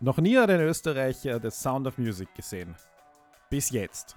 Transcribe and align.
Noch 0.00 0.18
nie 0.18 0.36
hat 0.36 0.50
ein 0.50 0.60
Österreicher 0.60 1.40
The 1.40 1.50
Sound 1.50 1.86
of 1.86 1.98
Music 1.98 2.34
gesehen. 2.34 2.74
Bis 3.48 3.70
jetzt. 3.70 4.16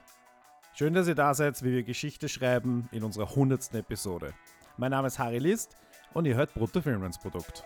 Schön, 0.73 0.96
dass 0.96 1.07
ihr 1.07 1.13
da 1.13 1.35
seid, 1.35 1.61
wie 1.63 1.71
wir 1.71 1.83
Geschichte 1.83 2.27
schreiben 2.30 2.89
in 2.92 3.03
unserer 3.03 3.30
100. 3.30 3.75
Episode. 3.75 4.33
Mein 4.77 4.90
Name 4.90 5.08
ist 5.08 5.19
Harry 5.19 5.37
List 5.37 5.77
und 6.16 6.25
ihr 6.25 6.35
hört 6.35 6.55
Brutto 6.55 6.82
Filmrens 6.82 7.19
Produkt. 7.19 7.63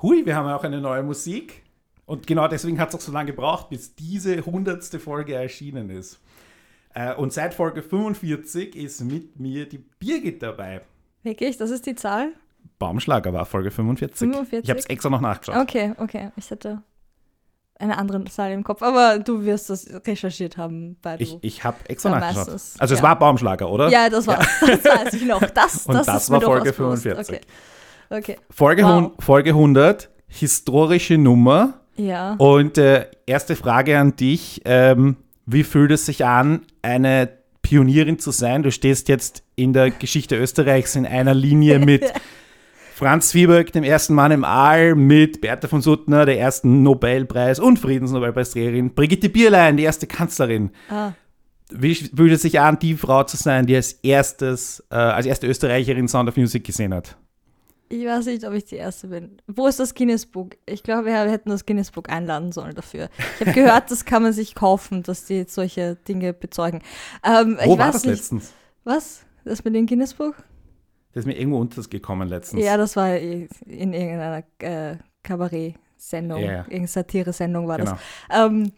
Hui, 0.00 0.24
wir 0.24 0.36
haben 0.36 0.48
auch 0.48 0.62
eine 0.62 0.80
neue 0.80 1.02
Musik. 1.02 1.65
Und 2.06 2.26
genau 2.26 2.46
deswegen 2.48 2.80
hat 2.80 2.90
es 2.90 2.94
auch 2.94 3.00
so 3.00 3.12
lange 3.12 3.32
gebraucht, 3.32 3.68
bis 3.68 3.94
diese 3.94 4.44
hundertste 4.46 4.98
Folge 5.00 5.34
erschienen 5.34 5.90
ist. 5.90 6.20
Äh, 6.94 7.14
und 7.14 7.32
seit 7.32 7.52
Folge 7.52 7.82
45 7.82 8.74
ist 8.76 9.02
mit 9.02 9.38
mir 9.38 9.68
die 9.68 9.78
Birgit 9.78 10.42
dabei. 10.42 10.82
Wirklich? 11.24 11.56
Das 11.56 11.70
ist 11.70 11.84
die 11.86 11.94
Zahl? 11.96 12.30
Baumschlager 12.78 13.32
war 13.32 13.44
Folge 13.44 13.70
45. 13.70 14.18
45? 14.30 14.64
Ich 14.64 14.70
habe 14.70 14.78
es 14.80 14.86
extra 14.86 15.10
noch 15.10 15.20
nachgeschaut. 15.20 15.56
Okay, 15.60 15.92
okay. 15.98 16.30
Ich 16.36 16.50
hatte 16.50 16.82
eine 17.78 17.98
andere 17.98 18.24
Zahl 18.24 18.52
im 18.52 18.64
Kopf, 18.64 18.82
aber 18.82 19.18
du 19.18 19.44
wirst 19.44 19.68
das 19.68 19.86
recherchiert 20.06 20.56
haben, 20.56 20.96
weil 21.02 21.18
du. 21.18 21.24
Ich, 21.24 21.38
ich 21.42 21.64
habe 21.64 21.76
extra 21.88 22.10
Ja, 22.10 22.20
nachgeschaut. 22.20 22.46
meistens, 22.52 22.80
Also 22.80 22.94
es 22.94 23.00
ja. 23.00 23.04
war 23.06 23.18
Baumschlager, 23.18 23.68
oder? 23.70 23.88
ja, 23.88 24.08
das 24.08 24.26
war, 24.26 24.38
das 24.60 24.84
weiß 24.84 25.14
ich 25.14 25.24
noch. 25.26 25.40
Das, 25.50 25.86
Und 25.86 25.94
das, 25.94 26.06
das 26.06 26.22
ist 26.24 26.30
war 26.30 26.40
Folge 26.40 26.72
durchaus 26.72 27.02
bewusst. 27.02 27.02
45. 27.02 27.40
Okay. 28.10 28.32
okay. 28.34 28.36
Folge, 28.50 28.84
Wow. 28.84 29.12
Folge 29.18 29.50
100, 29.50 30.08
historische 30.28 31.18
Nummer. 31.18 31.80
Ja. 31.96 32.34
Und 32.34 32.78
äh, 32.78 33.06
erste 33.26 33.56
Frage 33.56 33.98
an 33.98 34.16
dich. 34.16 34.62
Ähm, 34.64 35.16
wie 35.46 35.62
fühlt 35.62 35.92
es 35.92 36.06
sich 36.06 36.24
an, 36.24 36.62
eine 36.82 37.28
Pionierin 37.62 38.18
zu 38.18 38.30
sein? 38.30 38.62
Du 38.62 38.70
stehst 38.70 39.08
jetzt 39.08 39.42
in 39.54 39.72
der 39.72 39.90
Geschichte 39.90 40.36
Österreichs 40.36 40.96
in 40.96 41.06
einer 41.06 41.34
Linie 41.34 41.78
mit 41.84 42.12
Franz 42.94 43.28
Zwieback, 43.28 43.72
dem 43.72 43.84
ersten 43.84 44.14
Mann 44.14 44.32
im 44.32 44.44
Aal, 44.44 44.94
mit 44.94 45.40
Bertha 45.40 45.68
von 45.68 45.82
Suttner, 45.82 46.24
der 46.24 46.40
ersten 46.40 46.82
Nobelpreis- 46.82 47.60
und 47.60 47.78
Friedensnobelpreisträgerin, 47.78 48.94
Brigitte 48.94 49.28
Bierlein, 49.28 49.76
die 49.76 49.82
erste 49.82 50.06
Kanzlerin. 50.06 50.70
Ah. 50.88 51.12
Wie 51.70 51.94
fühlt 51.94 52.32
es 52.32 52.42
sich 52.42 52.60
an, 52.60 52.78
die 52.78 52.94
Frau 52.94 53.24
zu 53.24 53.36
sein, 53.36 53.66
die 53.66 53.76
als 53.76 53.92
erstes, 53.92 54.82
äh, 54.90 54.94
als 54.94 55.26
erste 55.26 55.46
Österreicherin 55.46 56.08
Sound 56.08 56.28
of 56.28 56.36
Music 56.36 56.64
gesehen 56.64 56.94
hat? 56.94 57.16
Ich 57.88 58.04
weiß 58.04 58.26
nicht, 58.26 58.44
ob 58.44 58.52
ich 58.52 58.64
die 58.64 58.76
Erste 58.76 59.08
bin. 59.08 59.38
Wo 59.46 59.66
ist 59.66 59.78
das 59.78 59.94
Guinness 59.94 60.26
Book? 60.26 60.56
Ich 60.66 60.82
glaube, 60.82 61.06
wir 61.06 61.14
hätten 61.14 61.50
das 61.50 61.66
Guinness 61.66 61.90
Book 61.92 62.10
einladen 62.10 62.50
sollen 62.52 62.74
dafür. 62.74 63.08
Ich 63.34 63.46
habe 63.46 63.52
gehört, 63.52 63.90
das 63.90 64.04
kann 64.04 64.22
man 64.22 64.32
sich 64.32 64.54
kaufen, 64.54 65.02
dass 65.02 65.24
die 65.24 65.44
solche 65.46 65.96
Dinge 65.96 66.32
bezeugen. 66.32 66.82
Ähm, 67.24 67.58
Wo 67.64 67.78
war 67.78 67.92
das 67.92 68.04
nicht. 68.04 68.16
letztens? 68.16 68.52
Was? 68.84 69.24
Das 69.44 69.64
mit 69.64 69.74
dem 69.74 69.86
Guinness 69.86 70.14
Book? 70.14 70.34
Das 71.12 71.22
ist 71.22 71.26
mir 71.26 71.38
irgendwo 71.38 71.58
untergekommen 71.58 72.28
letztens. 72.28 72.62
Ja, 72.62 72.76
das 72.76 72.96
war 72.96 73.16
in 73.16 73.48
irgendeiner 73.66 74.42
äh, 74.58 74.96
Kabarett-Sendung, 75.22 76.42
ja. 76.42 76.58
irgendeine 76.58 76.88
Satire-Sendung 76.88 77.68
war 77.68 77.78
genau. 77.78 77.92
das. 77.92 78.00
Ähm, 78.30 78.72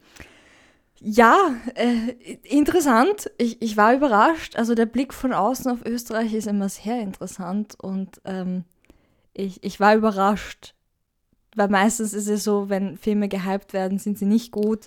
ja, 1.00 1.36
äh, 1.74 2.14
interessant. 2.42 3.30
Ich, 3.38 3.62
ich 3.62 3.76
war 3.76 3.94
überrascht. 3.94 4.56
Also 4.56 4.74
der 4.74 4.86
Blick 4.86 5.14
von 5.14 5.32
außen 5.32 5.70
auf 5.70 5.84
Österreich 5.84 6.34
ist 6.34 6.46
immer 6.46 6.68
sehr 6.68 7.00
interessant 7.00 7.76
und 7.80 8.20
ähm, 8.24 8.64
ich, 9.38 9.62
ich 9.64 9.80
war 9.80 9.94
überrascht. 9.94 10.74
Weil 11.56 11.68
meistens 11.68 12.12
ist 12.12 12.28
es 12.28 12.44
so, 12.44 12.68
wenn 12.68 12.96
Filme 12.98 13.28
gehypt 13.28 13.72
werden, 13.72 13.98
sind 13.98 14.18
sie 14.18 14.26
nicht 14.26 14.52
gut. 14.52 14.86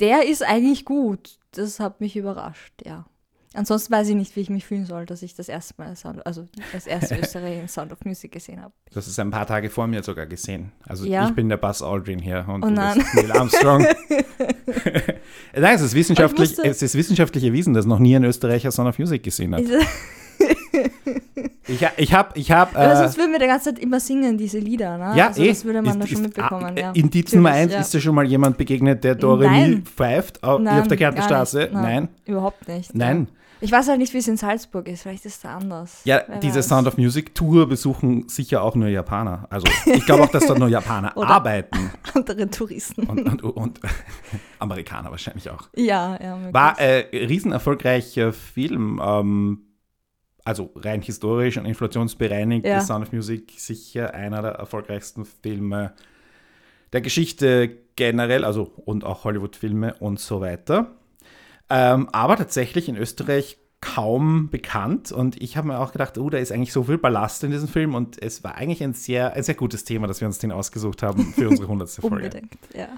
Der 0.00 0.26
ist 0.26 0.42
eigentlich 0.42 0.84
gut. 0.84 1.38
Das 1.52 1.78
hat 1.78 2.00
mich 2.00 2.16
überrascht, 2.16 2.72
ja. 2.84 3.04
Ansonsten 3.54 3.92
weiß 3.92 4.08
ich 4.08 4.14
nicht, 4.14 4.34
wie 4.34 4.40
ich 4.40 4.48
mich 4.48 4.64
fühlen 4.64 4.86
soll, 4.86 5.04
dass 5.04 5.22
ich 5.22 5.34
das 5.34 5.50
erste 5.50 5.74
Mal, 5.76 5.94
Sound, 5.94 6.24
also 6.26 6.48
das 6.72 6.86
erste 6.86 7.16
Österreich 7.20 7.70
Sound 7.70 7.92
of 7.92 8.02
Music 8.06 8.32
gesehen 8.32 8.62
habe. 8.62 8.72
Das 8.92 9.06
ist 9.06 9.18
ein 9.20 9.30
paar 9.30 9.46
Tage 9.46 9.68
vor 9.68 9.86
mir 9.86 10.02
sogar 10.02 10.24
gesehen. 10.24 10.72
Also 10.86 11.04
Ja? 11.04 11.28
ich 11.28 11.34
bin 11.34 11.50
der 11.50 11.58
Buzz 11.58 11.82
Aldrin 11.82 12.18
hier 12.18 12.46
und 12.48 12.64
Oh 12.64 12.68
du 12.68 12.72
nein. 12.72 12.96
bist 12.96 13.14
Neil 13.14 13.32
Armstrong. 13.32 13.82
Nein, 15.54 15.74
es 15.76 15.82
ist, 15.82 15.94
wissenschaftlich, 15.94 16.50
musste- 16.50 16.66
es 16.68 16.80
ist 16.82 16.94
wissenschaftlich 16.94 17.44
erwiesen, 17.44 17.74
dass 17.74 17.84
noch 17.84 17.98
nie 17.98 18.16
ein 18.16 18.24
Österreicher 18.24 18.70
Sound 18.72 18.88
of 18.88 18.98
Music 18.98 19.22
gesehen 19.22 19.54
hat. 19.54 19.64
Ich, 21.72 21.80
Ich, 21.80 21.84
ha- 21.84 21.92
ich 21.96 22.12
habe, 22.12 22.38
ich 22.38 22.50
hab, 22.52 22.76
äh, 22.76 22.96
sonst 22.96 23.16
würden 23.18 23.32
wir 23.32 23.38
die 23.38 23.46
ganze 23.46 23.66
Zeit 23.74 23.78
immer 23.78 23.98
singen, 24.00 24.36
diese 24.38 24.58
Lieder, 24.58 24.98
ne? 24.98 25.12
ja, 25.16 25.28
also 25.28 25.42
eh, 25.42 25.48
das 25.48 25.64
würde 25.64 25.82
man 25.82 25.92
ist- 25.92 26.02
da 26.02 26.06
schon 26.06 26.16
ist- 26.16 26.22
mitbekommen, 26.22 26.74
ah, 26.76 26.80
ja. 26.80 26.92
Indiz 26.92 27.32
Nummer 27.32 27.50
eins, 27.50 27.72
ja. 27.72 27.80
ist 27.80 27.92
dir 27.94 28.00
schon 28.00 28.14
mal 28.14 28.26
jemand 28.26 28.56
begegnet, 28.58 29.02
der 29.04 29.14
Doremi 29.14 29.46
Nein. 29.50 29.82
pfeift 29.84 30.42
auf, 30.44 30.60
Nein, 30.60 30.80
auf 30.82 30.88
der 30.88 30.96
gar 30.96 31.12
Kärntnerstraße? 31.12 31.58
nicht, 31.60 31.72
Nein. 31.74 32.08
Überhaupt 32.26 32.68
nicht. 32.68 32.94
Nein. 32.94 33.28
Ich 33.64 33.70
weiß 33.70 33.88
halt 33.88 33.98
nicht, 34.00 34.12
wie 34.12 34.18
es 34.18 34.26
in 34.26 34.36
Salzburg 34.36 34.88
ist, 34.88 35.02
vielleicht 35.02 35.24
ist 35.24 35.36
es 35.36 35.40
da 35.42 35.56
anders. 35.56 36.00
Ja, 36.02 36.22
Wer 36.26 36.38
diese 36.40 36.56
weiß. 36.56 36.66
Sound 36.68 36.88
of 36.88 36.98
Music 36.98 37.32
Tour 37.32 37.68
besuchen 37.68 38.28
sicher 38.28 38.60
auch 38.64 38.74
nur 38.74 38.88
Japaner. 38.88 39.46
Also 39.50 39.68
ich 39.86 40.04
glaube 40.04 40.24
auch, 40.24 40.30
dass 40.30 40.46
dort 40.46 40.58
nur 40.58 40.66
Japaner 40.66 41.16
arbeiten. 41.16 41.92
Andere 42.14 42.50
Touristen. 42.50 43.04
Und, 43.04 43.20
und, 43.24 43.42
und 43.44 43.80
Amerikaner 44.58 45.12
wahrscheinlich 45.12 45.48
auch. 45.48 45.68
ja, 45.76 46.18
ja. 46.20 46.38
War 46.52 46.80
äh, 46.80 47.06
riesen 47.16 47.52
erfolgreicher 47.52 48.32
Film. 48.32 49.00
Ähm, 49.04 49.60
also 50.44 50.70
rein 50.76 51.02
historisch 51.02 51.56
und 51.56 51.66
inflationsbereinigt 51.66 52.66
Ja. 52.66 52.78
ist 52.78 52.86
Sound 52.88 53.06
of 53.06 53.12
Music 53.12 53.52
sicher 53.56 54.14
einer 54.14 54.42
der 54.42 54.52
erfolgreichsten 54.52 55.24
Filme 55.24 55.92
der 56.92 57.00
Geschichte 57.00 57.70
generell, 57.96 58.44
also 58.44 58.72
und 58.84 59.04
auch 59.04 59.24
Hollywood-Filme 59.24 59.94
und 60.00 60.20
so 60.20 60.40
weiter. 60.40 60.92
Ähm, 61.70 62.08
aber 62.12 62.36
tatsächlich 62.36 62.88
in 62.88 62.96
Österreich 62.96 63.58
kaum 63.80 64.48
bekannt 64.48 65.10
und 65.10 65.40
ich 65.42 65.56
habe 65.56 65.68
mir 65.68 65.78
auch 65.80 65.90
gedacht, 65.92 66.16
oh, 66.16 66.30
da 66.30 66.38
ist 66.38 66.52
eigentlich 66.52 66.72
so 66.72 66.84
viel 66.84 66.98
Ballast 66.98 67.42
in 67.44 67.50
diesem 67.50 67.66
Film 67.68 67.94
und 67.94 68.22
es 68.22 68.44
war 68.44 68.54
eigentlich 68.54 68.82
ein 68.82 68.94
sehr, 68.94 69.32
ein 69.32 69.42
sehr 69.42 69.56
gutes 69.56 69.84
Thema, 69.84 70.06
dass 70.06 70.20
wir 70.20 70.28
uns 70.28 70.38
den 70.38 70.52
ausgesucht 70.52 71.02
haben 71.02 71.32
für 71.34 71.48
unsere 71.48 71.66
100. 71.66 71.90
Folge. 71.90 72.16
Unbedingt, 72.16 72.58
ja. 72.74 72.88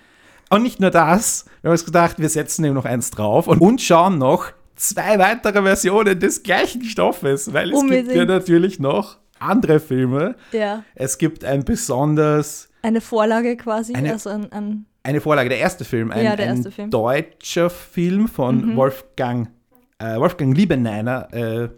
Und 0.51 0.63
nicht 0.63 0.81
nur 0.81 0.91
das, 0.91 1.47
wir 1.63 1.71
haben 1.71 1.73
uns 1.73 1.87
gedacht, 1.87 2.19
wir 2.19 2.29
setzen 2.29 2.65
dem 2.65 2.75
noch 2.75 2.85
eins 2.85 3.11
drauf 3.11 3.47
und, 3.49 3.61
und 3.61 3.81
schauen 3.81 4.19
noch 4.19 4.53
zwei 4.77 5.19
weitere 5.19 5.63
Versionen 5.63 6.19
des 6.19 6.43
gleichen 6.43 6.83
Stoffes, 6.85 7.53
weil 7.53 7.73
es 7.73 7.81
gibt 7.81 7.93
ja 7.93 7.99
Unbedingt. 8.01 8.29
natürlich 8.29 8.79
noch 8.81 9.19
andere 9.39 9.81
Filme. 9.81 10.37
Ja. 10.53 10.85
Es 10.95 11.19
gibt 11.19 11.45
ein 11.45 11.65
besonders, 11.65 12.69
Eine 12.83 13.01
Vorlage 13.01 13.57
quasi, 13.57 13.95
Eine- 13.95 14.13
also 14.13 14.31
ein, 14.31 14.51
ein 14.53 14.87
eine 15.07 15.21
Vorlage, 15.21 15.51
der 15.51 15.59
erste 15.59 15.85
Film, 15.85 16.11
ein, 16.11 16.25
Ja, 16.25 16.35
der 16.35 16.47
erste 16.47 16.69
ein 16.71 16.73
Film. 16.73 16.87
Mhm. 16.87 16.91
deutscher 16.93 17.69
Film 17.69 18.27
von 18.27 18.75
Wolfgang, 18.75 19.51
äh, 19.99 20.17
Wolfgang 20.19 20.57
Liebeneiner, 20.57 21.29
äh, 21.35 21.69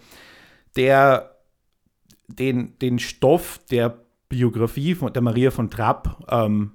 der 0.77 1.33
den, 2.29 2.79
den 2.79 2.99
Stoff 3.01 3.59
der 3.71 3.99
Biografie 4.29 4.95
von 4.95 5.13
der 5.13 5.23
Maria 5.23 5.51
von 5.51 5.71
Trapp 5.71 6.25
ähm, 6.31 6.71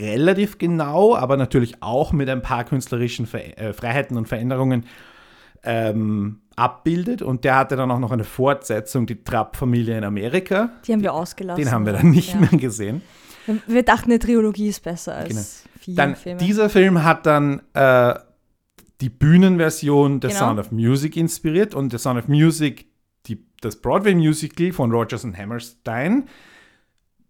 relativ 0.00 0.58
genau, 0.58 1.14
aber 1.14 1.36
natürlich 1.36 1.82
auch 1.82 2.12
mit 2.12 2.28
ein 2.28 2.42
paar 2.42 2.64
künstlerischen 2.64 3.26
Ver 3.26 3.56
äh, 3.58 3.72
Freiheiten 3.72 4.16
und 4.16 4.26
Veränderungen 4.26 4.86
ähm, 5.62 6.40
abbildet. 6.56 7.22
Und 7.22 7.44
der 7.44 7.56
hatte 7.56 7.76
dann 7.76 7.90
auch 7.90 7.98
noch 7.98 8.12
eine 8.12 8.24
Fortsetzung, 8.24 9.06
die 9.06 9.22
Trapp-Familie 9.22 9.96
in 9.98 10.04
Amerika. 10.04 10.70
die 10.86 10.92
haben 10.92 11.02
wir 11.02 11.14
ausgelassen. 11.14 11.62
Den 11.62 11.72
haben 11.72 11.86
wir 11.86 11.92
dann 11.94 12.10
nicht 12.10 12.34
ja. 12.34 12.40
mehr 12.40 12.50
gesehen. 12.50 13.02
Wir 13.66 13.82
dachten, 13.82 14.10
eine 14.10 14.18
Trilogie 14.18 14.68
ist 14.68 14.82
besser 14.82 15.14
als 15.16 15.28
Genau. 15.28 15.40
vier 15.80 15.94
Dann 15.96 16.16
Filme. 16.16 16.38
dieser 16.40 16.68
Film 16.68 17.02
hat 17.02 17.26
dann 17.26 17.62
äh, 17.74 18.14
die 19.00 19.08
Bühnenversion 19.08 20.20
der 20.20 20.30
Genau. 20.30 20.40
Sound 20.40 20.60
of 20.60 20.70
Music 20.72 21.16
inspiriert 21.16 21.74
und 21.74 21.90
der 21.92 21.98
Sound 21.98 22.18
of 22.18 22.28
Music, 22.28 22.86
die, 23.26 23.42
das 23.62 23.76
Broadway-Musical 23.76 24.72
von 24.72 24.90
Rogers 24.92 25.24
und 25.24 25.36
Hammerstein, 25.38 26.28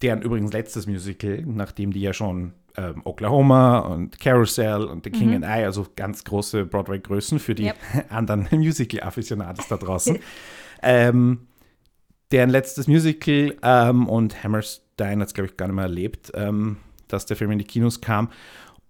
deren 0.02 0.22
übrigens 0.22 0.52
letztes 0.52 0.86
Musical, 0.86 1.42
nachdem 1.46 1.92
die 1.92 2.00
ja 2.00 2.12
schon 2.12 2.54
ähm, 2.76 3.02
Oklahoma 3.04 3.78
und 3.80 4.18
Carousel 4.20 4.84
und 4.84 5.04
The 5.04 5.10
King 5.10 5.28
Mhm. 5.30 5.34
and 5.36 5.44
I, 5.44 5.64
also 5.64 5.86
ganz 5.96 6.24
große 6.24 6.66
Broadway-Größen 6.66 7.38
für 7.38 7.54
die 7.54 7.64
Yep. 7.66 7.76
anderen 8.10 8.48
Musical-Afficionados 8.52 9.68
da 9.68 9.76
draußen. 9.76 10.18
ähm, 10.82 11.46
deren 12.32 12.50
letztes 12.50 12.86
Musical 12.86 13.56
ähm, 13.62 14.08
und 14.08 14.42
Hammerstein 14.44 15.20
hat 15.20 15.28
es, 15.28 15.34
glaube 15.34 15.48
ich, 15.50 15.56
gar 15.56 15.66
nicht 15.66 15.74
mehr 15.76 15.84
erlebt, 15.84 16.30
ähm, 16.34 16.76
dass 17.08 17.26
der 17.26 17.36
Film 17.36 17.50
in 17.50 17.58
die 17.58 17.64
Kinos 17.64 18.00
kam. 18.00 18.30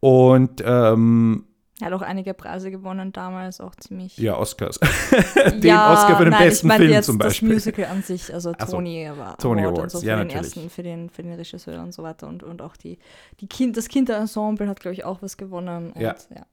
Und 0.01 0.63
ähm, 0.65 1.45
er 1.83 1.87
hat 1.87 1.95
auch 1.95 2.03
einige 2.03 2.35
Preise 2.35 2.71
gewonnen 2.71 3.13
damals, 3.13 3.61
auch 3.61 3.75
ziemlich. 3.77 4.17
ja, 4.19 4.37
Oscars. 4.37 4.79
Den 5.55 5.77
Oscar 5.77 6.17
für 6.17 6.25
den 6.25 6.31
nein, 6.33 6.45
besten 6.49 6.67
ich 6.67 6.69
meine 6.69 6.85
Film 6.85 6.93
jetzt 6.93 7.07
zum 7.07 7.19
Beispiel. 7.19 7.49
Das 7.49 7.55
Musical 7.67 7.85
an 7.87 8.03
sich, 8.03 8.33
also 8.33 8.53
Ach 8.59 8.67
so, 8.67 8.77
Tony, 8.77 9.07
aber 9.07 9.37
Tony 9.39 9.63
Award 9.63 9.79
Awards, 9.79 9.95
und 9.95 10.01
so 10.01 10.05
für 10.05 10.11
ja, 10.11 10.17
den 10.17 10.29
natürlich. 10.29 10.47
ersten, 10.57 10.71
für 10.71 10.83
den, 10.83 11.11
für 11.11 11.23
den 11.23 11.33
Regisseur 11.35 11.83
und 11.83 11.93
so 11.93 12.03
weiter 12.03 12.29
und, 12.29 12.43
und 12.43 12.63
auch 12.63 12.77
die, 12.77 12.99
die 13.41 13.47
kind, 13.47 13.77
das 13.77 13.89
Kinderensemble 13.89 14.69
hat, 14.69 14.81
glaube 14.81 14.95
ich, 14.95 15.05
auch 15.05 15.23
was 15.23 15.37
gewonnen. 15.37 15.93
Und, 15.93 16.01
Ja. 16.01 16.15
ja. 16.35 16.47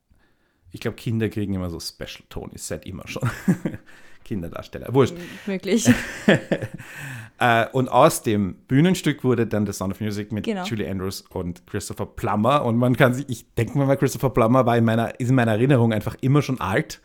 Ich 0.72 0.82
glaube, 0.82 0.98
Kinder 0.98 1.30
kriegen 1.30 1.54
immer 1.54 1.70
so 1.70 1.80
Special 1.80 2.24
Tonys, 2.30 2.68
seit 2.68 2.86
immer 2.86 3.08
schon. 3.08 3.28
Kinderdarsteller. 4.26 4.94
Wurscht. 4.94 5.16
Möglich. 5.46 5.90
Äh, 7.40 7.68
und 7.72 7.90
aus 7.90 8.24
dem 8.24 8.56
Bühnenstück 8.68 9.24
wurde 9.24 9.46
dann 9.46 9.66
The 9.66 9.74
Sound 9.74 9.94
of 9.94 10.02
Music 10.02 10.32
mit 10.32 10.46
Genau. 10.46 10.64
Julie 10.64 10.90
Andrews 10.90 11.22
und 11.30 11.66
Christopher 11.68 12.06
Plummer. 12.06 12.66
Und 12.66 12.78
man 12.78 12.96
kann 12.96 13.14
sich, 13.14 13.30
ich 13.30 13.54
denke 13.56 13.78
mir 13.78 13.86
mal, 13.86 13.98
Christopher 13.98 14.32
Plummer 14.32 14.66
war 14.66 14.78
in 14.78 14.86
meiner, 14.86 15.20
ist 15.20 15.30
in 15.30 15.36
meiner 15.36 15.52
Erinnerung 15.52 15.94
einfach 15.94 16.16
immer 16.22 16.42
schon 16.42 16.60
alt. 16.60 17.02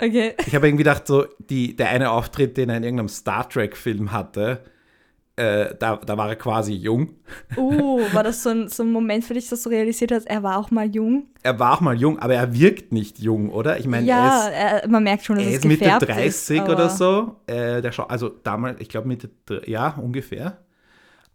Okay. 0.00 0.34
Ich 0.46 0.54
habe 0.54 0.66
irgendwie 0.66 0.84
gedacht, 0.84 1.06
so 1.06 1.26
die, 1.38 1.76
der 1.76 1.90
eine 1.90 2.10
Auftritt, 2.10 2.56
den 2.56 2.68
er 2.68 2.76
in 2.76 2.84
irgendeinem 2.84 3.08
Star 3.08 3.48
Trek-Film 3.48 4.12
hatte, 4.12 4.64
äh, 5.36 5.74
da, 5.78 5.96
da 5.96 6.16
war 6.16 6.28
er 6.28 6.36
quasi 6.36 6.74
jung. 6.74 7.10
Uh, 7.56 8.00
war 8.12 8.22
das 8.22 8.42
so 8.42 8.50
ein, 8.50 8.68
so 8.68 8.84
ein 8.84 8.92
Moment 8.92 9.24
für 9.24 9.34
dich, 9.34 9.48
dass 9.48 9.62
du 9.62 9.70
realisiert 9.70 10.12
hast, 10.12 10.26
er 10.26 10.42
war 10.42 10.58
auch 10.58 10.70
mal 10.70 10.86
jung? 10.86 11.26
Er 11.42 11.58
war 11.58 11.74
auch 11.74 11.80
mal 11.80 11.96
jung, 11.96 12.18
aber 12.20 12.34
er 12.34 12.54
wirkt 12.54 12.92
nicht 12.92 13.18
jung, 13.18 13.50
oder? 13.50 13.78
Ich 13.78 13.86
meine, 13.86 14.06
ja, 14.06 14.46
er 14.48 14.76
ist, 14.76 14.84
er, 14.84 14.88
man 14.88 15.02
merkt 15.02 15.24
schon, 15.24 15.36
dass 15.36 15.46
er 15.46 15.50
es 15.50 15.58
ist 15.58 15.64
Mitte 15.64 15.84
gefärbt 15.84 16.08
30 16.08 16.60
ist, 16.60 16.68
oder 16.68 16.88
so. 16.88 17.36
Äh, 17.46 17.82
der 17.82 17.90
Schau 17.92 18.04
also 18.04 18.28
damals, 18.28 18.80
ich 18.80 18.88
glaube 18.88 19.08
Mitte, 19.08 19.30
ja, 19.66 19.88
ungefähr. 20.00 20.58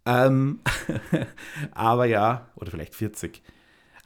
Ähm, 0.06 0.60
aber 1.72 2.06
ja, 2.06 2.48
oder 2.56 2.70
vielleicht 2.70 2.94
40. 2.94 3.42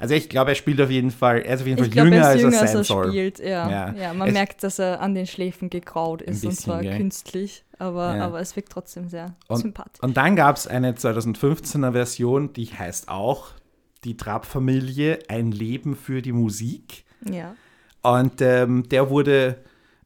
Also 0.04 0.14
ich 0.14 0.28
glaube, 0.28 0.50
er 0.50 0.54
spielt 0.54 0.80
auf 0.82 0.90
jeden 0.90 1.10
Fall, 1.10 1.38
er 1.40 1.54
ist 1.54 1.62
auf 1.62 1.66
jeden 1.66 1.78
Fall 1.78 1.86
Ich 1.86 1.92
glaube, 1.92 2.10
jünger, 2.10 2.22
er 2.28 2.34
ist 2.34 2.42
jünger, 2.42 2.60
als 2.60 2.70
er 2.72 2.78
als 2.78 2.88
soll. 2.88 3.08
spielt. 3.08 3.38
Ja, 3.38 3.70
Ja. 3.70 3.94
ja. 3.94 4.12
man 4.14 4.28
Es- 4.28 4.34
merkt, 4.34 4.62
dass 4.62 4.78
er 4.78 5.00
an 5.00 5.14
den 5.14 5.26
Schläfen 5.26 5.70
gegraut 5.70 6.20
ist 6.20 6.44
und 6.44 6.50
bisschen, 6.50 6.64
zwar 6.64 6.82
gell? 6.82 6.96
künstlich, 6.98 7.64
aber, 7.78 8.16
Ja. 8.16 8.26
aber 8.26 8.40
es 8.40 8.54
wirkt 8.54 8.70
trotzdem 8.70 9.08
sehr 9.08 9.34
Und- 9.48 9.56
sympathisch. 9.62 10.02
Und 10.02 10.16
dann 10.16 10.36
gab 10.36 10.56
es 10.56 10.66
eine 10.66 10.94
2015er 10.94 11.92
Version, 11.92 12.52
die 12.52 12.66
heißt 12.66 13.08
auch 13.08 13.46
Die 14.04 14.18
Trapp-Familie, 14.18 15.20
ein 15.28 15.50
Leben 15.50 15.96
für 15.96 16.20
die 16.20 16.32
Musik. 16.32 17.04
Ja. 17.26 17.54
Und 18.02 18.42
ähm, 18.42 18.86
der 18.90 19.08
wurde, 19.08 19.56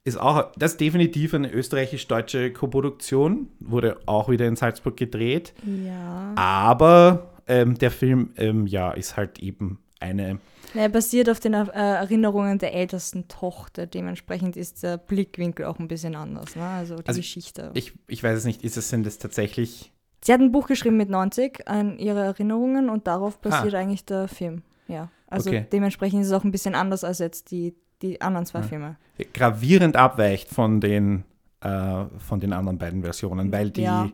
ist 0.04 0.20
auch, 0.20 0.52
das 0.56 0.72
ist 0.72 0.80
definitiv 0.80 1.34
eine 1.34 1.50
österreichisch-deutsche 1.52 2.52
Koproduktion, 2.52 3.48
wurde 3.58 3.96
auch 4.06 4.28
wieder 4.28 4.46
in 4.46 4.54
Salzburg 4.54 4.96
gedreht. 4.96 5.52
Ja. 5.84 6.32
Aber 6.36 7.32
ähm, 7.48 7.76
der 7.78 7.90
Film, 7.90 8.30
ähm, 8.36 8.66
ja, 8.68 8.92
ist 8.92 9.16
halt 9.16 9.40
eben 9.40 9.80
eine, 10.00 10.38
Er 10.74 10.88
basiert 10.88 11.28
auf 11.30 11.40
den 11.40 11.54
äh, 11.54 11.64
Erinnerungen 11.72 12.58
der 12.58 12.74
ältesten 12.74 13.26
Tochter. 13.28 13.86
Dementsprechend 13.86 14.56
ist 14.56 14.82
der 14.82 14.96
Blickwinkel 14.98 15.64
auch 15.66 15.78
ein 15.78 15.88
bisschen 15.88 16.14
anders. 16.14 16.54
Ne? 16.56 16.62
Also 16.64 16.96
die 16.96 17.06
Also 17.06 17.20
Geschichte. 17.20 17.70
ich, 17.74 17.92
ich 18.06 18.22
weiß 18.22 18.38
es 18.38 18.44
nicht, 18.44 18.62
ist 18.62 18.76
es, 18.76 18.88
sind 18.90 19.06
es 19.06 19.18
tatsächlich, 19.18 19.92
Sie 20.24 20.32
hat 20.32 20.40
ein 20.40 20.50
Buch 20.50 20.66
geschrieben 20.66 20.96
mit 20.96 21.08
90 21.10 21.68
an 21.68 21.96
ihre 21.98 22.20
Erinnerungen 22.24 22.90
und 22.90 23.06
darauf 23.06 23.38
basiert 23.40 23.74
Ah. 23.74 23.78
eigentlich 23.78 24.04
der 24.04 24.26
Film. 24.28 24.62
Ja. 24.88 25.10
Also 25.28 25.50
Okay. 25.50 25.66
dementsprechend 25.72 26.22
ist 26.22 26.26
es 26.28 26.32
auch 26.32 26.42
ein 26.44 26.50
bisschen 26.50 26.74
anders 26.74 27.04
als 27.04 27.20
jetzt 27.20 27.50
die, 27.52 27.74
die 28.02 28.20
anderen 28.20 28.44
zwei 28.46 28.62
Filme. 28.62 28.96
gravierend 29.32 29.94
abweicht 29.96 30.48
von 30.48 30.80
den, 30.80 31.22
äh, 31.60 32.04
von 32.18 32.40
den 32.40 32.52
anderen 32.52 32.78
beiden 32.78 33.02
Versionen, 33.02 33.52
weil 33.52 33.70
die, 33.70 33.82
Ja. 33.82 34.10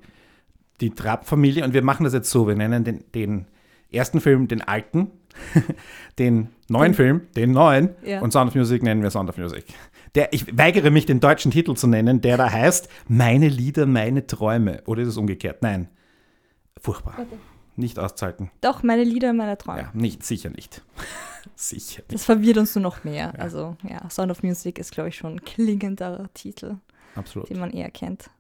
die 0.83 0.91
Trapp-Familie, 0.91 1.65
und 1.65 1.73
wir 1.73 1.83
machen 1.83 2.05
das 2.05 2.13
jetzt 2.13 2.31
so, 2.31 2.47
wir 2.47 2.55
nennen 2.55 2.85
den, 2.85 3.05
den 3.15 3.47
ersten 3.95 4.21
Film 4.21 4.49
den 4.49 4.63
alten, 4.63 5.11
den 6.19 6.49
neuen 6.69 6.93
Den- 6.93 6.95
Film 6.95 7.21
den 7.37 7.53
neuen 7.53 7.91
Ja. 8.05 8.21
und 8.21 8.33
Sound 8.33 8.49
of 8.49 8.55
Music 8.55 8.83
nennen 8.83 9.03
wir 9.03 9.11
Sound 9.11 9.29
of 9.31 9.37
Music. 9.39 9.65
Der, 10.15 10.33
ich 10.33 10.57
weigere 10.57 10.91
mich, 10.91 11.07
den 11.07 11.19
deutschen 11.21 11.51
Titel 11.51 11.75
zu 11.75 11.87
nennen, 11.89 12.21
der 12.21 12.37
da 12.37 12.51
heißt 12.51 12.89
Meine 13.09 13.49
Lieder, 13.49 13.85
meine 13.87 14.27
Träume. 14.27 14.83
Oder 14.87 15.03
ist 15.03 15.09
es 15.09 15.17
umgekehrt? 15.17 15.63
Nein. 15.63 15.89
Furchtbar. 16.81 17.15
Warte. 17.19 17.37
Nicht 17.77 17.99
auszuhalten. 17.99 18.51
Doch, 18.61 18.85
meine 18.85 19.03
Lieder, 19.03 19.33
meine 19.33 19.59
Träume. 19.59 19.81
Ja, 19.81 19.91
nicht, 19.93 20.23
sicher 20.25 20.51
nicht. 20.51 20.83
sicher 21.57 22.03
nicht. 22.03 22.15
Das 22.15 22.25
verwirrt 22.25 22.59
uns 22.59 22.75
nur 22.77 22.83
noch 22.83 23.03
mehr. 23.03 23.35
Also 23.41 23.77
ja, 23.83 24.09
Sound 24.09 24.31
of 24.31 24.45
Music 24.45 24.79
ist, 24.79 24.93
glaube 24.93 25.09
ich, 25.09 25.17
schon 25.17 25.33
ein 25.35 25.45
klingenderer 25.45 26.33
Titel, 26.35 26.77
Absolut. 27.17 27.51
den 27.51 27.59
man 27.59 27.71
eher 27.73 27.91
kennt. 27.91 28.31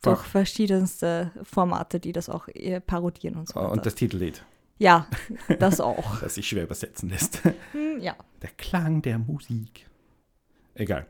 Durch 0.00 0.22
verschiedenste 0.22 1.30
Formate, 1.42 2.00
die 2.00 2.12
das 2.12 2.30
auch 2.30 2.48
eher 2.54 2.80
parodieren 2.80 3.36
und 3.36 3.48
so 3.50 3.56
weiter. 3.56 3.70
Und 3.72 3.84
das 3.84 3.94
Titellied, 3.94 4.42
ja, 4.80 5.06
das 5.58 5.78
auch. 5.80 6.20
das 6.20 6.36
sich 6.36 6.48
schwer 6.48 6.64
übersetzen 6.64 7.10
lässt. 7.10 7.44
Hm, 7.44 8.00
ja. 8.00 8.16
Der 8.40 8.48
Klang 8.56 9.02
der 9.02 9.18
Musik. 9.18 9.86
Egal. 10.74 11.06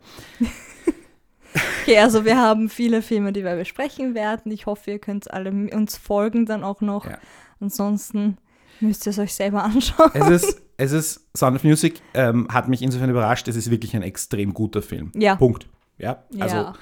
Okay, 1.82 1.98
also 1.98 2.24
wir 2.24 2.36
haben 2.36 2.68
viele 2.68 3.00
Filme, 3.00 3.32
die 3.32 3.44
wir 3.44 3.54
besprechen 3.54 4.14
werden. 4.14 4.50
Ich 4.50 4.66
hoffe, 4.66 4.90
ihr 4.90 4.98
könnt 4.98 5.30
alle 5.30 5.50
uns 5.72 5.96
folgen 5.96 6.46
dann 6.46 6.64
auch 6.64 6.80
noch. 6.80 7.06
Ja. 7.06 7.18
Ansonsten 7.60 8.38
müsst 8.80 9.06
ihr 9.06 9.10
es 9.10 9.18
euch 9.20 9.34
selber 9.34 9.62
anschauen. 9.64 10.10
Es 10.14 10.28
ist, 10.28 10.62
es 10.76 10.92
ist 10.92 11.28
Sound 11.36 11.54
of 11.56 11.62
Music 11.62 12.00
ähm, 12.12 12.48
hat 12.50 12.68
mich 12.68 12.82
insofern 12.82 13.10
überrascht, 13.10 13.46
es 13.46 13.54
ist 13.54 13.70
wirklich 13.70 13.94
ein 13.94 14.02
extrem 14.02 14.52
guter 14.52 14.82
Film. 14.82 15.12
Ja. 15.14 15.36
Punkt. 15.36 15.68
Ja, 15.96 16.24
also 16.40 16.56
ja. 16.56 16.74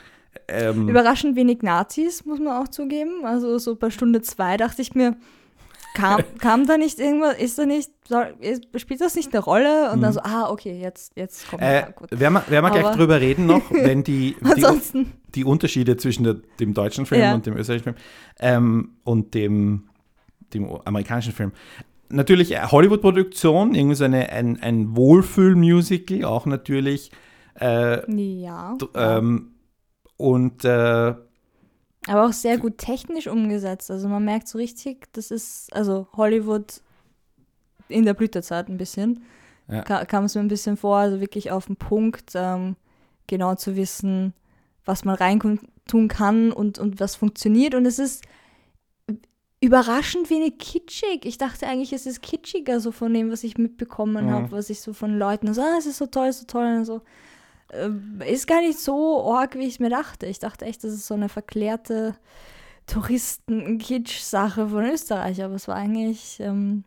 ähm, 0.48 0.88
Überraschend 0.88 1.36
wenig 1.36 1.62
Nazis, 1.62 2.24
muss 2.24 2.38
man 2.38 2.62
auch 2.62 2.68
zugeben. 2.68 3.26
Also 3.26 3.58
so 3.58 3.76
bei 3.76 3.90
Stunde 3.90 4.22
zwei 4.22 4.56
dachte 4.56 4.80
ich 4.80 4.94
mir, 4.94 5.16
kam, 5.94 6.22
kam 6.38 6.66
da 6.66 6.76
nicht 6.76 6.98
irgendwas, 6.98 7.36
ist 7.38 7.58
da 7.58 7.64
nicht, 7.66 7.90
spielt 8.76 9.00
das 9.00 9.14
nicht 9.14 9.32
eine 9.34 9.42
Rolle? 9.42 9.90
Und 9.92 10.00
dann 10.00 10.12
so, 10.12 10.20
ah, 10.20 10.48
okay, 10.50 10.80
jetzt, 10.80 11.12
jetzt 11.16 11.48
kommt 11.48 11.62
Mhm. 11.62 11.68
äh, 11.68 11.92
gut. 11.94 12.10
werden 12.10 12.34
wir, 12.34 12.48
werden 12.48 12.64
wir 12.64 12.70
gleich 12.80 12.96
drüber 12.96 13.20
reden 13.20 13.46
noch, 13.46 13.62
wenn 13.70 14.04
die, 14.04 14.36
die, 14.56 15.06
die 15.34 15.44
Unterschiede 15.44 15.96
zwischen 15.96 16.24
der, 16.24 16.34
dem 16.60 16.74
deutschen 16.74 17.06
Film 17.06 17.20
Ja. 17.20 17.34
und 17.34 17.46
dem 17.46 17.56
österreichischen 17.56 17.94
Film 17.94 17.96
ähm, 18.40 18.96
und 19.04 19.34
dem, 19.34 19.88
dem 20.54 20.68
amerikanischen 20.84 21.32
Film. 21.32 21.52
Natürlich 22.10 22.52
äh, 22.54 22.62
Hollywood-Produktion, 22.62 23.74
irgendwie 23.74 23.94
so 23.96 24.04
eine, 24.04 24.30
ein, 24.30 24.62
ein 24.62 24.96
Wohlfühl-Musical, 24.96 26.24
auch 26.24 26.46
natürlich. 26.46 27.10
Äh, 27.60 28.10
ja. 28.12 28.76
ähm, 28.94 29.52
und 30.16 30.64
äh, 30.64 31.14
Aber 32.08 32.26
auch 32.26 32.32
sehr 32.32 32.58
gut 32.58 32.78
technisch 32.78 33.26
umgesetzt. 33.26 33.90
Also 33.90 34.08
man 34.08 34.24
merkt 34.24 34.48
so 34.48 34.58
richtig, 34.58 35.06
das 35.12 35.30
ist, 35.30 35.72
also 35.74 36.08
Hollywood 36.16 36.80
in 37.88 38.04
der 38.04 38.14
Blütezeit 38.14 38.68
ein 38.68 38.76
bisschen. 38.78 39.22
Ja. 39.68 39.82
Ka 39.82 40.04
kam 40.04 40.24
es 40.24 40.34
mir 40.34 40.40
ein 40.40 40.48
bisschen 40.48 40.76
vor, 40.76 40.96
also 40.96 41.20
wirklich 41.20 41.50
auf 41.50 41.66
den 41.66 41.76
Punkt, 41.76 42.32
ähm, 42.34 42.76
genau 43.26 43.54
zu 43.54 43.76
wissen, 43.76 44.32
was 44.84 45.04
man 45.04 45.14
rein 45.14 45.60
tun 45.86 46.08
kann 46.08 46.52
und, 46.52 46.78
und 46.78 47.00
was 47.00 47.16
funktioniert. 47.16 47.74
Und 47.74 47.84
es 47.86 47.98
ist 47.98 48.24
überraschend 49.60 50.30
wenig 50.30 50.58
kitschig. 50.58 51.24
Ich 51.24 51.36
dachte 51.38 51.66
eigentlich, 51.66 51.92
es 51.92 52.06
ist 52.06 52.22
kitschiger, 52.22 52.80
so 52.80 52.92
von 52.92 53.12
dem, 53.12 53.30
was 53.30 53.42
ich 53.44 53.58
mitbekommen 53.58 54.26
Mhm. 54.26 54.30
habe, 54.30 54.52
was 54.52 54.70
ich 54.70 54.80
so 54.80 54.92
von 54.92 55.18
Leuten 55.18 55.52
so, 55.52 55.60
ah, 55.62 55.76
es 55.78 55.86
ist 55.86 55.98
so 55.98 56.06
toll, 56.06 56.32
so 56.32 56.44
toll 56.46 56.78
und 56.78 56.84
so. 56.84 57.02
Ähm, 57.72 58.20
ist 58.26 58.46
gar 58.46 58.60
nicht 58.62 58.78
so 58.78 59.30
arg, 59.32 59.54
wie 59.56 59.66
ich 59.66 59.78
mir 59.80 59.90
dachte. 59.90 60.26
Ich 60.26 60.38
dachte 60.38 60.64
echt, 60.64 60.84
das 60.84 60.92
ist 60.92 61.06
so 61.06 61.14
eine 61.14 61.28
verklärte 61.28 62.16
Touristen-Kitsch-Sache 62.86 64.68
von 64.68 64.84
Österreich, 64.84 65.42
aber 65.42 65.54
es 65.54 65.68
war 65.68 65.74
eigentlich 65.76 66.38
ähm, 66.40 66.84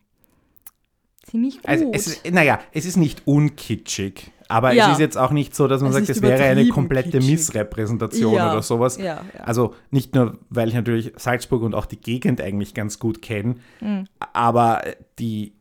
ziemlich 1.24 1.57
gut. 1.57 1.68
Also 1.68 1.92
es 1.94 2.07
ist, 2.07 2.31
naja, 2.31 2.60
es 2.72 2.86
ist 2.86 2.98
nicht 2.98 3.27
unkitschig, 3.27 4.32
aber 4.48 4.74
Ja. 4.74 4.88
es 4.88 4.94
ist 4.94 5.00
jetzt 5.00 5.17
auch 5.17 5.29
nicht 5.32 5.55
so, 5.55 5.67
dass 5.67 5.82
man 5.82 5.91
Es 5.91 5.98
sagt, 5.98 6.10
es 6.10 6.22
wäre 6.24 6.44
eine 6.46 6.67
komplette 6.70 7.12
kitschig. 7.12 7.29
Missrepräsentation 7.32 8.34
Ja, 8.34 8.51
oder 8.51 8.63
sowas. 8.63 8.98
ja. 8.98 9.22
Also 9.44 9.75
nicht 9.91 10.15
nur, 10.15 10.39
weil 10.50 10.67
ich 10.67 10.74
natürlich 10.74 11.13
Salzburg 11.17 11.62
und 11.62 11.75
auch 11.75 11.86
die 11.86 12.01
Gegend 12.01 12.41
eigentlich 12.41 12.74
ganz 12.74 12.98
gut 12.98 13.22
kenne, 13.22 13.55
Mhm. 13.82 14.08
aber 14.34 14.82
die 15.20 15.53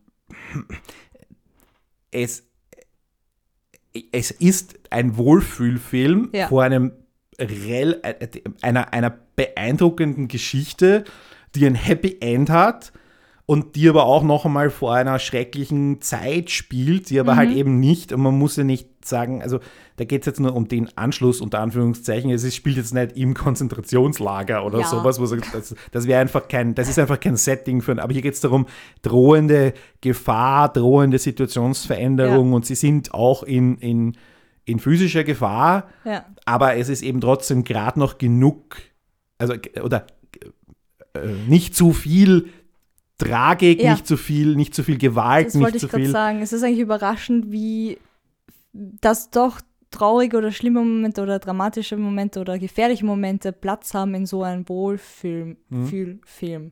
es, 2.11 2.45
es 4.13 4.31
ist 4.31 4.79
ein 4.91 5.17
Wohlfühlfilm 5.17 6.31
Ja. 6.33 6.49
vor 6.49 6.63
einem 6.63 6.93
rel, 7.39 8.01
einer, 8.63 8.93
einer 8.93 9.19
beeindruckenden 9.37 10.29
Geschichte, 10.29 11.05
die 11.55 11.67
ein 11.67 11.75
Happy 11.75 12.19
End 12.21 12.51
hat 12.51 12.93
und 13.51 13.75
die 13.75 13.89
aber 13.89 14.05
auch 14.05 14.23
noch 14.23 14.45
einmal 14.45 14.71
vor 14.71 14.95
einer 14.95 15.19
schrecklichen 15.19 16.01
Zeit 16.01 16.51
spielt, 16.51 17.11
die 17.11 17.19
aber 17.19 17.33
Mhm. 17.33 17.37
halt 17.39 17.51
eben 17.57 17.81
nicht, 17.81 18.13
und 18.13 18.21
man 18.21 18.39
muss 18.39 18.55
ja 18.55 18.63
nicht 18.63 18.87
sagen, 19.05 19.43
also 19.43 19.59
da 19.97 20.05
geht 20.05 20.23
es 20.23 20.27
jetzt 20.27 20.39
nur 20.39 20.55
um 20.55 20.69
den 20.69 20.97
Anschluss 20.97 21.41
unter 21.41 21.59
Anführungszeichen, 21.59 22.31
es 22.31 22.45
ist, 22.45 22.55
spielt 22.55 22.77
jetzt 22.77 22.95
nicht 22.95 23.17
im 23.17 23.35
Konzentrationslager 23.35 24.65
oder 24.65 24.79
Ja. 24.81 24.87
sowas, 24.87 25.21
wo 25.21 25.27
das, 25.35 25.75
das 25.91 26.07
wäre 26.07 26.21
einfach 26.21 26.47
kein, 26.47 26.77
das 26.77 26.89
ist 26.89 27.01
einfach 27.01 27.19
kein 27.19 27.35
Setting 27.35 27.83
für, 27.83 28.01
aber 28.01 28.13
hier 28.13 28.23
geht 28.23 28.35
es 28.35 28.41
darum, 28.41 28.67
drohende 29.03 29.73
Gefahr, 30.01 30.73
drohende 30.73 31.19
Situationsveränderung 31.19 32.51
Ja. 32.51 32.55
und 32.57 32.67
sie 32.67 32.77
sind 32.77 33.13
auch 33.15 33.43
in, 33.43 33.79
in, 33.79 34.17
in 34.65 34.79
physischer 34.79 35.25
Gefahr, 35.25 35.89
ja. 36.05 36.25
aber 36.45 36.77
es 36.77 36.89
ist 36.89 37.03
eben 37.03 37.21
trotzdem 37.21 37.65
gerade 37.65 37.99
noch 37.99 38.17
genug, 38.19 38.77
also 39.39 39.55
oder 39.83 40.07
äh, 41.15 41.27
nicht 41.49 41.75
zu 41.75 41.93
viel 41.93 42.49
Tragik, 43.21 43.83
Ja. 43.83 43.93
nicht 43.93 44.07
zu 44.07 44.17
viel, 44.17 44.57
nicht 44.57 44.75
zu 44.75 44.83
viel 44.83 44.99
Gewalt, 44.99 45.49
Das 45.49 45.55
wollte 45.61 45.67
nicht 45.67 45.75
ich 45.77 45.81
zu 45.83 45.89
gerade 45.89 46.03
viel. 46.05 46.11
sagen. 46.13 46.43
Es 46.43 46.53
ist 46.53 46.63
eigentlich 46.63 46.81
überraschend, 46.81 47.51
wie 47.53 47.99
das 48.73 49.31
doch 49.31 49.61
traurige 49.91 50.37
oder 50.39 50.53
schlimme 50.53 50.81
Momente 50.81 51.21
oder 51.23 51.39
dramatische 51.41 51.97
Momente 51.97 52.41
oder 52.41 52.59
gefährliche 52.59 53.05
Momente 53.05 53.53
Platz 53.53 53.93
haben 53.95 54.15
in 54.15 54.27
so 54.27 54.43
einem 54.43 54.69
Wohlfilm, 54.69 55.57
Mhm. 55.69 56.71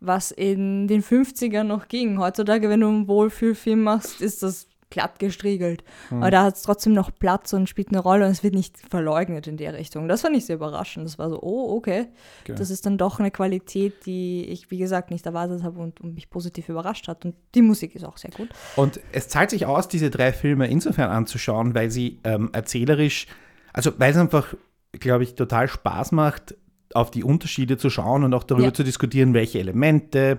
Was 0.00 0.30
in 0.32 0.86
den 0.86 1.02
50ern 1.02 1.64
noch 1.64 1.88
ging. 1.88 2.18
Heutzutage, 2.18 2.68
wenn 2.68 2.80
du 2.80 2.88
einen 2.88 3.08
Wohlfühlfilm 3.08 3.82
machst, 3.82 4.20
ist 4.20 4.42
das 4.42 4.66
glatt 4.94 5.18
gestriegelt. 5.18 5.82
Mhm. 6.10 6.18
Aber 6.18 6.30
da 6.30 6.44
hat 6.44 6.54
es 6.54 6.62
trotzdem 6.62 6.92
noch 6.92 7.10
Platz 7.18 7.52
und 7.52 7.68
spielt 7.68 7.88
eine 7.88 7.98
Rolle 7.98 8.24
und 8.26 8.30
es 8.30 8.42
wird 8.42 8.54
nicht 8.54 8.76
verleugnet 8.88 9.46
in 9.46 9.56
der 9.56 9.74
Richtung. 9.74 10.08
Das 10.08 10.22
fand 10.22 10.36
ich 10.36 10.46
sehr 10.46 10.56
überraschend. 10.56 11.04
Das 11.04 11.18
war 11.18 11.28
so, 11.28 11.42
oh, 11.42 11.76
okay. 11.76 12.06
okay. 12.42 12.54
Das 12.56 12.70
ist 12.70 12.86
dann 12.86 12.96
doch 12.96 13.18
eine 13.18 13.30
Qualität, 13.30 14.06
die 14.06 14.44
ich, 14.44 14.70
wie 14.70 14.78
gesagt, 14.78 15.10
nicht 15.10 15.26
erwartet 15.26 15.64
habe 15.64 15.80
und, 15.80 16.00
und 16.00 16.14
mich 16.14 16.30
positiv 16.30 16.68
überrascht 16.68 17.08
hat. 17.08 17.24
Und 17.24 17.34
die 17.54 17.62
Musik 17.62 17.94
ist 17.96 18.04
auch 18.04 18.16
sehr 18.16 18.30
gut. 18.30 18.48
Und 18.76 19.00
es 19.12 19.28
zahlt 19.28 19.50
sich 19.50 19.66
aus, 19.66 19.88
diese 19.88 20.10
drei 20.10 20.32
Filme 20.32 20.68
insofern 20.68 21.10
anzuschauen, 21.10 21.74
weil 21.74 21.90
sie 21.90 22.20
ähm, 22.22 22.50
erzählerisch, 22.52 23.26
also 23.72 23.92
weil 23.98 24.12
es 24.12 24.16
einfach, 24.16 24.54
glaube 24.92 25.24
ich, 25.24 25.34
total 25.34 25.66
Spaß 25.66 26.12
macht, 26.12 26.54
auf 26.94 27.10
die 27.10 27.24
Unterschiede 27.24 27.76
zu 27.76 27.90
schauen 27.90 28.22
und 28.22 28.32
auch 28.32 28.44
darüber 28.44 28.68
ja. 28.68 28.74
zu 28.74 28.84
diskutieren, 28.84 29.34
welche 29.34 29.58
Elemente, 29.58 30.38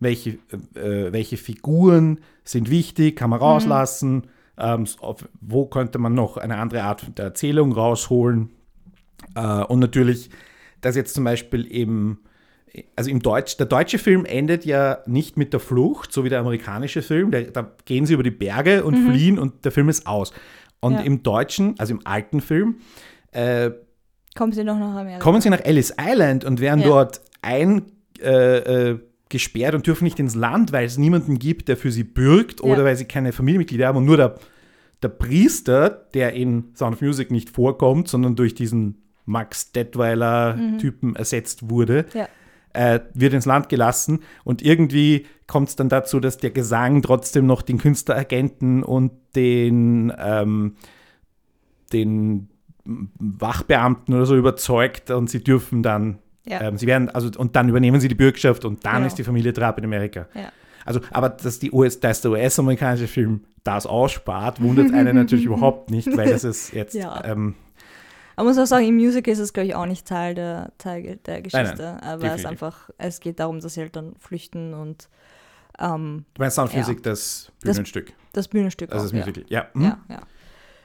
welche, 0.00 0.30
äh, 0.74 1.12
welche 1.12 1.36
Figuren 1.36 2.20
sind 2.44 2.70
wichtig, 2.70 3.16
kann 3.16 3.30
man 3.30 3.40
mhm. 3.40 3.44
rauslassen, 3.44 4.14
mhm. 4.16 4.22
ähm, 4.58 4.86
wo 5.40 5.66
könnte 5.66 5.98
man 5.98 6.14
noch 6.14 6.36
eine 6.36 6.58
andere 6.58 6.82
Art 6.82 7.18
der 7.18 7.26
Erzählung 7.26 7.72
rausholen. 7.72 8.50
Äh, 9.34 9.64
und 9.64 9.80
natürlich, 9.80 10.30
dass 10.80 10.96
jetzt 10.96 11.14
zum 11.14 11.24
Beispiel 11.24 11.66
eben, 11.70 12.20
also 12.96 13.10
im 13.10 13.20
Deutsch, 13.20 13.56
der 13.56 13.66
deutsche 13.66 13.98
Film 13.98 14.24
endet 14.24 14.64
ja 14.64 14.98
nicht 15.06 15.36
mit 15.36 15.52
der 15.52 15.60
Flucht, 15.60 16.12
so 16.12 16.24
wie 16.24 16.28
der 16.28 16.40
amerikanische 16.40 17.02
Film. 17.02 17.30
Der, 17.30 17.44
da 17.44 17.72
gehen 17.84 18.06
sie 18.06 18.14
über 18.14 18.22
die 18.22 18.30
Berge 18.30 18.84
und 18.84 19.04
mhm. 19.04 19.10
fliehen 19.10 19.38
und 19.38 19.64
der 19.64 19.72
Film 19.72 19.88
ist 19.88 20.06
aus. 20.06 20.32
Und 20.80 20.94
ja. 20.94 21.00
im 21.00 21.22
deutschen, 21.22 21.78
also 21.78 21.94
im 21.94 22.06
alten 22.06 22.40
Film, 22.42 22.76
äh, 23.32 23.70
kommen 24.34 24.52
sie 24.52 24.64
noch 24.64 24.78
nach 24.78 24.96
Amerika. 24.96 25.18
Kommen 25.20 25.40
sie 25.40 25.48
nach 25.48 25.64
Ellis 25.64 25.94
Island 25.98 26.44
und 26.44 26.60
werden 26.60 26.80
ja. 26.80 26.86
dort 26.86 27.22
ein 27.40 27.86
äh, 28.20 28.90
äh 28.90 28.98
gesperrt 29.34 29.74
und 29.74 29.84
dürfen 29.84 30.04
nicht 30.04 30.20
ins 30.20 30.36
Land, 30.36 30.70
weil 30.70 30.86
es 30.86 30.96
niemanden 30.96 31.40
gibt, 31.40 31.66
der 31.66 31.76
für 31.76 31.90
sie 31.90 32.04
bürgt 32.04 32.60
ja. 32.60 32.66
oder 32.72 32.84
weil 32.84 32.94
sie 32.94 33.04
keine 33.04 33.32
Familienmitglieder 33.32 33.88
haben 33.88 33.98
und 33.98 34.04
nur 34.04 34.16
der, 34.16 34.36
der 35.02 35.08
Priester, 35.08 35.90
der 36.14 36.34
in 36.34 36.66
Sound 36.76 36.94
of 36.94 37.00
Music 37.00 37.32
nicht 37.32 37.50
vorkommt, 37.50 38.06
sondern 38.06 38.36
durch 38.36 38.54
diesen 38.54 39.02
Max 39.26 39.72
Detweiler-Typen 39.72 41.10
mhm. 41.10 41.16
ersetzt 41.16 41.68
wurde, 41.68 42.06
ja. 42.14 42.28
äh, 42.74 43.00
wird 43.12 43.34
ins 43.34 43.44
Land 43.44 43.68
gelassen 43.68 44.20
und 44.44 44.62
irgendwie 44.62 45.26
kommt 45.48 45.68
es 45.68 45.74
dann 45.74 45.88
dazu, 45.88 46.20
dass 46.20 46.38
der 46.38 46.50
Gesang 46.50 47.02
trotzdem 47.02 47.44
noch 47.44 47.62
den 47.62 47.78
Künstleragenten 47.78 48.84
und 48.84 49.10
den, 49.34 50.12
ähm, 50.16 50.76
den 51.92 52.50
Wachbeamten 52.84 54.14
oder 54.14 54.26
so 54.26 54.36
überzeugt 54.36 55.10
und 55.10 55.28
sie 55.28 55.42
dürfen 55.42 55.82
dann 55.82 56.20
ja. 56.46 56.60
Ähm, 56.60 56.76
sie 56.76 56.86
werden, 56.86 57.08
also, 57.10 57.30
und 57.38 57.56
dann 57.56 57.68
übernehmen 57.68 58.00
sie 58.00 58.08
die 58.08 58.14
Bürgschaft 58.14 58.64
und 58.64 58.84
dann 58.84 58.96
genau. 58.96 59.06
ist 59.06 59.16
die 59.16 59.24
Familie 59.24 59.52
Trapp 59.52 59.78
in 59.78 59.84
Amerika. 59.84 60.26
Ja. 60.34 60.52
Also, 60.84 61.00
aber 61.10 61.30
dass, 61.30 61.58
die 61.58 61.72
US, 61.72 61.98
dass 61.98 62.20
der 62.20 62.32
US-amerikanische 62.32 63.08
Film 63.08 63.44
das 63.62 63.86
ausspart, 63.86 64.60
wundert 64.60 64.92
einen 64.92 65.16
natürlich 65.16 65.46
überhaupt 65.46 65.90
nicht, 65.90 66.14
weil 66.16 66.30
das 66.30 66.44
ist 66.44 66.72
jetzt. 66.72 66.94
Ja. 66.94 67.24
Ähm, 67.24 67.54
man 68.36 68.46
muss 68.46 68.58
auch 68.58 68.66
sagen, 68.66 68.86
im 68.86 68.96
Musical 68.96 69.32
ist 69.32 69.38
es, 69.38 69.52
glaube 69.52 69.68
ich, 69.68 69.74
auch 69.74 69.86
nicht 69.86 70.06
Teil 70.06 70.34
der, 70.34 70.72
Teil 70.76 71.18
der 71.24 71.40
Geschichte. 71.40 71.76
Nein, 71.76 71.98
nein, 72.00 72.02
aber 72.02 72.34
es 72.34 72.44
einfach, 72.44 72.90
es 72.98 73.20
geht 73.20 73.38
darum, 73.38 73.60
dass 73.60 73.74
sie 73.74 73.80
halt 73.80 73.96
dann 73.96 74.14
flüchten 74.18 74.74
und 74.74 75.08
ähm, 75.78 76.24
Du 76.34 76.42
meinst 76.42 76.56
Sound 76.56 76.72
ja. 76.72 76.78
Music, 76.78 77.02
das 77.02 77.52
Bühnenstück? 77.60 78.06
Das, 78.06 78.16
das 78.32 78.48
Bühnenstück. 78.48 78.92
Also 78.92 79.06
auch, 79.06 79.10
das 79.10 79.12
Musical, 79.12 79.44
ja. 79.48 79.66
Ja, 79.74 79.80
ja. 79.80 79.98
ja. 80.08 80.20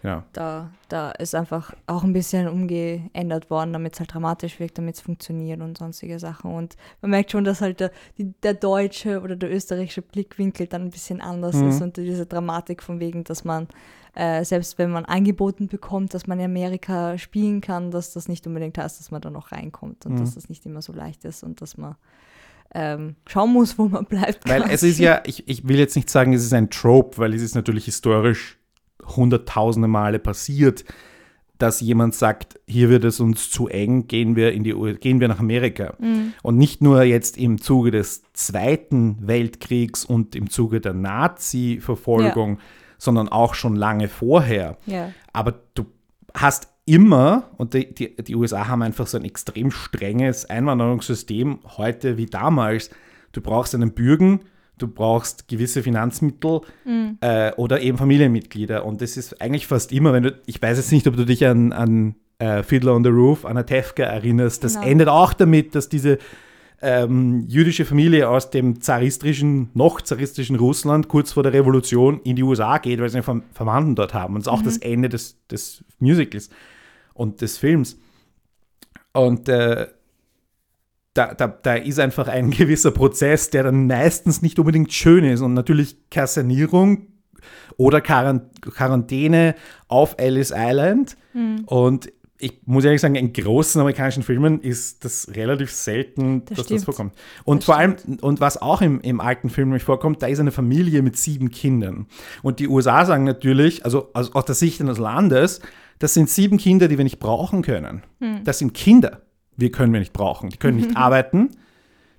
Ja. 0.03 0.24
Da, 0.34 0.72
da 0.88 1.12
ist 1.12 1.36
einfach 1.36 1.74
auch 1.88 2.03
ein 2.03 2.13
bisschen 2.13 2.48
umgeändert 2.48 3.50
worden, 3.50 3.74
damit 3.74 3.94
es 3.94 4.00
halt 4.00 4.13
dramatisch 4.13 4.60
wirkt, 4.60 4.77
damit 4.77 4.96
es 4.96 5.01
funktioniert 5.01 5.62
und 5.62 5.77
sonstige 5.77 6.20
Sachen. 6.20 6.53
Und 6.53 6.77
man 7.01 7.12
merkt 7.12 7.32
schon, 7.32 7.44
dass 7.44 7.62
halt 7.62 7.79
der, 7.79 7.91
die, 8.18 8.34
der 8.44 8.53
deutsche 8.53 9.22
oder 9.22 9.36
der 9.36 9.51
österreichische 9.51 10.01
Blickwinkel 10.01 10.68
dann 10.68 10.84
ein 10.84 10.89
bisschen 10.89 11.22
anders 11.22 11.56
mhm. 11.56 11.70
ist 11.70 11.82
und 11.82 11.98
diese 11.98 12.25
Dramatik 12.25 12.82
von 12.82 13.00
wegen, 13.00 13.24
dass 13.24 13.44
man, 13.44 13.68
äh, 14.15 14.44
selbst 14.46 14.77
wenn 14.77 14.91
man 14.91 15.06
angeboten 15.06 15.68
bekommt, 15.68 16.13
dass 16.13 16.27
man 16.27 16.39
in 16.39 16.46
Amerika 16.46 17.18
spielen 17.18 17.62
kann, 17.62 17.91
dass 17.91 18.13
das 18.13 18.27
nicht 18.27 18.48
unbedingt 18.48 18.77
heißt, 18.77 19.00
dass 19.00 19.12
man 19.12 19.22
da 19.22 19.29
noch 19.29 19.51
reinkommt 19.51 20.06
und 20.06 20.13
mhm. 20.13 20.20
dass 20.20 20.36
das 20.36 20.50
nicht 20.50 20.65
immer 20.65 20.82
so 20.82 20.94
leicht 20.94 21.25
ist 21.25 21.44
und 21.44 21.62
dass 21.62 21.77
man 21.77 21.96
ähm, 22.74 23.15
schauen 23.27 23.51
muss, 23.51 23.77
wo 23.77 23.88
man 23.88 24.06
bleibt. 24.06 24.48
Weil 24.48 24.63
es 24.70 24.84
ist 24.84 25.00
ja, 25.00 25.24
ich, 25.25 25.48
ich 25.48 25.68
will 25.68 25.77
jetzt 25.77 25.96
nicht 25.96 26.10
sagen, 26.10 26.34
es 26.34 26.44
ist 26.44 26.53
ein 26.53 26.70
Trope, 26.70 27.18
weil 27.18 27.34
es 27.34 27.41
ist 27.41 27.56
natürlich 27.56 27.86
historisch 27.86 28.59
hunderttausende 29.16 29.88
Male 29.88 30.20
passiert, 30.20 30.86
dass 31.60 31.82
jemand 31.82 32.16
sagt, 32.16 32.58
hier 32.68 32.89
wird 32.89 33.04
es 33.04 33.20
uns 33.20 33.51
zu 33.51 33.68
eng, 33.68 34.08
gehen 34.08 34.38
wir, 34.38 34.54
in 34.54 34.63
die, 34.63 34.74
gehen 35.00 35.20
wir 35.20 35.28
nach 35.28 35.39
Amerika. 35.39 35.94
Mhm. 36.00 36.34
Und 36.42 36.58
nicht 36.58 36.82
nur 36.82 37.04
jetzt 37.04 37.38
im 37.38 37.62
Zuge 37.62 37.92
des 37.92 38.24
Zweiten 38.34 39.18
Weltkriegs 39.28 40.06
und 40.06 40.36
im 40.38 40.50
Zuge 40.50 40.80
der 40.80 40.94
Nazi-Verfolgung, 40.94 42.56
ja. 42.56 42.62
sondern 42.98 43.28
auch 43.28 43.56
schon 43.56 43.75
lange 43.75 44.08
vorher. 44.08 44.78
Ja. 44.86 45.12
Aber 45.34 45.56
du 45.74 45.86
hast 46.34 46.70
immer, 46.86 47.50
und 47.58 47.74
die, 47.74 47.94
die, 47.94 48.16
die 48.16 48.36
USA 48.36 48.70
haben 48.70 48.82
einfach 48.82 49.06
so 49.06 49.18
ein 49.18 49.25
extrem 49.25 49.70
strenges 49.70 50.46
Einwanderungssystem, 50.46 51.60
heute 51.78 52.16
wie 52.16 52.25
damals, 52.25 52.89
du 53.34 53.42
brauchst 53.42 53.75
einen 53.75 53.92
Bürgen, 53.92 54.39
du 54.81 54.88
brauchst 54.88 55.48
gewisse 55.48 55.83
Finanzmittel 55.83 56.62
mhm. 56.86 57.17
äh, 57.21 57.51
oder 57.53 57.81
eben 57.81 57.98
Familienmitglieder. 57.98 58.86
Und 58.86 59.01
das 59.01 59.17
ist 59.17 59.41
eigentlich 59.41 59.67
fast 59.67 59.91
immer, 59.91 60.13
wenn 60.13 60.24
du, 60.24 60.41
ich 60.45 60.62
weiß 60.62 60.77
jetzt 60.77 60.91
nicht, 60.91 61.07
ob 61.07 61.15
du 61.15 61.25
dich 61.25 61.45
an, 61.45 61.71
an 61.71 62.15
äh, 62.39 62.63
Fiddler 62.63 62.95
on 62.95 63.03
the 63.03 63.09
Roof, 63.09 63.45
an 63.45 63.63
Tefka 63.65 64.03
erinnerst, 64.03 64.63
das 64.63 64.75
genau. 64.75 64.88
endet 64.88 65.07
auch 65.09 65.33
damit, 65.33 65.75
dass 65.75 65.89
diese 65.89 66.17
ähm, 66.81 67.45
jüdische 67.48 67.86
Familie 67.86 68.29
aus 68.29 68.51
dem 68.51 68.81
zaristischen, 68.81 69.69
noch 69.74 70.01
zaristischen 70.01 70.55
Russland 70.55 71.09
kurz 71.09 71.33
vor 71.33 71.43
der 71.43 71.53
Revolution 71.53 72.21
in 72.24 72.36
die 72.36 72.43
USA 72.43 72.77
geht, 72.77 73.01
weil 73.01 73.09
sie 73.09 73.21
einen 73.21 73.43
Verwandten 73.53 73.95
dort 73.95 74.13
haben. 74.13 74.36
Und 74.36 74.45
das 74.45 74.51
ist 74.51 74.57
auch 74.57 74.62
mhm. 74.62 74.65
das 74.65 74.77
Ende 74.77 75.09
des, 75.09 75.45
des 75.48 75.83
Musicals 76.00 76.50
und 77.13 77.41
des 77.41 77.57
Films. 77.57 78.00
Und 79.12 79.50
äh, 79.50 79.88
da, 81.13 81.34
da, 81.34 81.48
da 81.48 81.75
ist 81.75 82.00
einfach 82.00 82.28
ein 82.28 82.51
gewisser 82.51 82.92
Prozess, 82.92 83.50
der 83.50 83.63
dann 83.63 83.88
meistens 83.88 84.42
nicht 84.42 84.60
unbedingt 84.60 84.94
schön 84.94 85.24
ist. 85.24 85.42
Und 85.42 85.54
natürlich 85.54 86.10
Kassanierung 86.10 87.08
oder 87.78 88.01
Quarantäne 88.01 89.56
auf 89.88 90.16
Ellis 90.18 90.51
Island. 90.56 91.18
Mhm. 91.34 91.63
Und 91.66 92.12
ich 92.42 92.62
muss 92.66 92.86
ehrlich 92.86 93.01
sagen, 93.01 93.16
in 93.16 93.34
großen 93.34 93.82
amerikanischen 93.82 94.24
Filmen 94.24 94.62
ist 94.62 95.04
das 95.04 95.30
relativ 95.36 95.72
selten, 95.72 96.46
das 96.46 96.58
dass 96.58 96.66
stimmt. 96.66 96.80
das 96.80 96.86
vorkommt. 96.86 97.13
Und 97.44 97.60
das 97.60 97.66
vor 97.66 97.78
allem, 97.78 97.96
und 98.22 98.39
was 98.39 98.62
auch 98.62 98.82
im, 98.82 99.01
im 99.01 99.20
alten 99.20 99.50
Film 99.50 99.70
nämlich 99.70 99.84
vorkommt, 99.84 100.22
da 100.24 100.28
ist 100.28 100.39
eine 100.39 100.51
Familie 100.51 101.01
mit 101.01 101.18
sieben 101.18 101.51
Kindern. 101.51 102.08
Und 102.42 102.60
die 102.60 102.70
USA 102.70 103.06
sagen 103.06 103.25
natürlich, 103.25 103.84
also, 103.84 104.10
also 104.13 104.32
aus 104.34 104.46
der 104.46 104.56
Sicht 104.56 104.80
eines 104.80 104.98
Landes, 104.98 105.60
das 106.00 106.13
sind 106.13 106.30
sieben 106.30 106.58
Kinder, 106.58 106.88
die 106.88 106.98
wir 106.98 107.04
nicht 107.04 107.20
brauchen 107.20 107.62
können. 107.62 108.04
Hm. 108.20 108.44
Das 108.46 108.60
sind 108.60 108.74
Kinder 108.74 109.22
wir 109.60 109.72
können 109.72 109.94
wir 109.94 110.00
nicht 110.00 110.13
brauchen. 110.13 110.50
Die 110.50 110.58
können 110.58 110.78
nicht 110.78 110.96
arbeiten, 110.96 111.50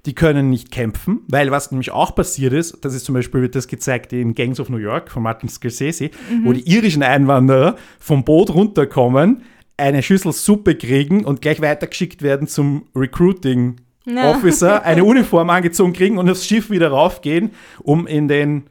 die 0.07 0.15
können 0.15 0.51
nicht 0.51 0.71
kämpfen, 0.71 1.21
weil 1.29 1.51
was 1.51 1.71
nämlich 1.71 1.91
auch 1.91 2.15
passiert 2.15 2.53
ist, 2.53 2.79
das 2.85 2.95
ist 2.95 3.05
zum 3.05 3.15
Beispiel, 3.15 3.43
wird 3.43 3.55
das 3.55 3.69
gezeigt 3.69 4.13
in 4.13 4.35
Gangs 4.35 4.61
of 4.61 4.69
New 4.69 4.79
York 4.79 5.11
von 5.11 5.23
Martin 5.23 5.49
Scorsese, 5.49 6.11
mhm. 6.31 6.45
wo 6.45 6.53
die 6.53 6.69
irischen 6.69 7.03
Einwanderer 7.03 7.77
vom 7.99 8.25
Boot 8.25 8.51
runterkommen, 8.51 9.43
eine 9.77 10.03
Schüssel 10.03 10.33
Suppe 10.33 10.75
kriegen 10.75 11.25
und 11.25 11.41
gleich 11.41 11.61
weitergeschickt 11.61 12.23
werden 12.23 12.47
zum 12.49 12.87
Recruiting 12.95 13.77
no. 14.05 14.31
Officer, 14.31 14.83
eine 14.85 15.05
Uniform 15.05 15.51
angezogen 15.51 15.93
kriegen 15.93 16.19
und 16.19 16.29
aufs 16.31 16.47
Schiff 16.47 16.71
wieder 16.71 16.89
raufgehen, 16.89 17.51
um 17.81 18.07
in 18.07 18.29
den 18.29 18.65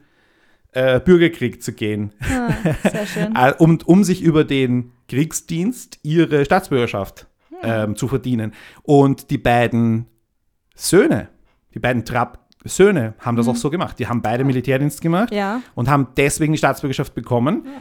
äh, 0.72 1.00
Bürgerkrieg 1.00 1.62
zu 1.62 1.72
gehen. 1.72 2.12
Ah, 2.20 2.52
sehr 2.88 3.06
schön. 3.06 3.34
Äh, 3.36 3.52
um, 3.58 3.78
um 3.84 4.04
sich 4.04 4.22
über 4.22 4.44
den 4.44 4.92
Kriegsdienst 5.08 5.98
ihre 6.02 6.44
Staatsbürgerschaft 6.44 7.26
ähm, 7.62 7.96
zu 7.96 8.08
verdienen. 8.08 8.52
Und 8.82 9.30
die 9.30 9.38
beiden 9.38 10.06
Söhne, 10.74 11.28
die 11.74 11.78
beiden 11.78 12.04
Trapp-Söhne 12.04 13.14
haben 13.18 13.36
das 13.36 13.46
mhm. 13.46 13.52
auch 13.52 13.56
so 13.56 13.70
gemacht. 13.70 13.98
Die 13.98 14.06
haben 14.06 14.22
beide 14.22 14.44
Militärdienst 14.44 15.00
gemacht 15.00 15.32
ja. 15.32 15.62
und 15.74 15.88
haben 15.88 16.08
deswegen 16.16 16.52
die 16.52 16.58
Staatsbürgerschaft 16.58 17.14
bekommen. 17.14 17.62
Ja. 17.66 17.72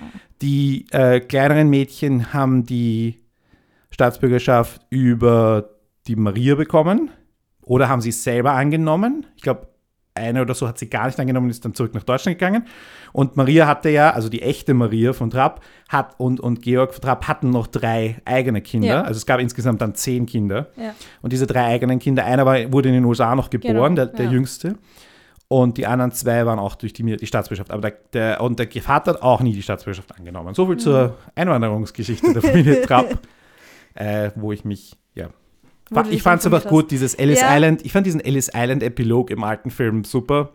Die 0.42 0.86
äh, 0.92 1.20
kleineren 1.20 1.70
Mädchen 1.70 2.34
haben 2.34 2.66
die 2.66 3.22
Staatsbürgerschaft 3.92 4.82
über 4.90 5.70
die 6.08 6.16
Maria 6.16 6.56
bekommen 6.56 7.12
oder 7.62 7.90
haben 7.90 8.02
sie 8.02 8.12
selber 8.12 8.54
angenommen. 8.54 9.26
Ich 9.36 9.44
glaube, 9.44 9.69
eine 10.20 10.42
oder 10.42 10.54
so 10.54 10.68
hat 10.68 10.78
sie 10.78 10.90
gar 10.90 11.08
nicht 11.08 11.20
angenommen 11.20 11.46
und 11.46 11.52
ist 11.52 11.66
dann 11.66 11.74
zurück 11.74 11.94
nach 11.94 12.04
Deutschland 12.04 12.38
gegangen. 12.38 12.66
Und 13.12 13.38
Maria 13.38 13.68
hatte 13.68 13.90
ja, 13.90 14.12
also 14.12 14.30
die 14.30 14.42
echte 14.42 14.74
Maria 14.74 15.14
von 15.14 15.30
Trapp 15.30 15.62
hat 15.88 16.16
und, 16.20 16.40
und 16.40 16.62
Georg 16.62 16.94
von 16.94 17.02
Trapp 17.02 17.28
hatten 17.28 17.50
noch 17.50 17.68
drei 17.68 18.22
eigene 18.26 18.62
Kinder. 18.62 18.88
Ja. 18.88 19.02
Also 19.02 19.18
es 19.18 19.26
gab 19.26 19.40
insgesamt 19.40 19.82
dann 19.82 19.96
zehn 19.96 20.26
Kinder. 20.26 20.68
Ja. 20.76 20.94
Und 21.22 21.34
diese 21.34 21.48
drei 21.48 21.66
eigenen 21.66 22.00
Kinder, 22.00 22.26
einer 22.26 22.46
war, 22.46 22.72
wurde 22.72 22.90
in 22.90 22.96
den 22.96 23.06
USA 23.06 23.36
noch 23.36 23.50
geboren, 23.50 23.96
genau. 23.96 23.96
der, 23.96 24.06
der 24.08 24.26
ja. 24.26 24.32
jüngste. 24.32 24.76
Und 25.52 25.78
die 25.78 25.88
anderen 25.88 26.12
zwei 26.12 26.46
waren 26.46 26.60
auch 26.60 26.76
durch 26.76 26.94
die, 26.94 27.18
die 27.18 27.26
Staatsbürgerschaft. 27.26 27.72
Aber 27.72 27.82
der, 27.82 27.98
der, 28.14 28.42
und 28.42 28.60
der 28.60 28.70
Vater 28.84 29.14
hat 29.14 29.22
auch 29.24 29.42
nie 29.42 29.54
die 29.54 29.64
Staatsbürgerschaft 29.64 30.16
angenommen. 30.16 30.54
So 30.54 30.68
viel 30.68 30.76
mhm. 30.76 30.80
zur 30.80 31.18
Einwanderungsgeschichte 31.34 32.34
der 32.34 32.44
Familie 32.44 32.84
Trapp, 32.84 33.18
äh, 33.96 34.30
wo 34.36 34.52
ich 34.52 34.64
mich, 34.64 34.96
ich 36.10 36.22
fand 36.22 36.42
es 36.42 36.46
aber 36.46 36.62
gut, 36.62 36.92
dieses 36.92 37.14
Ellis 37.16 37.42
ja. 37.42 37.56
Island, 37.56 37.86
ich 37.86 37.92
fand 37.92 38.06
diesen 38.06 38.22
Ellis 38.22 38.50
Island 38.54 38.84
Epilog 38.84 39.32
im 39.32 39.44
alten 39.44 39.72
Film 39.72 40.04
super. 40.04 40.54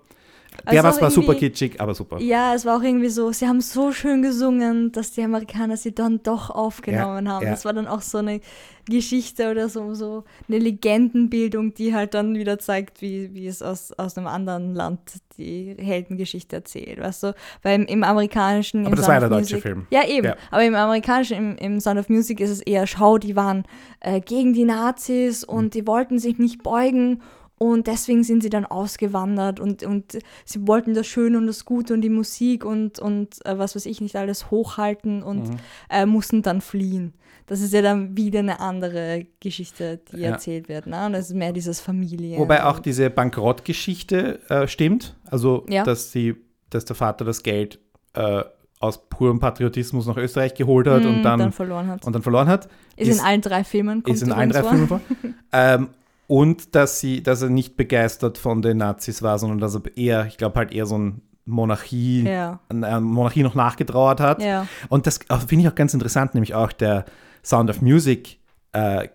Der 0.71 0.83
Also 0.85 0.89
was 0.97 1.03
war 1.03 1.11
super 1.11 1.33
irgendwie- 1.33 1.49
kitschig, 1.51 1.81
aber 1.81 1.95
super. 1.95 2.21
Ja, 2.21 2.55
es 2.55 2.65
war 2.65 2.79
auch 2.79 2.83
irgendwie 2.83 3.09
so, 3.09 3.33
sie 3.33 3.47
haben 3.47 3.61
so 3.61 3.93
schön 3.93 4.23
gesungen, 4.23 4.93
dass 4.93 5.11
die 5.13 5.23
Amerikaner 5.23 5.77
sie 5.77 5.95
dann 5.95 6.23
doch 6.23 6.49
aufgenommen 6.51 7.27
Ja, 7.27 7.33
haben. 7.33 7.45
ja. 7.45 7.51
Das 7.51 7.65
war 7.65 7.73
dann 7.73 7.87
auch 7.87 8.01
so 8.03 8.19
eine 8.19 8.41
Geschichte 8.87 9.51
oder 9.51 9.69
so, 9.69 9.95
so 9.95 10.25
eine 10.49 10.59
Legendenbildung, 10.59 11.75
die 11.75 11.95
halt 11.95 12.15
dann 12.15 12.35
wieder 12.37 12.59
zeigt, 12.59 13.03
wie, 13.03 13.33
wie 13.35 13.47
es 13.47 13.63
aus, 13.63 13.93
aus 13.93 14.17
einem 14.17 14.27
anderen 14.27 14.75
Land 14.75 15.01
die 15.39 15.75
Heldengeschichte 15.79 16.57
erzählt, 16.57 17.01
weißt 17.01 17.23
du? 17.25 17.35
Weil 17.63 17.81
im, 17.81 17.87
im 17.87 18.05
amerikanischen... 18.05 18.81
Aber 18.87 18.91
im 18.91 18.97
das 18.97 19.09
war 19.09 19.15
ja 19.15 19.21
Sound 19.21 19.33
der 19.33 19.39
deutsche 19.41 19.55
Music- 19.57 19.63
Film. 19.63 19.87
Ja, 19.91 20.07
eben. 20.07 20.27
Ja. 20.27 20.37
Aber 20.51 20.65
im 20.65 20.75
amerikanischen, 20.75 21.37
im, 21.37 21.57
im 21.57 21.81
Sound 21.81 21.99
of 21.99 22.09
Music 22.09 22.41
ist 22.41 22.51
es 22.51 22.61
eher, 22.61 22.87
schau, 22.87 23.19
die 23.19 23.35
waren 23.37 23.65
äh, 24.01 24.21
gegen 24.21 24.53
die 24.53 24.65
Nazis 24.65 25.47
Mhm. 25.47 25.55
und 25.55 25.75
die 25.75 25.87
wollten 25.87 26.19
sich 26.19 26.39
nicht 26.39 26.63
beugen 26.63 27.23
und 27.59 27.87
deswegen 27.87 28.25
sind 28.25 28.43
sie 28.43 28.51
dann 28.51 28.67
ausgewandert 28.67 29.61
und, 29.61 29.83
und 29.85 30.19
sie 30.45 30.67
wollten 30.67 30.93
das 30.95 31.07
Schöne 31.07 31.39
und 31.39 31.47
das 31.47 31.65
Gute 31.65 31.95
und 31.95 32.01
die 32.01 32.09
Musik 32.11 32.65
und, 32.65 32.99
und 32.99 33.45
äh, 33.47 33.57
was 33.59 33.77
weiß 33.77 33.87
ich 33.87 34.01
nicht 34.01 34.17
alles 34.17 34.51
hochhalten 34.51 35.23
und 35.23 35.49
Mhm. 35.51 35.57
äh, 35.89 36.05
mussten 36.07 36.43
dann 36.43 36.61
fliehen. 36.61 37.15
Das 37.47 37.61
ist 37.61 37.73
ja 37.75 37.83
dann 37.83 38.17
wieder 38.17 38.39
eine 38.41 38.59
andere 38.61 39.27
Geschichte, 39.39 40.01
die 40.13 40.21
Ja. 40.21 40.31
erzählt 40.31 40.69
wird. 40.69 40.87
Ne? 40.87 41.07
Und 41.07 41.13
das 41.13 41.27
ist 41.29 41.35
mehr 41.37 41.53
dieses 41.53 41.79
Familie. 41.79 42.39
Wobei 42.39 42.65
auch 42.65 42.79
diese 42.79 43.11
Bankrottgeschichte 43.11 44.41
äh, 44.51 44.67
stimmt. 44.69 45.17
Also, 45.31 45.65
Ja. 45.69 45.85
dass, 45.85 46.11
die, 46.11 46.35
dass 46.71 46.85
der 46.85 46.97
Vater 46.97 47.25
das 47.25 47.43
Geld 47.43 47.79
äh, 48.15 48.43
aus 48.81 49.09
purem 49.09 49.41
Patriotismus 49.41 50.07
nach 50.07 50.17
Österreich 50.17 50.55
geholt 50.55 50.87
hat 50.87 51.05
Mm, 51.05 51.07
und, 51.07 51.23
dann, 51.23 51.39
dann 51.39 51.53
verloren 51.53 51.87
hat. 51.89 52.05
und 52.05 52.13
dann 52.15 52.23
verloren 52.23 52.49
hat. 52.49 52.69
ist, 52.97 53.09
ist- 53.09 53.19
in 53.21 53.25
allen 53.25 53.41
drei 53.41 53.65
Filmen. 53.65 54.03
Kommt 54.03 54.17
ist 54.17 54.23
in 54.23 54.33
allen 54.33 54.51
drei. 54.51 54.63
Filmen 54.63 54.89
vor. 54.89 55.01
ähm, 55.53 55.89
und 56.27 56.75
dass, 56.75 57.01
sie, 57.01 57.23
dass 57.23 57.43
er 57.43 57.51
nicht 57.51 57.77
begeistert 57.77 58.39
von 58.39 58.63
den 58.63 58.79
Nazis 58.79 59.23
war, 59.23 59.39
sondern 59.39 59.59
dass 59.59 59.75
er 59.75 59.83
eher, 59.97 60.27
ich 60.27 60.37
glaube, 60.37 60.57
halt 60.57 60.73
eher 60.73 60.87
so 60.87 60.97
ein 60.99 61.23
Monarchie, 61.47 62.23
Ja. 62.27 62.61
einer 62.71 63.01
Monarchie 63.01 63.43
noch 63.43 63.55
nachgetrauert 63.55 64.21
hat. 64.21 64.43
Ja. 64.43 64.67
Und 64.89 65.07
das 65.07 65.19
äh, 65.29 65.39
finde 65.39 65.65
ich 65.67 65.69
auch 65.71 65.75
ganz 65.75 65.93
interessant, 65.95 66.35
nämlich 66.35 66.55
auch 66.55 66.73
der 66.73 67.05
Sound 67.45 67.69
of 67.69 67.83
Music 67.83 68.39
äh, 68.73 69.09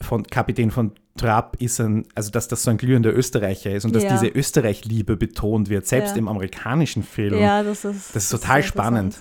von 0.00 0.22
Kapitän 0.24 0.70
von 0.70 0.92
Trapp 1.16 1.56
ist 1.60 1.80
ein, 1.80 2.06
also 2.14 2.30
dass 2.30 2.46
das 2.46 2.62
so 2.62 2.70
ein 2.70 2.76
glühender 2.76 3.12
Österreicher 3.12 3.72
ist 3.72 3.84
und 3.84 3.96
dass 3.96 4.04
Ja. 4.04 4.10
diese 4.12 4.28
Österreich-Liebe 4.28 5.16
betont 5.16 5.68
wird, 5.68 5.84
selbst 5.86 6.16
im 6.16 6.28
amerikanischen 6.28 7.02
Film. 7.02 7.36
ja, 7.40 7.64
das 7.64 7.84
ist. 7.84 8.14
Das 8.14 8.22
ist 8.24 8.30
total 8.30 8.62
sehr 8.62 8.68
spannend. 8.68 9.16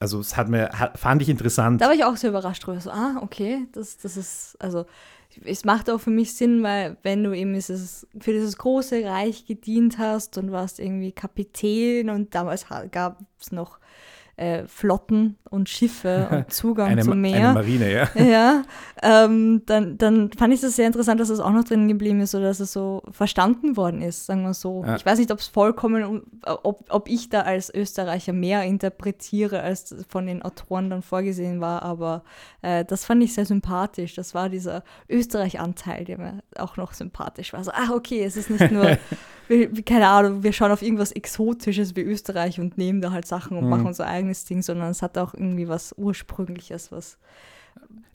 Also 0.00 0.18
es 0.18 0.36
hat 0.36 0.48
mir, 0.48 0.70
fand 0.96 1.22
ich 1.22 1.28
interessant. 1.28 1.80
Da 1.80 1.86
war 1.86 1.94
ich 1.94 2.04
auch 2.04 2.16
sehr 2.16 2.30
überrascht 2.30 2.66
drüber. 2.66 2.80
So, 2.80 2.90
ah, 2.90 3.18
okay, 3.22 3.66
das, 3.72 3.96
das 3.98 4.16
ist, 4.16 4.56
also 4.58 4.86
es 5.44 5.64
macht 5.64 5.90
auch 5.90 5.98
für 5.98 6.10
mich 6.10 6.34
Sinn, 6.34 6.62
weil 6.62 6.96
wenn 7.02 7.24
du 7.24 7.32
eben 7.32 7.54
dieses, 7.54 8.06
für 8.20 8.32
dieses 8.32 8.56
große 8.56 9.04
Reich 9.04 9.46
gedient 9.46 9.98
hast 9.98 10.38
und 10.38 10.52
warst 10.52 10.80
irgendwie 10.80 11.12
Kapitän 11.12 12.10
und 12.10 12.34
damals 12.34 12.66
gab 12.90 13.20
es 13.40 13.52
noch 13.52 13.78
äh, 14.38 14.66
Flotten 14.68 15.36
und 15.50 15.68
Schiffe 15.68 16.28
und 16.30 16.52
Zugang 16.52 16.90
eine, 16.90 17.02
zum 17.02 17.12
eine 17.12 17.20
Meer. 17.20 17.52
Marine, 17.52 17.92
ja. 17.92 18.08
ja, 18.14 18.62
ähm, 19.02 19.62
dann, 19.66 19.98
dann 19.98 20.30
fand 20.32 20.54
ich 20.54 20.60
das 20.60 20.76
sehr 20.76 20.86
interessant, 20.86 21.20
dass 21.20 21.28
es 21.28 21.40
auch 21.40 21.50
noch 21.50 21.64
drin 21.64 21.88
geblieben 21.88 22.20
ist 22.20 22.34
oder 22.34 22.44
dass 22.44 22.60
es 22.60 22.72
so 22.72 23.02
verstanden 23.10 23.76
worden 23.76 24.00
ist, 24.00 24.26
sagen 24.26 24.42
wir 24.42 24.54
so. 24.54 24.84
Ja. 24.86 24.94
Ich 24.94 25.04
weiß 25.04 25.18
nicht, 25.18 25.32
ob 25.32 25.40
es 25.40 25.48
vollkommen, 25.48 26.22
ob, 26.44 26.84
ob 26.88 27.08
ich 27.08 27.28
da 27.28 27.40
als 27.40 27.74
Österreicher 27.74 28.32
mehr 28.32 28.62
interpretiere, 28.62 29.60
als 29.62 29.94
von 30.08 30.26
den 30.26 30.42
Autoren 30.42 30.88
dann 30.88 31.02
vorgesehen 31.02 31.60
war, 31.60 31.82
aber 31.82 32.22
äh, 32.62 32.84
das 32.84 33.04
fand 33.04 33.22
ich 33.24 33.34
sehr 33.34 33.46
sympathisch. 33.46 34.14
Das 34.14 34.34
war 34.34 34.48
dieser 34.48 34.84
Österreich-Anteil, 35.08 36.04
der 36.04 36.18
mir 36.18 36.38
auch 36.56 36.76
noch 36.76 36.92
sympathisch 36.92 37.52
war. 37.52 37.64
So, 37.64 37.72
ah, 37.72 37.90
okay, 37.92 38.22
es 38.22 38.36
ist 38.36 38.50
nicht 38.50 38.70
nur, 38.70 38.96
wir, 39.48 39.82
keine 39.82 40.08
Ahnung, 40.08 40.42
wir 40.42 40.52
schauen 40.52 40.70
auf 40.70 40.82
irgendwas 40.82 41.12
Exotisches 41.12 41.96
wie 41.96 42.02
Österreich 42.02 42.60
und 42.60 42.78
nehmen 42.78 43.00
da 43.00 43.10
halt 43.12 43.26
Sachen 43.26 43.56
und 43.56 43.64
Mhm. 43.64 43.70
machen 43.70 43.86
unser 43.86 44.06
eigenes 44.06 44.44
Ding, 44.44 44.62
sondern 44.62 44.90
es 44.90 45.02
hat 45.02 45.16
auch 45.18 45.34
irgendwie 45.34 45.68
was 45.68 45.94
Ursprüngliches, 45.96 46.92
was 46.92 47.18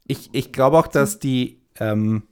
Ich, 0.08 0.30
ich 0.34 0.52
glaube 0.52 0.78
auch, 0.78 0.88
dass 0.88 1.20
die, 1.20 1.62
ähm, 1.80 2.24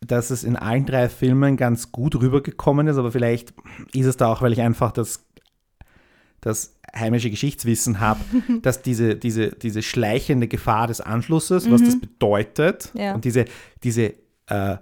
dass 0.00 0.30
es 0.30 0.42
in 0.44 0.56
allen 0.56 0.86
drei 0.86 1.08
Filmen 1.08 1.56
ganz 1.56 1.92
gut 1.92 2.16
rübergekommen 2.16 2.86
ist, 2.88 2.96
aber 2.96 3.12
vielleicht 3.12 3.52
ist 3.92 4.06
es 4.06 4.16
da 4.16 4.32
auch, 4.32 4.42
weil 4.42 4.52
ich 4.52 4.60
einfach 4.60 4.92
das, 4.92 5.24
das 6.40 6.76
heimische 6.94 7.30
Geschichtswissen 7.30 8.00
habe, 8.00 8.20
dass 8.62 8.82
diese, 8.82 9.14
diese, 9.16 9.50
diese 9.50 9.82
schleichende 9.82 10.48
Gefahr 10.48 10.86
des 10.88 11.00
Anschlusses, 11.00 11.70
was 11.70 11.82
das 11.82 11.98
bedeutet, 12.00 12.90
Ja. 12.94 13.14
und 13.14 13.24
diese, 13.24 13.44
diese 13.84 14.14
äh, 14.48 14.76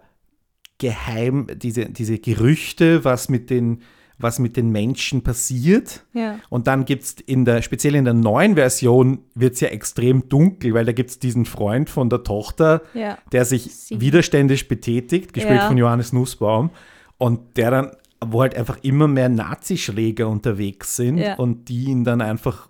Geheim, 0.81 1.47
diese, 1.55 1.85
diese 1.87 2.19
Gerüchte, 2.19 3.05
was 3.05 3.29
mit 3.29 3.49
den 3.51 3.83
was 4.23 4.39
mit 4.39 4.59
den 4.59 4.69
Menschen 4.71 5.23
passiert. 5.23 6.05
Ja. 6.13 6.39
Und 6.51 6.67
dann 6.67 6.85
gibt 6.85 7.05
es 7.05 7.13
in 7.25 7.47
der, 7.47 7.63
speziell 7.63 7.95
in 7.95 8.05
der 8.05 8.13
neuen 8.13 8.55
Version, 8.55 9.21
wird 9.35 9.55
es 9.55 9.61
ja 9.61 9.69
extrem 9.69 10.29
dunkel, 10.29 10.75
weil 10.75 10.85
da 10.85 10.93
gibt 10.93 11.09
es 11.09 11.19
diesen 11.19 11.47
Freund 11.47 11.89
von 11.89 12.11
der 12.11 12.23
Tochter, 12.23 12.83
Ja. 12.93 13.17
der 13.33 13.47
sich 13.47 13.75
Sie- 13.75 13.99
widerständisch 13.99 14.69
betätigt, 14.69 15.33
gespielt 15.33 15.61
Ja. 15.61 15.69
von 15.69 15.79
Johannes 15.79 16.13
Nussbaum. 16.13 16.69
Und 17.17 17.57
der 17.57 17.71
dann, 17.71 17.91
wo 18.23 18.43
halt 18.43 18.55
einfach 18.57 18.77
immer 18.83 19.09
mehr 19.09 19.31
Nazischläger 19.31 20.29
unterwegs 20.29 20.97
sind 20.97 21.25
und 21.39 21.71
die 21.71 21.85
ihn 21.85 22.05
dann 22.05 22.21
einfach 22.21 22.69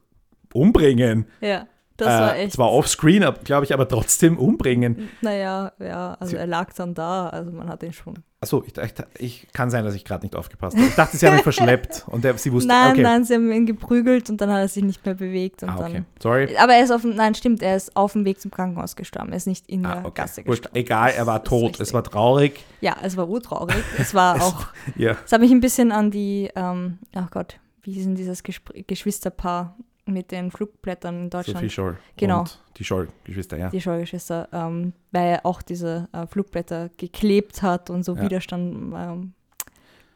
umbringen. 0.54 1.26
Ja. 1.40 1.66
Das 2.00 2.20
war 2.20 2.36
Äh, 2.36 2.44
echt. 2.44 2.52
Zwar 2.54 2.70
offscreen, 2.72 3.24
glaube 3.44 3.64
ich, 3.64 3.72
aber 3.74 3.86
trotzdem 3.88 4.38
umbringen. 4.38 5.08
Naja, 5.20 5.72
ja, 5.78 6.16
also 6.20 6.36
er 6.36 6.46
lag 6.46 6.72
dann 6.74 6.94
da, 6.94 7.28
also 7.28 7.50
man 7.52 7.68
hat 7.68 7.82
ihn 7.82 7.92
schon. 7.92 8.14
Achso, 8.42 8.64
ich, 8.66 8.72
ich, 8.78 8.92
ich 9.18 9.48
kann 9.52 9.70
sein, 9.70 9.84
dass 9.84 9.94
ich 9.94 10.02
gerade 10.04 10.24
nicht 10.24 10.34
aufgepasst 10.34 10.74
habe. 10.74 10.86
Ich 10.86 10.94
dachte, 10.94 11.14
sie 11.16 11.26
haben 11.26 11.36
ihn 11.36 11.42
verschleppt 11.42 12.04
und 12.06 12.24
der, 12.24 12.38
sie 12.38 12.50
wusste, 12.50 12.68
Nein, 12.68 12.92
okay. 12.92 13.02
nein, 13.02 13.24
sie 13.24 13.34
haben 13.34 13.52
ihn 13.52 13.66
geprügelt 13.66 14.30
und 14.30 14.40
dann 14.40 14.50
hat 14.50 14.60
er 14.60 14.68
sich 14.68 14.82
nicht 14.82 15.04
mehr 15.04 15.14
bewegt. 15.14 15.62
Ah, 15.62 15.76
okay. 15.78 15.92
dann, 15.92 16.06
Sorry. 16.22 16.56
aber 16.56 16.72
er 16.74 16.82
ist 16.84 16.90
auf 16.90 17.02
dem, 17.02 17.14
nein, 17.16 17.34
stimmt, 17.34 17.62
er 17.62 17.76
ist 17.76 17.94
auf 17.96 18.14
dem 18.14 18.24
Weg 18.24 18.40
zum 18.40 18.50
Krankenhaus 18.50 18.96
gestorben. 18.96 19.30
Er 19.32 19.36
ist 19.36 19.46
nicht 19.46 19.68
in 19.68 19.84
Ah, 19.84 19.96
der 19.96 20.06
okay. 20.06 20.22
Gasse 20.22 20.42
gestorben. 20.42 20.74
Egal, 20.74 21.12
er 21.14 21.26
war 21.26 21.44
tot. 21.44 21.80
Es 21.80 21.92
war 21.92 22.02
traurig. 22.02 22.64
Ja, 22.80 22.96
es 23.02 23.18
war 23.18 23.28
urtraurig. 23.28 23.76
Es 23.98 24.14
war 24.14 24.36
Es- 24.36 24.42
auch, 24.42 24.66
Ja. 24.96 25.16
es 25.22 25.32
hat 25.32 25.40
mich 25.42 25.50
ein 25.50 25.60
bisschen 25.60 25.92
an 25.92 26.10
die, 26.10 26.50
ähm, 26.56 26.98
ach 27.14 27.30
Gott, 27.30 27.58
wie 27.82 27.92
hieß 27.92 28.04
denn 28.04 28.14
dieses 28.14 28.42
Gespr 28.42 28.72
Geschwisterpaar 28.86 29.76
mit 30.06 30.30
den 30.30 30.50
Flugblättern 30.50 31.22
in 31.24 31.30
Deutschland? 31.30 31.58
Sophie 31.58 31.70
Scholl. 31.70 31.96
Genau. 32.16 32.40
Und 32.40 32.58
die 32.78 32.84
Scholl-Geschwister, 32.84 33.56
ja. 33.58 33.68
die 33.70 33.80
Schollgeschwister, 33.80 34.48
ähm, 34.52 34.92
weil 35.12 35.28
er 35.34 35.46
auch 35.46 35.62
diese 35.62 36.08
äh, 36.12 36.26
Flugblätter 36.26 36.90
geklebt 36.96 37.62
hat 37.62 37.90
und 37.90 38.02
so 38.04 38.14
Ja. 38.16 38.22
Widerstand 38.22 38.94
ähm, 38.96 39.32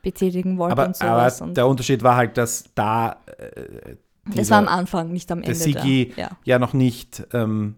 betätigen 0.03 0.59
wollte 0.59 0.73
Aber, 0.73 0.87
und 0.87 0.97
sowas. 0.97 1.41
aber 1.41 1.49
und 1.49 1.57
der 1.57 1.67
Unterschied 1.67 2.03
war 2.03 2.17
halt, 2.17 2.37
dass 2.37 2.65
da 2.75 3.17
äh, 3.39 3.97
das 4.27 4.35
dieser- 4.35 4.51
war 4.53 4.59
am 4.59 4.69
Anfang, 4.69 5.13
nicht 5.13 5.31
am 5.31 5.41
der 5.43 5.49
Ende. 5.51 5.59
Sigi 5.61 6.13
da. 6.17 6.23
Ja. 6.23 6.31
ja 6.45 6.59
noch 6.59 6.73
nicht 6.73 7.27
ähm, 7.33 7.77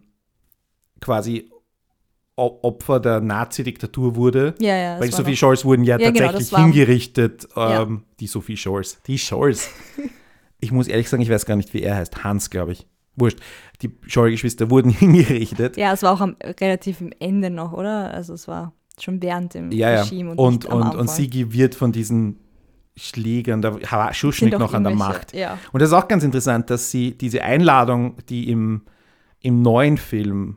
quasi 1.00 1.50
Opfer 2.38 3.00
der 3.00 3.20
Nazi-Diktatur 3.20 4.14
wurde. 4.14 4.54
ja, 4.60 4.76
ja. 4.76 5.00
Weil 5.00 5.10
war 5.10 5.16
Sophie 5.18 5.36
Scholls 5.36 5.64
wurden 5.64 5.84
ja, 5.84 5.98
Ja, 5.98 6.10
genau, 6.10 6.26
tatsächlich 6.26 6.50
das 6.50 6.52
war- 6.52 6.64
hingerichtet. 6.64 7.48
Ähm, 7.56 8.04
Die 8.20 8.26
Sophie 8.26 8.56
Scholls. 8.58 9.00
Die 9.06 9.18
Scholls. 9.18 9.70
ich 10.60 10.72
muss 10.72 10.88
ehrlich 10.88 11.08
sagen, 11.08 11.22
ich 11.22 11.30
weiß 11.30 11.46
gar 11.46 11.56
nicht, 11.56 11.74
wie 11.74 11.82
er 11.82 11.96
heißt. 11.96 12.24
Hans, 12.24 12.50
glaube 12.50 12.72
ich. 12.72 12.86
Wurscht. 13.16 13.38
Die 13.82 13.90
Scholl-Geschwister 14.06 14.70
wurden 14.70 14.90
hingerichtet. 14.90 15.76
Ja, 15.76 15.92
es 15.92 16.02
war 16.02 16.12
auch 16.12 16.20
am, 16.20 16.36
relativ 16.60 17.00
im 17.00 17.12
Ende 17.18 17.50
noch, 17.50 17.72
oder? 17.72 18.12
Also 18.12 18.34
es 18.34 18.46
war 18.48 18.72
schon 19.00 19.22
während 19.22 19.54
dem 19.54 19.70
Ja, 19.72 19.90
ja. 19.90 20.02
Regime 20.02 20.30
und, 20.30 20.38
Und, 20.38 20.66
und, 20.66 20.94
und 20.96 21.10
Sigi 21.10 21.52
wird 21.52 21.74
von 21.74 21.92
diesen 21.92 22.38
Schlägern, 22.98 23.60
da 23.60 23.78
war 23.90 24.14
Schuschnigg 24.14 24.58
noch 24.58 24.72
an 24.72 24.84
der 24.84 24.94
Macht. 24.94 25.34
Ja, 25.34 25.58
Und 25.72 25.82
das 25.82 25.90
ist 25.90 25.92
auch 25.94 26.08
ganz 26.08 26.24
interessant, 26.24 26.70
dass 26.70 26.90
sie 26.90 27.12
diese 27.16 27.42
Einladung, 27.42 28.16
die 28.30 28.48
im, 28.50 28.82
im 29.40 29.60
neuen 29.60 29.98
Film, 29.98 30.56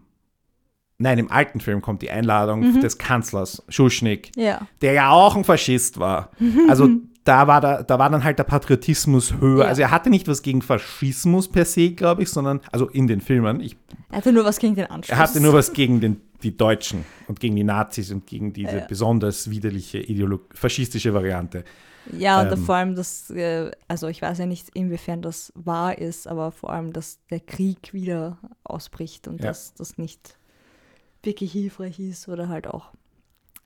nein, 0.98 1.18
im 1.20 1.30
alten 1.30 1.60
Film 1.60 1.82
kommt 1.82 2.02
die 2.02 2.12
Einladung 2.12 2.62
Mhm. 2.76 2.80
des 2.82 2.98
Kanzlers, 2.98 3.62
Schuschnigg, 3.68 4.32
ja, 4.38 4.68
der 4.82 4.94
ja 4.94 5.10
auch 5.12 5.36
ein 5.36 5.44
Faschist 5.44 6.00
war. 6.00 6.32
Also 6.70 6.90
da 7.30 7.46
war, 7.48 7.62
da, 7.62 7.84
da 7.84 8.00
war 8.00 8.10
dann 8.10 8.24
halt 8.24 8.40
der 8.40 8.44
Patriotismus 8.44 9.34
höher. 9.40 9.64
Ja. 9.64 9.70
Also 9.70 9.84
er 9.84 9.92
hatte 9.92 10.10
nicht 10.10 10.28
was 10.28 10.42
gegen 10.42 10.64
Faschismus 10.64 11.48
per 11.48 11.64
se, 11.66 11.92
glaube 11.92 12.24
ich, 12.24 12.30
sondern, 12.30 12.60
also 12.72 12.88
in 12.90 13.06
den 13.06 13.22
Filmen. 13.22 13.60
Ich, 13.62 13.78
er 14.10 14.18
hatte 14.18 14.34
nur 14.34 14.46
was 14.46 14.58
gegen 14.58 14.74
den 14.76 14.88
Anschluss. 14.88 15.16
er 15.16 15.22
hatte 15.22 15.40
nur 15.40 15.54
was 15.54 15.72
gegen 15.74 16.00
den, 16.02 16.22
die 16.42 16.58
Deutschen 16.58 17.06
und 17.28 17.40
gegen 17.40 17.56
die 17.56 17.64
Nazis 17.64 18.12
und 18.12 18.26
gegen 18.26 18.52
diese 18.54 18.78
Ja. 18.80 18.86
besonders 18.88 19.50
widerliche 19.52 20.00
Ideolo 20.00 20.40
faschistische 20.56 21.14
Variante. 21.14 21.64
Ja, 22.12 22.42
und 22.42 22.52
ähm, 22.52 22.64
vor 22.66 22.74
allem 22.76 22.96
das, 22.96 23.30
äh, 23.30 23.70
also 23.88 24.08
ich 24.08 24.22
weiß 24.24 24.40
ja 24.40 24.48
nicht, 24.48 24.70
inwiefern 24.74 25.22
das 25.22 25.54
wahr 25.56 26.00
ist, 26.00 26.28
aber 26.28 26.52
vor 26.52 26.72
allem, 26.74 26.94
dass 26.94 27.20
der 27.30 27.42
Krieg 27.42 27.94
wieder 27.94 28.40
ausbricht 28.64 29.28
und 29.28 29.40
Ja. 29.44 29.50
dass 29.50 29.76
das 29.76 30.00
nicht 30.00 30.36
wirklich 31.22 31.52
hilfreich 31.52 32.00
ist 32.00 32.28
oder 32.28 32.50
halt 32.50 32.66
auch 32.66 32.92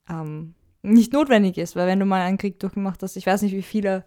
ähm, 0.10 0.54
nicht 0.84 1.14
notwendig 1.14 1.58
ist, 1.58 1.76
weil 1.76 1.88
wenn 1.88 2.00
du 2.00 2.06
mal 2.06 2.22
einen 2.22 2.38
Krieg 2.38 2.60
durchgemacht 2.60 3.02
hast, 3.02 3.16
ich 3.18 3.26
weiß 3.26 3.42
nicht, 3.42 3.54
wie 3.56 3.62
viele 3.62 4.04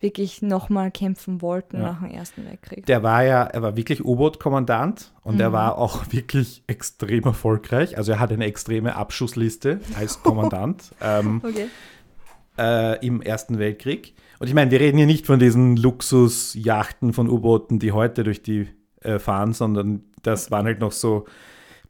wirklich 0.00 0.40
nochmal 0.40 0.90
kämpfen 0.90 1.42
wollten 1.42 1.76
Ja. 1.76 1.82
nach 1.92 2.00
dem 2.00 2.10
Ersten 2.10 2.46
Weltkrieg. 2.46 2.86
Der 2.86 3.02
war 3.02 3.22
ja, 3.22 3.42
er 3.44 3.60
war 3.60 3.76
wirklich 3.76 4.02
U-Boot-Kommandant 4.02 5.12
und 5.22 5.38
er 5.38 5.50
Mhm. 5.50 5.52
war 5.52 5.76
auch 5.76 6.04
wirklich 6.10 6.62
extrem 6.66 7.24
erfolgreich. 7.24 7.98
Also 7.98 8.12
er 8.12 8.18
hat 8.20 8.32
eine 8.32 8.46
extreme 8.46 8.96
Abschussliste 8.96 9.80
als 9.98 10.22
Kommandant 10.22 10.90
ähm, 11.02 11.42
Okay. 11.44 11.66
äh, 12.58 13.06
im 13.06 13.20
Ersten 13.20 13.58
Weltkrieg. 13.58 14.14
Und 14.38 14.46
ich 14.48 14.54
meine, 14.54 14.70
wir 14.70 14.80
reden 14.80 14.96
hier 14.96 15.06
nicht 15.06 15.26
von 15.26 15.38
diesen 15.38 15.76
Luxusjachten 15.76 17.12
von 17.12 17.28
U-Booten, 17.28 17.78
die 17.78 17.92
heute 17.92 18.24
durch 18.24 18.42
die 18.42 18.68
äh, 19.02 19.18
fahren, 19.18 19.52
sondern 19.52 20.04
das 20.22 20.50
waren 20.50 20.64
halt 20.64 20.80
noch 20.80 20.92
so 20.92 21.26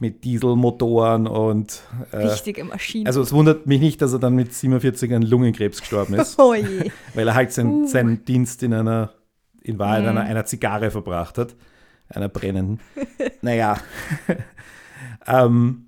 mit 0.01 0.25
Dieselmotoren 0.25 1.27
und 1.27 1.83
äh, 2.13 2.17
richtige 2.17 2.65
Maschinen. 2.65 3.07
Also 3.07 3.21
es 3.21 3.33
wundert 3.33 3.67
mich 3.67 3.81
nicht, 3.81 4.03
dass 4.03 4.13
er 4.13 4.19
dann 4.19 4.35
mit 4.35 4.53
47 4.53 5.13
an 5.13 5.23
Lungenkrebs 5.23 5.81
gestorben 5.81 6.15
ist. 6.15 6.39
oh 6.39 6.55
je. 6.55 6.91
Weil 7.15 7.29
er 7.29 7.35
halt 7.35 7.53
sein, 7.53 7.67
uh. 7.67 7.87
seinen 7.87 8.25
Dienst 8.25 8.63
in 8.63 8.73
einer, 8.75 9.13
in 9.63 9.79
Wahrheit 9.79 10.05
mm. 10.05 10.09
einer, 10.09 10.21
einer 10.23 10.45
Zigarre 10.47 10.91
verbracht 10.91 11.39
hat. 11.39 11.55
Einer 12.09 12.29
brennenden. 12.29 12.81
naja. 13.43 13.79
ähm, 15.27 15.87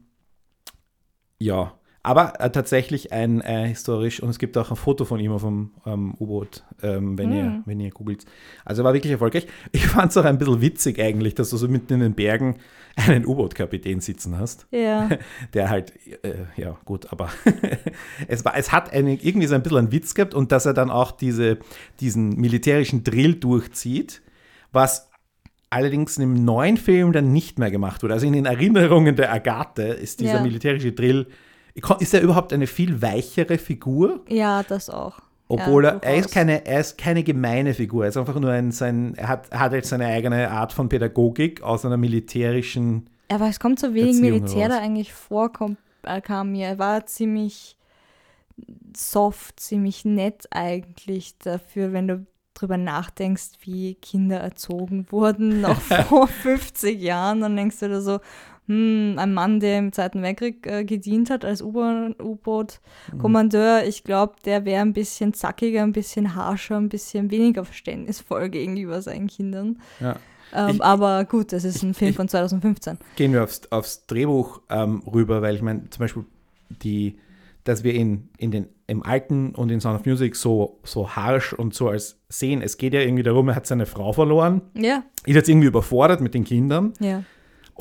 ja. 1.38 1.72
Aber 2.04 2.40
äh, 2.40 2.50
tatsächlich 2.50 3.12
ein 3.12 3.40
äh, 3.42 3.68
historisch, 3.68 4.20
und 4.20 4.28
es 4.28 4.38
gibt 4.38 4.58
auch 4.58 4.70
ein 4.70 4.76
Foto 4.76 5.04
von 5.04 5.20
ihm 5.20 5.30
auf 5.30 5.42
dem 5.42 5.70
ähm, 5.86 6.14
U-Boot, 6.18 6.64
ähm, 6.82 7.16
wenn, 7.16 7.30
mm. 7.30 7.32
ihr, 7.32 7.62
wenn 7.64 7.80
ihr 7.80 7.90
googelt. 7.90 8.26
Also 8.64 8.82
war 8.82 8.92
wirklich 8.92 9.12
erfolgreich. 9.12 9.46
Ich 9.70 9.86
fand 9.86 10.10
es 10.10 10.16
auch 10.16 10.24
ein 10.24 10.38
bisschen 10.38 10.60
witzig 10.60 11.00
eigentlich, 11.00 11.34
dass 11.34 11.50
du 11.50 11.56
so 11.56 11.68
mitten 11.68 11.94
in 11.94 12.00
den 12.00 12.14
Bergen 12.14 12.56
einen 13.08 13.26
U-Boot-Kapitän 13.26 14.00
sitzen 14.00 14.38
hast. 14.38 14.66
Ja. 14.70 15.08
Der 15.54 15.70
halt, 15.70 15.92
äh, 16.24 16.46
ja 16.56 16.78
gut, 16.84 17.12
aber 17.12 17.30
es, 18.28 18.44
war, 18.44 18.56
es 18.56 18.72
hat 18.72 18.92
eine, 18.92 19.14
irgendwie 19.14 19.46
so 19.46 19.54
ein 19.54 19.62
bisschen 19.62 19.78
einen 19.78 19.92
Witz 19.92 20.14
gehabt 20.14 20.34
und 20.34 20.52
dass 20.52 20.66
er 20.66 20.74
dann 20.74 20.90
auch 20.90 21.12
diese, 21.12 21.58
diesen 22.00 22.36
militärischen 22.36 23.04
Drill 23.04 23.34
durchzieht, 23.34 24.22
was 24.72 25.10
allerdings 25.70 26.18
in 26.18 26.34
dem 26.34 26.44
neuen 26.44 26.76
Film 26.76 27.12
dann 27.12 27.32
nicht 27.32 27.58
mehr 27.58 27.70
gemacht 27.70 28.02
wurde. 28.02 28.14
Also 28.14 28.26
in 28.26 28.34
den 28.34 28.44
Erinnerungen 28.44 29.16
der 29.16 29.32
Agathe 29.32 29.84
ist 29.84 30.20
dieser 30.20 30.34
ja. 30.34 30.42
militärische 30.42 30.92
Drill 30.92 31.28
ist 32.00 32.12
er 32.12 32.20
überhaupt 32.20 32.52
eine 32.52 32.66
viel 32.66 33.00
weichere 33.00 33.56
Figur? 33.56 34.20
Ja, 34.28 34.62
das 34.62 34.90
auch. 34.90 35.20
Obwohl 35.52 35.84
ja, 35.84 35.90
er, 35.90 36.02
er, 36.02 36.16
ist 36.16 36.32
keine, 36.32 36.64
er 36.64 36.80
ist 36.80 36.96
keine 36.96 37.22
gemeine 37.22 37.74
Figur, 37.74 38.04
er 38.04 38.08
ist 38.08 38.16
einfach 38.16 38.38
nur 38.38 38.50
ein, 38.50 38.72
sein, 38.72 39.14
er 39.16 39.28
hat, 39.28 39.50
hat 39.50 39.72
jetzt 39.72 39.90
seine 39.90 40.06
eigene 40.06 40.50
Art 40.50 40.72
von 40.72 40.88
Pädagogik 40.88 41.62
aus 41.62 41.84
einer 41.84 41.98
militärischen. 41.98 43.10
Aber 43.28 43.48
es 43.48 43.60
kommt 43.60 43.78
so 43.78 43.94
wenig 43.94 44.16
Erziehung 44.16 44.40
Militär 44.40 44.68
raus. 44.68 44.76
da 44.76 44.82
eigentlich 44.82 45.12
vor, 45.12 45.52
kommt, 45.52 45.78
äh, 46.04 46.20
kam 46.20 46.52
mir. 46.52 46.68
Er 46.68 46.78
war 46.78 47.04
ziemlich 47.06 47.76
soft, 48.96 49.60
ziemlich 49.60 50.04
nett 50.04 50.46
eigentlich 50.50 51.36
dafür, 51.38 51.92
wenn 51.92 52.08
du 52.08 52.26
drüber 52.54 52.76
nachdenkst, 52.76 53.58
wie 53.62 53.94
Kinder 53.96 54.38
erzogen 54.38 55.06
wurden, 55.10 55.60
noch 55.60 55.80
vor 56.08 56.28
50 56.28 57.00
Jahren, 57.00 57.40
dann 57.40 57.56
denkst 57.56 57.80
du 57.80 57.88
da 57.88 58.00
so, 58.00 58.20
hm, 58.68 59.16
ein 59.18 59.34
Mann, 59.34 59.58
der 59.58 59.78
im 59.78 59.92
Zweiten 59.92 60.22
Weltkrieg 60.22 60.64
äh, 60.66 60.84
gedient 60.84 61.30
hat 61.30 61.44
als 61.44 61.62
U-Boot-Kommandeur, 61.62 63.82
mhm. 63.82 63.88
ich 63.88 64.04
glaube, 64.04 64.34
der 64.44 64.64
wäre 64.64 64.82
ein 64.82 64.92
bisschen 64.92 65.34
zackiger, 65.34 65.82
ein 65.82 65.90
bisschen 65.92 66.36
harscher, 66.36 66.76
ein 66.76 66.88
bisschen 66.88 67.32
weniger 67.32 67.64
verständnisvoll 67.64 68.48
gegenüber 68.50 69.02
seinen 69.02 69.26
Kindern. 69.26 69.80
Ja. 69.98 70.14
Ähm, 70.54 70.76
ich, 70.76 70.82
aber 70.82 71.24
gut, 71.24 71.52
das 71.52 71.64
ist 71.64 71.82
ein 71.82 71.94
Film 71.94 72.12
ich, 72.12 72.16
von 72.16 72.28
2015. 72.28 72.98
Gehen 73.16 73.32
wir 73.32 73.42
aufs, 73.42 73.62
aufs 73.70 74.06
Drehbuch 74.06 74.60
ähm, 74.70 75.02
rüber, 75.12 75.42
weil 75.42 75.56
ich 75.56 75.62
meine, 75.62 75.90
zum 75.90 75.98
Beispiel 76.00 76.24
die, 76.68 77.18
dass 77.64 77.82
wir 77.82 77.94
in, 77.94 78.28
in 78.38 78.52
den, 78.52 78.68
im 78.86 79.02
Alten 79.02 79.56
und 79.56 79.72
in 79.72 79.80
Sound 79.80 79.98
of 79.98 80.06
Music 80.06 80.36
so, 80.36 80.78
so 80.84 81.16
harsh 81.16 81.52
und 81.52 81.74
so 81.74 81.88
als 81.88 82.20
sehen. 82.28 82.62
Es 82.62 82.76
geht 82.76 82.94
ja 82.94 83.00
irgendwie 83.00 83.24
darum, 83.24 83.48
er 83.48 83.56
hat 83.56 83.66
seine 83.66 83.86
Frau 83.86 84.12
verloren. 84.12 84.62
Ja. 84.74 85.02
Ist 85.26 85.34
jetzt 85.34 85.48
irgendwie 85.48 85.66
überfordert 85.66 86.20
mit 86.20 86.34
den 86.34 86.44
Kindern. 86.44 86.92
Ja 87.00 87.24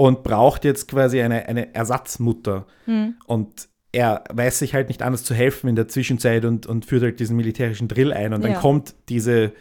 und 0.02 0.24
braucht 0.24 0.66
jetzt 0.66 0.88
quasi 0.88 1.22
eine, 1.22 1.48
eine 1.48 1.76
Ersatzmutter. 1.76 2.66
Mhm. 2.88 3.18
Und 3.28 3.70
er 3.92 4.24
weiß 4.34 4.58
sich 4.58 4.74
halt 4.74 4.88
nicht 4.88 5.04
anders 5.04 5.24
zu 5.24 5.36
helfen 5.36 5.68
in 5.68 5.76
der 5.76 5.88
Zwischenzeit 5.88 6.44
und, 6.44 6.66
und 6.66 6.88
führt 6.88 7.04
halt 7.04 7.20
diesen 7.20 7.38
militärischen 7.38 7.88
Drill 7.88 8.12
ein. 8.12 8.34
Und 8.34 8.44
dann 8.44 8.54
ja. 8.54 8.60
kommt 8.60 8.96
diese, 9.10 9.54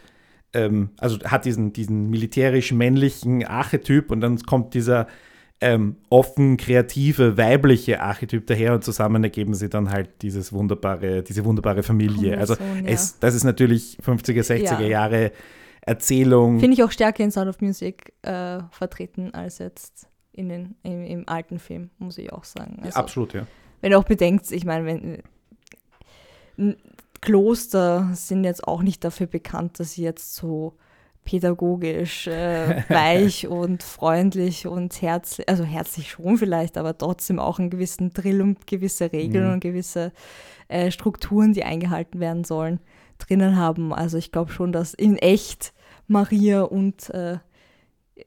ähm, 0.54 0.92
also 0.96 1.18
hat 1.24 1.44
diesen, 1.44 1.74
diesen 1.74 2.08
militärisch-männlichen 2.08 3.44
Archetyp 3.44 4.10
und 4.10 4.22
dann 4.22 4.38
kommt 4.38 4.72
dieser 4.72 5.08
ähm, 5.60 5.96
offen, 6.08 6.56
kreative, 6.56 7.36
weibliche 7.36 8.00
Archetyp 8.00 8.46
daher 8.46 8.72
und 8.72 8.82
zusammen 8.82 9.22
ergeben 9.22 9.52
sie 9.52 9.68
dann 9.68 9.90
halt 9.90 10.22
dieses 10.22 10.54
wunderbare, 10.54 11.22
diese 11.22 11.44
wunderbare 11.44 11.82
Familie. 11.82 12.38
Also 12.38 12.56
es, 12.86 13.18
das 13.18 13.34
ist 13.34 13.44
natürlich 13.44 13.98
50er, 14.02 14.40
60er 14.40 14.80
ja. 14.80 14.86
Jahre 14.86 15.32
Erzählung. 15.82 16.60
Finde 16.60 16.74
ich 16.74 16.82
auch 16.82 16.90
stärker 16.90 17.22
in 17.24 17.30
Sound 17.30 17.48
of 17.48 17.60
Music 17.60 18.14
äh, 18.22 18.60
vertreten 18.70 19.34
als 19.34 19.58
jetzt 19.58 20.09
in 20.32 20.48
den, 20.48 20.76
im, 20.82 21.04
im 21.04 21.28
alten 21.28 21.58
Film, 21.58 21.90
muss 21.98 22.18
ich 22.18 22.32
auch 22.32 22.44
sagen. 22.44 22.78
Also, 22.82 22.90
ja, 22.90 22.96
absolut, 22.96 23.34
ja. 23.34 23.46
Wenn 23.80 23.92
du 23.92 23.98
auch 23.98 24.04
bedenkst, 24.04 24.52
ich 24.52 24.64
meine, 24.64 24.84
wenn 24.84 25.22
Kloster 27.20 28.10
sind 28.14 28.44
jetzt 28.44 28.66
auch 28.66 28.82
nicht 28.82 29.04
dafür 29.04 29.26
bekannt, 29.26 29.80
dass 29.80 29.92
sie 29.92 30.02
jetzt 30.02 30.34
so 30.34 30.74
pädagogisch, 31.24 32.26
äh, 32.26 32.82
weich 32.88 33.46
und 33.46 33.82
freundlich 33.82 34.66
und 34.66 35.00
herzlich, 35.02 35.48
also 35.48 35.64
herzlich 35.64 36.10
schon 36.10 36.38
vielleicht, 36.38 36.78
aber 36.78 36.96
trotzdem 36.96 37.38
auch 37.38 37.58
einen 37.58 37.70
gewissen 37.70 38.12
Drill 38.12 38.40
und 38.40 38.66
gewisse 38.66 39.12
Regeln 39.12 39.46
mhm. 39.46 39.52
und 39.54 39.60
gewisse 39.60 40.12
äh, 40.68 40.90
Strukturen, 40.90 41.52
die 41.52 41.64
eingehalten 41.64 42.20
werden 42.20 42.44
sollen, 42.44 42.80
drinnen 43.18 43.56
haben. 43.56 43.92
Also 43.92 44.16
ich 44.16 44.32
glaube 44.32 44.52
schon, 44.52 44.72
dass 44.72 44.94
in 44.94 45.16
echt 45.16 45.72
Maria 46.06 46.62
und 46.62 47.10
äh, 47.10 47.38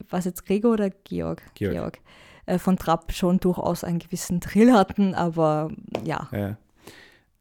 was 0.09 0.25
jetzt 0.25 0.45
Gregor 0.45 0.73
oder 0.73 0.89
Georg? 0.89 1.41
Georg. 1.55 1.73
Georg 1.73 1.99
äh, 2.45 2.57
von 2.57 2.77
Trapp 2.77 3.11
schon 3.11 3.39
durchaus 3.39 3.83
einen 3.83 3.99
gewissen 3.99 4.39
Drill 4.39 4.73
hatten, 4.73 5.13
aber 5.13 5.71
ja. 6.03 6.27
ja. 6.31 6.57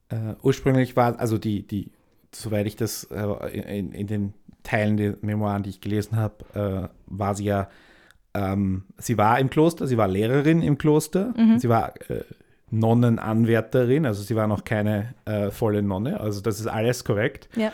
Äh, 0.08 0.34
ursprünglich 0.42 0.96
war, 0.96 1.18
also 1.18 1.38
die, 1.38 1.66
die, 1.66 1.90
soweit 2.32 2.66
ich 2.66 2.76
das 2.76 3.04
äh, 3.04 3.78
in, 3.78 3.92
in, 3.92 4.06
den 4.06 4.34
Teilen 4.62 4.96
der 4.96 5.16
Memoiren, 5.22 5.62
die 5.62 5.70
ich 5.70 5.80
gelesen 5.80 6.16
habe, 6.16 6.88
äh, 6.88 6.88
war 7.06 7.34
sie 7.34 7.44
ja, 7.44 7.68
ähm, 8.34 8.84
sie 8.98 9.18
war 9.18 9.38
im 9.40 9.50
Kloster, 9.50 9.86
sie 9.86 9.96
war 9.96 10.08
Lehrerin 10.08 10.62
im 10.62 10.78
Kloster, 10.78 11.34
mhm. 11.36 11.58
sie 11.58 11.68
war 11.68 11.94
äh, 12.08 12.22
Nonnenanwärterin, 12.70 14.06
also 14.06 14.22
sie 14.22 14.34
war 14.34 14.46
noch 14.46 14.64
keine 14.64 15.14
volle 15.50 15.82
Nonne, 15.82 16.18
also 16.18 16.40
das 16.40 16.58
ist 16.58 16.68
alles 16.68 17.04
korrekt. 17.04 17.50
Ja. 17.54 17.70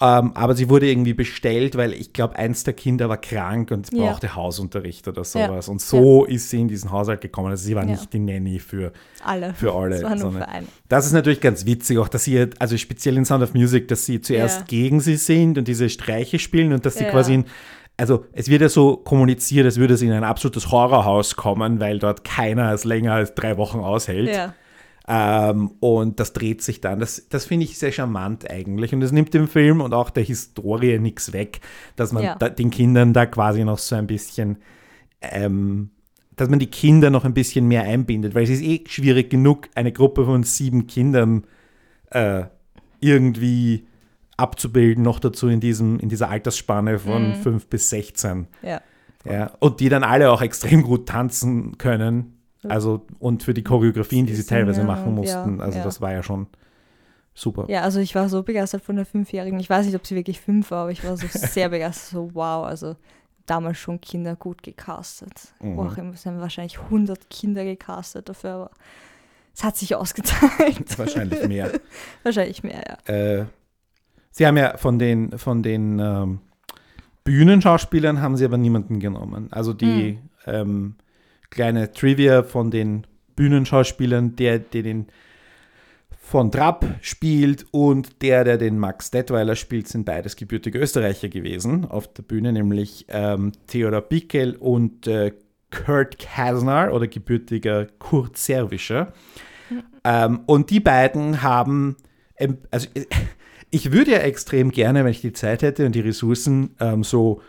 Ähm, 0.00 0.30
aber 0.34 0.54
sie 0.54 0.68
wurde 0.68 0.88
irgendwie 0.88 1.12
bestellt, 1.12 1.76
weil 1.76 1.92
ich 1.92 2.12
glaube, 2.12 2.36
eins 2.36 2.62
der 2.62 2.74
Kinder 2.74 3.08
war 3.08 3.16
krank 3.16 3.72
und 3.72 3.92
ja. 3.92 4.04
brauchte 4.04 4.36
Hausunterricht 4.36 5.08
oder 5.08 5.24
sowas. 5.24 5.66
Ja. 5.66 5.72
Und 5.72 5.80
so 5.80 6.24
ja. 6.24 6.34
ist 6.34 6.50
sie 6.50 6.60
in 6.60 6.68
diesen 6.68 6.92
Haushalt 6.92 7.20
gekommen. 7.20 7.48
Also 7.48 7.64
sie 7.64 7.74
war 7.74 7.84
nicht 7.84 8.12
die 8.12 8.20
Nanny 8.20 8.60
für 8.60 8.92
alle. 9.24 9.54
Für 9.54 9.74
alle 9.74 10.00
das 10.00 10.04
war 10.04 10.14
nur 10.14 10.32
für 10.32 10.48
einen. 10.48 10.68
Das 10.88 11.04
ist 11.04 11.12
natürlich 11.12 11.40
ganz 11.40 11.66
witzig, 11.66 11.98
auch 11.98 12.08
dass 12.08 12.24
sie, 12.24 12.46
also 12.60 12.76
speziell 12.76 13.16
in 13.16 13.24
Sound 13.24 13.42
of 13.42 13.54
Music, 13.54 13.88
dass 13.88 14.06
sie 14.06 14.20
zuerst 14.20 14.68
gegen 14.68 15.00
sie 15.00 15.16
sind 15.16 15.58
und 15.58 15.66
diese 15.66 15.88
Streiche 15.88 16.38
spielen 16.38 16.72
und 16.72 16.86
dass 16.86 16.94
sie 16.94 17.04
quasi 17.04 17.34
in 17.34 17.44
also 18.00 18.24
es 18.32 18.48
wird 18.48 18.62
ja 18.62 18.68
so 18.68 18.96
kommuniziert, 18.96 19.64
als 19.64 19.76
würde 19.76 19.94
es 19.94 20.02
in 20.02 20.12
ein 20.12 20.22
absolutes 20.22 20.70
Horrorhaus 20.70 21.34
kommen, 21.34 21.80
weil 21.80 21.98
dort 21.98 22.22
keiner 22.22 22.72
es 22.72 22.84
länger 22.84 23.14
als 23.14 23.34
drei 23.34 23.56
Wochen 23.56 23.80
aushält. 23.80 24.28
Ja. 24.28 24.54
Ähm, 25.10 25.70
und 25.80 26.20
das 26.20 26.34
dreht 26.34 26.60
sich 26.60 26.82
dann. 26.82 27.00
Das, 27.00 27.28
das 27.30 27.46
finde 27.46 27.64
ich 27.64 27.78
sehr 27.78 27.92
charmant 27.92 28.48
eigentlich. 28.50 28.92
Und 28.92 29.00
es 29.00 29.10
nimmt 29.10 29.32
dem 29.32 29.48
Film 29.48 29.80
und 29.80 29.94
auch 29.94 30.10
der 30.10 30.22
Historie 30.22 30.98
nichts 30.98 31.32
weg, 31.32 31.60
dass 31.96 32.12
man 32.12 32.22
ja. 32.22 32.36
da, 32.36 32.50
den 32.50 32.70
Kindern 32.70 33.14
da 33.14 33.24
quasi 33.24 33.64
noch 33.64 33.78
so 33.78 33.96
ein 33.96 34.06
bisschen, 34.06 34.58
ähm, 35.22 35.88
dass 36.36 36.50
man 36.50 36.58
die 36.58 36.66
Kinder 36.66 37.08
noch 37.08 37.24
ein 37.24 37.32
bisschen 37.32 37.66
mehr 37.66 37.84
einbindet, 37.84 38.34
weil 38.34 38.44
es 38.44 38.50
ist 38.50 38.62
eh 38.62 38.84
schwierig 38.86 39.30
genug, 39.30 39.70
eine 39.74 39.92
Gruppe 39.92 40.26
von 40.26 40.42
sieben 40.42 40.86
Kindern 40.86 41.44
äh, 42.10 42.44
irgendwie 43.00 43.86
abzubilden, 44.36 45.02
noch 45.02 45.20
dazu 45.20 45.48
in, 45.48 45.60
diesem, 45.60 45.98
in 46.00 46.10
dieser 46.10 46.28
Altersspanne 46.28 46.98
von 46.98 47.30
mhm. 47.30 47.34
5 47.36 47.66
bis 47.68 47.88
16. 47.88 48.46
Ja. 48.60 48.82
ja. 49.24 49.52
Und 49.58 49.80
die 49.80 49.88
dann 49.88 50.04
alle 50.04 50.30
auch 50.30 50.42
extrem 50.42 50.82
gut 50.82 51.08
tanzen 51.08 51.78
können. 51.78 52.37
Also 52.66 53.06
und 53.18 53.42
für 53.42 53.54
die 53.54 53.62
Choreografien, 53.62 54.26
die 54.26 54.34
sie 54.34 54.44
teilweise 54.44 54.84
machen 54.84 55.14
mussten. 55.14 55.60
also 55.60 55.80
das 55.80 56.00
war 56.00 56.12
ja 56.12 56.22
schon 56.22 56.46
super. 57.34 57.66
Ja, 57.68 57.82
also 57.82 58.00
ich 58.00 58.14
war 58.14 58.28
so 58.28 58.42
begeistert 58.42 58.82
von 58.82 58.96
der 58.96 59.06
Fünfjährigen. 59.06 59.60
Ich 59.60 59.70
weiß 59.70 59.86
nicht, 59.86 59.94
ob 59.94 60.06
sie 60.06 60.16
wirklich 60.16 60.40
fünf 60.40 60.70
war, 60.70 60.82
aber 60.82 60.90
ich 60.90 61.04
war 61.04 61.16
so 61.16 61.26
sehr 61.30 61.68
begeistert. 61.68 62.10
So 62.10 62.30
wow, 62.34 62.66
also 62.66 62.96
damals 63.46 63.78
schon 63.78 64.00
Kinder 64.00 64.36
gut 64.36 64.62
gecastet. 64.62 65.54
Mhm. 65.60 65.78
Auch 65.78 65.96
immer, 65.96 66.14
es 66.14 66.26
haben 66.26 66.40
wahrscheinlich 66.40 66.78
100 66.78 67.30
Kinder 67.30 67.64
gecastet 67.64 68.28
dafür, 68.28 68.50
aber 68.50 68.70
es 69.54 69.64
hat 69.64 69.76
sich 69.76 69.94
ausgezahlt. 69.94 70.98
Wahrscheinlich 70.98 71.48
mehr. 71.48 71.72
wahrscheinlich 72.22 72.62
mehr, 72.62 72.98
ja. 73.08 73.12
Äh, 73.12 73.46
sie 74.30 74.46
haben 74.46 74.56
ja 74.56 74.76
von 74.76 75.00
den, 75.00 75.36
von 75.36 75.64
den 75.64 75.98
ähm, 75.98 76.40
Bühnenschauspielern 77.24 78.20
haben 78.20 78.36
sie 78.36 78.44
aber 78.44 78.56
niemanden 78.56 79.00
genommen. 79.00 79.48
Also 79.50 79.72
die 79.72 80.12
mhm. 80.12 80.18
ähm, 80.46 80.94
kleine 81.50 81.92
Trivia 81.92 82.42
von 82.42 82.70
den 82.70 83.06
Bühnenschauspielern, 83.36 84.36
der, 84.36 84.58
der 84.58 84.82
den 84.82 85.06
von 86.10 86.50
Trapp 86.50 86.84
spielt 87.00 87.66
und 87.70 88.20
der, 88.20 88.44
der 88.44 88.58
den 88.58 88.78
Max 88.78 89.10
Detweiler 89.10 89.56
spielt, 89.56 89.88
sind 89.88 90.04
beides 90.04 90.36
gebürtige 90.36 90.78
Österreicher 90.78 91.28
gewesen 91.28 91.86
auf 91.86 92.12
der 92.12 92.22
Bühne, 92.22 92.52
nämlich 92.52 93.06
ähm, 93.08 93.52
Theodor 93.66 94.02
Bickel 94.02 94.54
und 94.56 95.06
äh, 95.06 95.32
Kurt 95.70 96.18
Kasner 96.18 96.92
oder 96.92 97.06
gebürtiger 97.06 97.86
Kurt 97.98 98.36
Serwischer. 98.36 99.12
Mhm. 99.70 99.82
Ähm, 100.04 100.40
und 100.44 100.70
die 100.70 100.80
beiden 100.80 101.42
haben, 101.42 101.96
ähm, 102.36 102.58
also 102.70 102.88
Ich 103.70 103.92
würde 103.92 104.12
ja 104.12 104.18
extrem 104.18 104.70
gerne, 104.70 105.04
wenn 105.04 105.10
ich 105.10 105.20
die 105.20 105.32
Zeit 105.32 105.62
hätte 105.62 105.84
und 105.84 105.94
die 105.94 106.00
Ressourcen, 106.00 106.74
ähm, 106.80 107.04
so 107.04 107.42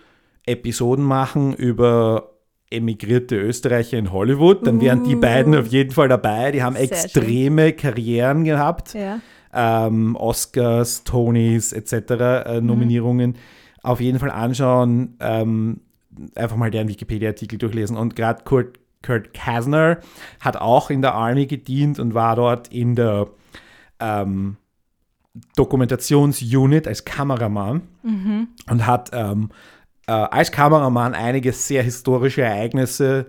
Episoden 0.45 1.05
machen 1.05 1.53
über 1.53 2.31
emigrierte 2.71 3.35
Österreicher 3.35 3.97
in 3.97 4.11
Hollywood. 4.11 4.65
Dann 4.65 4.79
wären 4.81 5.03
die 5.03 5.15
beiden 5.15 5.55
auf 5.55 5.67
jeden 5.67 5.91
Fall 5.91 6.07
dabei. 6.07 6.51
Die 6.51 6.61
haben 6.61 6.75
Sehr 6.75 6.83
extreme 6.83 7.73
Karrieren 7.73 8.43
gehabt. 8.43 8.93
Ja. 8.93 9.19
Ähm, 9.53 10.15
Oscars, 10.15 11.03
Tonys 11.03 11.73
etc. 11.73 11.93
Mhm. 11.93 12.19
Äh, 12.19 12.61
Nominierungen. 12.61 13.35
Auf 13.81 13.99
jeden 13.99 14.19
Fall 14.19 14.31
anschauen. 14.31 15.15
Ähm, 15.19 15.81
einfach 16.35 16.57
mal 16.57 16.69
deren 16.69 16.89
Wikipedia-Artikel 16.89 17.57
durchlesen. 17.57 17.97
Und 17.97 18.15
gerade 18.15 18.43
Kurt, 18.43 18.79
Kurt 19.01 19.33
Kasner 19.33 19.99
hat 20.39 20.57
auch 20.57 20.89
in 20.89 21.01
der 21.01 21.15
Army 21.15 21.47
gedient 21.47 21.99
und 21.99 22.13
war 22.13 22.35
dort 22.35 22.67
in 22.67 22.95
der 22.95 23.27
ähm, 23.99 24.57
Dokumentationsunit 25.55 26.87
als 26.87 27.05
Kameramann 27.05 27.81
und 28.69 28.85
hat 28.85 29.11
ähm, 29.13 29.49
äh, 30.09 30.11
als 30.11 30.51
Kameramann 30.51 31.13
einige 31.13 31.53
sehr 31.53 31.83
historische 31.83 32.41
Ereignisse 32.41 33.27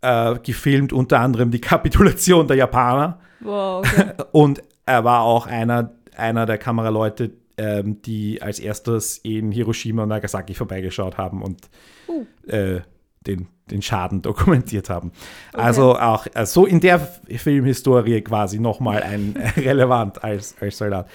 äh, 0.00 0.38
gefilmt, 0.38 0.90
unter 0.92 1.20
anderem 1.20 1.50
die 1.50 1.60
Kapitulation 1.60 2.48
der 2.48 2.56
Japaner. 2.56 3.20
Wow, 3.40 3.86
okay. 3.86 4.12
Und 4.32 4.62
er 4.86 5.04
war 5.04 5.20
auch 5.20 5.46
einer, 5.46 5.92
einer 6.16 6.46
der 6.46 6.56
Kameraleute, 6.56 7.32
ähm, 7.58 8.00
die 8.00 8.40
als 8.40 8.58
erstes 8.58 9.18
in 9.18 9.52
Hiroshima 9.52 10.04
und 10.04 10.08
Nagasaki 10.08 10.54
vorbeigeschaut 10.54 11.18
haben 11.18 11.42
und 11.42 11.68
Uh. 12.08 12.24
äh, 12.50 12.80
den, 13.26 13.48
den 13.70 13.82
Schaden 13.82 14.22
dokumentiert 14.22 14.88
haben. 14.88 15.12
Also 15.52 15.98
auch 15.98 16.26
äh, 16.32 16.46
so 16.46 16.64
in 16.64 16.80
der 16.80 17.00
Filmhistorie 17.00 18.22
quasi 18.22 18.58
nochmal 18.58 19.02
ein 19.02 19.36
relevant 19.56 20.24
als, 20.24 20.56
als 20.58 20.78
Soldat. 20.78 21.06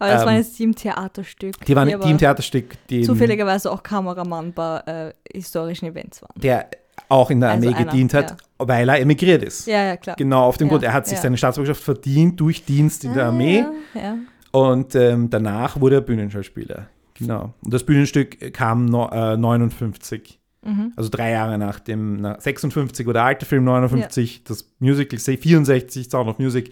Aber 0.00 0.10
das 0.10 0.22
Ähm, 0.22 0.26
war 0.28 0.34
jetzt 0.34 0.58
die 0.58 0.64
im 0.64 0.74
Theaterstück. 0.74 1.64
Die 1.64 1.76
waren 1.76 1.92
aber 1.94 2.04
die 2.04 2.10
im 2.10 2.18
Theaterstück, 2.18 2.86
den, 2.88 3.04
Zufälligerweise 3.04 3.70
auch 3.70 3.82
Kameramann 3.84 4.52
bei 4.52 4.78
äh, 4.86 5.12
historischen 5.32 5.86
Events 5.86 6.22
waren. 6.22 6.40
der 6.40 6.68
auch 7.08 7.30
in 7.30 7.40
der 7.40 7.50
Also 7.50 7.66
Armee 7.68 7.76
einer, 7.76 7.90
gedient 7.90 8.14
hat, 8.14 8.36
weil 8.58 8.88
er 8.88 9.00
emigriert 9.00 9.42
ist. 9.42 9.66
Ja, 9.66 9.84
ja, 9.84 9.96
klar. 9.96 10.16
Genau, 10.16 10.44
auf 10.44 10.56
dem 10.58 10.66
Ja, 10.66 10.70
Grund, 10.72 10.84
er 10.84 10.92
hat 10.92 11.06
sich 11.06 11.16
ja. 11.16 11.22
seine 11.22 11.36
Staatsbürgerschaft 11.36 11.82
verdient 11.84 12.38
durch 12.40 12.64
Dienst 12.64 13.04
in 13.04 13.14
der 13.14 13.24
Ah, 13.24 13.28
Armee. 13.28 13.64
Ja, 13.94 14.00
ja. 14.00 14.16
Und 14.52 14.94
ähm, 14.94 15.30
danach 15.30 15.80
wurde 15.80 15.96
er 15.96 16.00
Bühnenschauspieler. 16.02 16.86
Genau. 17.18 17.54
Und 17.62 17.72
das 17.74 17.84
Bühnenstück 17.84 18.52
kam 18.52 18.86
no, 18.86 19.08
äh, 19.10 19.36
59. 19.36 20.38
Mhm. 20.62 20.92
Also 20.96 21.08
drei 21.10 21.30
Jahre 21.30 21.56
nach 21.58 21.80
dem, 21.80 22.16
na, 22.20 22.38
56 22.40 23.06
war 23.06 23.12
der 23.14 23.24
alte 23.24 23.46
Film, 23.46 23.64
59 23.64 24.44
das 24.44 24.70
Musical, 24.78 25.18
say 25.18 25.36
64 25.36 26.08
Sound 26.10 26.28
of 26.28 26.38
Music. 26.38 26.70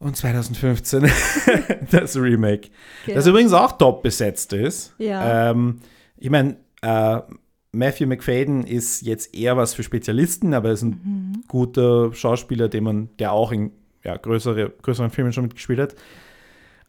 Und 0.00 0.16
2015 0.16 1.10
das 1.90 2.16
Remake. 2.16 2.68
Genau. 3.04 3.16
Das 3.16 3.26
übrigens 3.26 3.52
auch 3.52 3.72
top 3.72 4.02
besetzt 4.02 4.52
ist. 4.52 4.94
Ja. 4.98 5.50
Ähm, 5.50 5.80
ich 6.16 6.30
meine, 6.30 6.56
äh, 6.82 7.20
Matthew 7.72 8.06
McFadden 8.06 8.64
ist 8.64 9.02
jetzt 9.02 9.34
eher 9.34 9.56
was 9.56 9.74
für 9.74 9.82
Spezialisten, 9.82 10.54
aber 10.54 10.68
er 10.68 10.74
ist 10.74 10.82
ein 10.82 11.00
Mhm. 11.04 11.44
guter 11.48 12.12
Schauspieler, 12.14 12.68
den 12.68 12.84
man, 12.84 13.08
der 13.18 13.32
auch 13.32 13.50
in 13.52 13.72
ja, 14.04 14.16
größere, 14.16 14.70
größeren 14.82 15.10
Filmen 15.10 15.32
schon 15.32 15.44
mitgespielt 15.44 15.80
hat. 15.80 15.94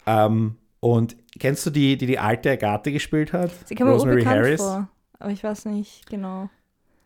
Ähm, 0.06 0.56
und 0.80 1.17
kennst 1.39 1.65
du 1.65 1.72
die, 1.72 1.98
die 1.98 2.06
die 2.06 2.19
alte 2.19 2.52
Agathe 2.52 2.91
gespielt 2.91 3.34
hat? 3.34 3.52
Sie 3.65 3.76
kam 3.76 3.88
mir 3.88 3.95
unbekannt 3.95 4.58
vor, 4.58 4.88
aber 5.19 5.32
ich 5.32 5.43
weiß 5.43 5.65
nicht 5.65 6.08
genau. 6.10 6.50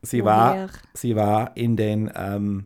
Sie 0.02 0.24
war, 0.26 0.68
sie 0.94 1.16
war 1.16 1.56
in 1.56 1.78
den 1.78 2.12
ähm, 2.14 2.66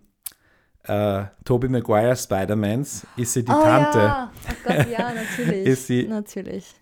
äh, 0.88 1.26
Tobey 1.44 1.68
Maguire 1.70 2.16
Spider-Mans, 2.16 3.06
ist 3.18 3.34
sie 3.34 3.44
die 3.44 3.52
oh, 3.52 3.62
Tante. 3.64 3.98
Ja. 4.00 4.32
Oh 4.50 4.54
Gott, 4.68 4.88
ja, 4.90 5.12
natürlich. 5.14 5.66
Ist 5.68 5.88
sie- 5.88 6.08
Natürlich. 6.08 6.74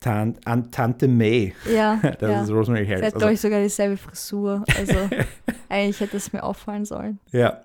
Tan 0.00 0.38
an 0.46 0.70
Tante 0.70 1.06
May. 1.08 1.54
Ja, 1.70 2.00
Das 2.18 2.30
ja. 2.30 2.42
ist 2.42 2.50
Rosemary 2.50 2.86
Sie 2.86 2.90
Harris. 2.90 3.02
hat, 3.02 3.14
Also, 3.14 3.18
glaube 3.18 3.34
ich, 3.34 3.40
sogar 3.40 3.60
dieselbe 3.62 3.96
Frisur. 3.98 4.64
Also, 4.78 4.94
eigentlich 5.68 6.00
hätte 6.00 6.16
es 6.16 6.32
mir 6.32 6.42
auffallen 6.42 6.84
sollen. 6.86 7.18
ja, 7.32 7.60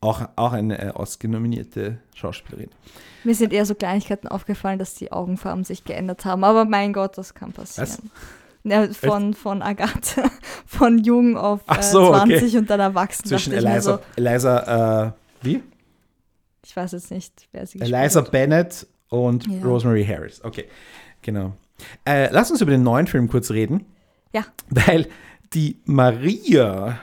auch, 0.00 0.22
auch 0.36 0.52
eine 0.52 0.78
äh, 0.80 0.90
Oscar-nominierte 0.90 1.98
Schauspielerin. 2.14 2.68
Mir 3.24 3.34
sind 3.34 3.52
eher 3.54 3.64
so 3.64 3.74
Kleinigkeiten 3.74 4.28
aufgefallen, 4.28 4.78
dass 4.78 4.94
die 4.94 5.10
Augenfarben 5.10 5.64
sich 5.64 5.82
geändert 5.82 6.26
haben. 6.26 6.44
Aber 6.44 6.66
mein 6.66 6.92
Gott, 6.92 7.16
das 7.16 7.32
kann 7.34 7.52
passieren. 7.52 8.10
Ja, 8.64 8.88
von, 8.92 9.34
von 9.34 9.60
Agathe, 9.62 10.22
von 10.66 10.98
jung 10.98 11.36
auf 11.36 11.60
äh, 11.68 11.82
so, 11.82 12.14
okay. 12.14 12.38
20 12.38 12.56
und 12.56 12.70
dann 12.70 12.80
erwachsen. 12.80 13.26
Zwischen 13.28 13.52
Eliza, 13.52 13.80
So, 13.80 13.98
Eliza, 14.16 15.06
äh, 15.06 15.12
wie? 15.46 15.62
ich 16.64 16.74
weiß 16.74 16.92
jetzt 16.92 17.10
nicht, 17.10 17.46
wer 17.52 17.66
sie 17.66 17.78
gespielt 17.78 17.94
Eliza 18.00 18.20
hat. 18.22 18.30
Bennett 18.30 18.86
und 19.10 19.46
Ja. 19.46 19.62
Rosemary 19.62 20.04
Harris. 20.06 20.42
Okay, 20.42 20.64
genau. 21.20 21.52
Äh, 22.06 22.30
lass 22.32 22.50
uns 22.50 22.60
über 22.62 22.70
den 22.70 22.82
neuen 22.82 23.06
Film 23.06 23.28
kurz 23.28 23.50
reden. 23.50 23.84
Ja. 24.32 24.44
Weil 24.70 25.08
die 25.52 25.78
Maria 25.84 26.98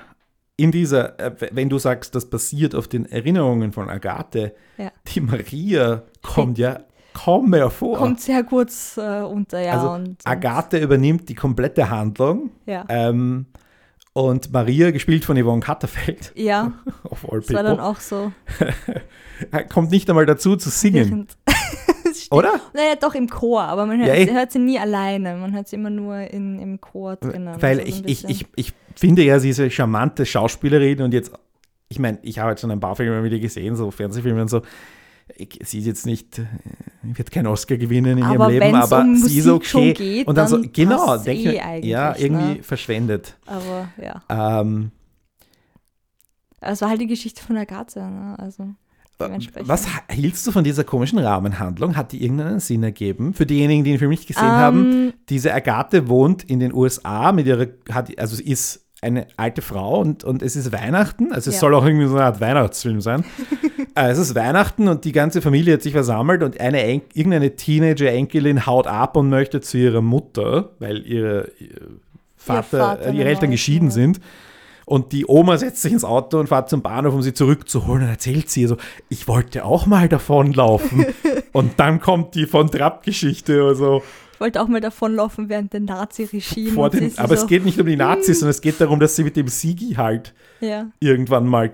in 0.57 0.71
dieser, 0.71 1.19
äh, 1.19 1.35
wenn 1.51 1.69
du 1.69 1.77
sagst, 1.79 2.15
das 2.15 2.29
basiert 2.29 2.73
auf 2.75 2.87
den 2.87 3.05
Erinnerungen 3.05 3.71
von 3.71 3.89
Agathe, 3.89 4.53
Ja. 4.77 4.91
die 5.07 5.21
Maria 5.21 6.03
kommt 6.21 6.57
ja 6.57 6.81
kaum 7.13 7.49
mehr 7.49 7.69
vor. 7.69 7.97
Kommt 7.97 8.21
sehr 8.21 8.43
kurz 8.43 8.97
äh, 8.97 9.21
unter, 9.21 9.59
ja. 9.59 9.73
also 9.73 9.91
und, 9.91 10.07
und, 10.07 10.21
Agathe 10.25 10.79
übernimmt 10.79 11.29
die 11.29 11.35
komplette 11.35 11.89
Handlung 11.89 12.51
Ja, 12.65 12.85
ähm, 12.89 13.47
und 14.13 14.51
Maria, 14.51 14.91
gespielt 14.91 15.23
von 15.23 15.41
Yvonne 15.41 15.61
Katterfeld, 15.61 16.33
ja 16.35 16.73
of 17.03 17.29
all 17.29 17.39
das 17.39 17.53
war 17.53 17.63
dann 17.63 17.77
people, 17.77 17.85
auch 17.85 17.99
so. 17.99 18.31
kommt 19.69 19.91
nicht 19.91 20.09
einmal 20.09 20.25
dazu 20.25 20.55
zu 20.55 20.69
singen, 20.69 21.27
oder? 22.31 22.59
Naja, 22.73 22.95
doch 22.99 23.15
im 23.15 23.29
Chor, 23.29 23.63
aber 23.63 23.85
man 23.85 23.99
hört, 23.99 24.09
Ja, 24.09 24.15
eh. 24.15 24.31
hört 24.31 24.51
sie 24.51 24.59
nie 24.59 24.79
alleine. 24.79 25.35
Man 25.35 25.53
hört 25.53 25.67
sie 25.67 25.77
immer 25.77 25.89
nur 25.89 26.17
in, 26.17 26.59
im 26.59 26.81
Chor 26.81 27.15
drinnen. 27.15 27.61
Weil 27.61 27.79
Also 27.79 27.91
so 27.91 27.97
ein 28.03 28.07
ich, 28.07 28.25
ich, 28.25 28.29
ich, 28.29 28.45
ich 28.55 28.73
finde 28.95 29.23
ja, 29.23 29.39
sie 29.39 29.49
ist 29.49 29.59
eine 29.59 29.71
charmante 29.71 30.25
Schauspielerin 30.25 31.01
und 31.01 31.13
jetzt, 31.13 31.31
ich 31.89 31.99
meine, 31.99 32.19
ich 32.21 32.39
habe 32.39 32.51
jetzt 32.51 32.61
schon 32.61 32.71
ein 32.71 32.79
paar 32.79 32.95
Filme 32.95 33.21
mit 33.21 33.31
ihr 33.31 33.39
gesehen, 33.39 33.75
so 33.75 33.91
Fernsehfilme 33.91 34.41
und 34.41 34.49
so. 34.49 34.61
Ich, 35.37 35.59
sie 35.63 35.79
ist 35.79 35.85
jetzt 35.85 36.05
nicht, 36.05 36.39
äh, 36.39 36.45
wird 37.03 37.31
keinen 37.31 37.47
Oscar 37.47 37.77
gewinnen 37.77 38.17
in 38.19 38.23
Aber 38.23 38.51
ihrem 38.51 38.63
Leben, 38.63 38.75
aber 38.75 39.01
um 39.01 39.15
sie 39.15 39.39
ist 39.39 39.47
okay. 39.47 39.93
geht, 39.93 40.27
und 40.27 40.37
dann, 40.37 40.47
so, 40.47 40.57
dann 40.57 40.71
genau, 40.73 41.05
passt's 41.05 41.25
denke 41.25 41.51
eh 41.53 41.79
ich, 41.79 41.85
ja, 41.85 42.15
irgendwie 42.17 42.57
ne? 42.57 42.63
verschwendet. 42.63 43.37
Aber 43.45 43.89
ja. 44.01 44.61
Ähm, 44.61 44.91
Es 46.59 46.81
war 46.81 46.89
halt 46.89 47.01
die 47.01 47.07
Geschichte 47.07 47.43
von 47.43 47.57
Agathe, 47.57 47.99
ne? 47.99 48.35
Also 48.37 48.67
dementsprechend. 49.19 49.67
was 49.69 49.85
hieltst 50.11 50.45
du 50.47 50.51
von 50.51 50.63
dieser 50.63 50.83
komischen 50.83 51.19
Rahmenhandlung? 51.19 51.95
Hat 51.95 52.11
die 52.11 52.23
irgendeinen 52.23 52.59
Sinn 52.59 52.83
ergeben? 52.83 53.33
Für 53.33 53.45
diejenigen, 53.45 53.83
die 53.83 53.91
den 53.91 53.99
Film 53.99 54.11
nicht 54.11 54.27
gesehen 54.27 54.45
Ähm, 54.45 54.51
haben, 54.55 55.13
diese 55.29 55.53
Agathe 55.53 56.07
wohnt 56.07 56.43
in 56.43 56.59
den 56.59 56.73
USA 56.73 57.31
mit 57.31 57.45
ihrer, 57.47 57.67
hat, 57.91 58.17
also 58.19 58.35
sie 58.35 58.43
ist 58.47 58.85
eine 59.03 59.27
alte 59.37 59.63
Frau 59.63 59.99
und, 59.99 60.23
und 60.23 60.43
es 60.43 60.55
ist 60.55 60.71
Weihnachten, 60.71 61.31
also 61.33 61.49
es 61.49 61.55
Ja. 61.55 61.61
soll 61.61 61.73
auch 61.73 61.83
irgendwie 61.85 62.05
so 62.05 62.15
eine 62.15 62.25
Art 62.25 62.39
Weihnachtsfilm 62.39 63.01
sein. 63.01 63.23
äh, 63.95 64.09
es 64.09 64.17
ist 64.17 64.35
Weihnachten 64.35 64.87
und 64.87 65.05
die 65.05 65.11
ganze 65.11 65.41
Familie 65.41 65.73
hat 65.75 65.81
sich 65.81 65.93
versammelt 65.93 66.43
und 66.43 66.59
eine 66.59 66.83
En 66.83 67.01
irgendeine 67.13 67.55
Teenager-Enkelin 67.55 68.65
haut 68.65 68.87
ab 68.87 69.15
und 69.17 69.29
möchte 69.29 69.61
zu 69.61 69.77
ihrer 69.77 70.01
Mutter, 70.01 70.71
weil 70.79 71.05
ihre, 71.05 71.51
ihr 71.59 71.69
Vater, 72.35 72.77
Vater 72.77 73.07
äh, 73.07 73.17
ihre 73.17 73.29
Eltern 73.29 73.51
geschieden 73.51 73.89
Frau. 73.89 73.95
sind. 73.95 74.19
Und 74.85 75.13
die 75.13 75.25
Oma 75.27 75.57
setzt 75.57 75.83
sich 75.83 75.93
ins 75.93 76.03
Auto 76.03 76.39
und 76.39 76.47
fährt 76.47 76.69
zum 76.69 76.81
Bahnhof, 76.81 77.13
um 77.13 77.21
sie 77.21 77.33
zurückzuholen. 77.33 78.03
Und 78.03 78.09
erzählt 78.09 78.49
sie 78.49 78.65
so, 78.65 78.77
ich 79.09 79.27
wollte 79.27 79.63
auch 79.63 79.85
mal 79.85 80.09
davonlaufen. 80.09 81.05
und 81.53 81.79
dann 81.79 82.01
kommt 82.01 82.35
die 82.35 82.45
von 82.45 82.69
Trapp-Geschichte 82.69 83.63
oder 83.63 83.75
so. 83.75 84.03
ich 84.33 84.39
wollte 84.41 84.59
auch 84.61 84.67
mal 84.67 84.81
davonlaufen 84.81 85.47
während 85.49 85.71
dem 85.73 85.85
Nazi-Regime. 85.85 86.77
Aber 87.17 87.37
so, 87.37 87.43
es 87.43 87.47
geht 87.47 87.63
nicht 87.63 87.79
um 87.79 87.85
die 87.85 87.95
Nazis, 87.95 88.39
sondern 88.39 88.51
es 88.51 88.61
geht 88.61 88.81
darum, 88.81 88.99
dass 88.99 89.15
sie 89.15 89.23
mit 89.23 89.37
dem 89.37 89.47
Sigi 89.47 89.93
halt 89.95 90.33
Ja. 90.59 90.87
irgendwann 90.99 91.45
mal, 91.47 91.71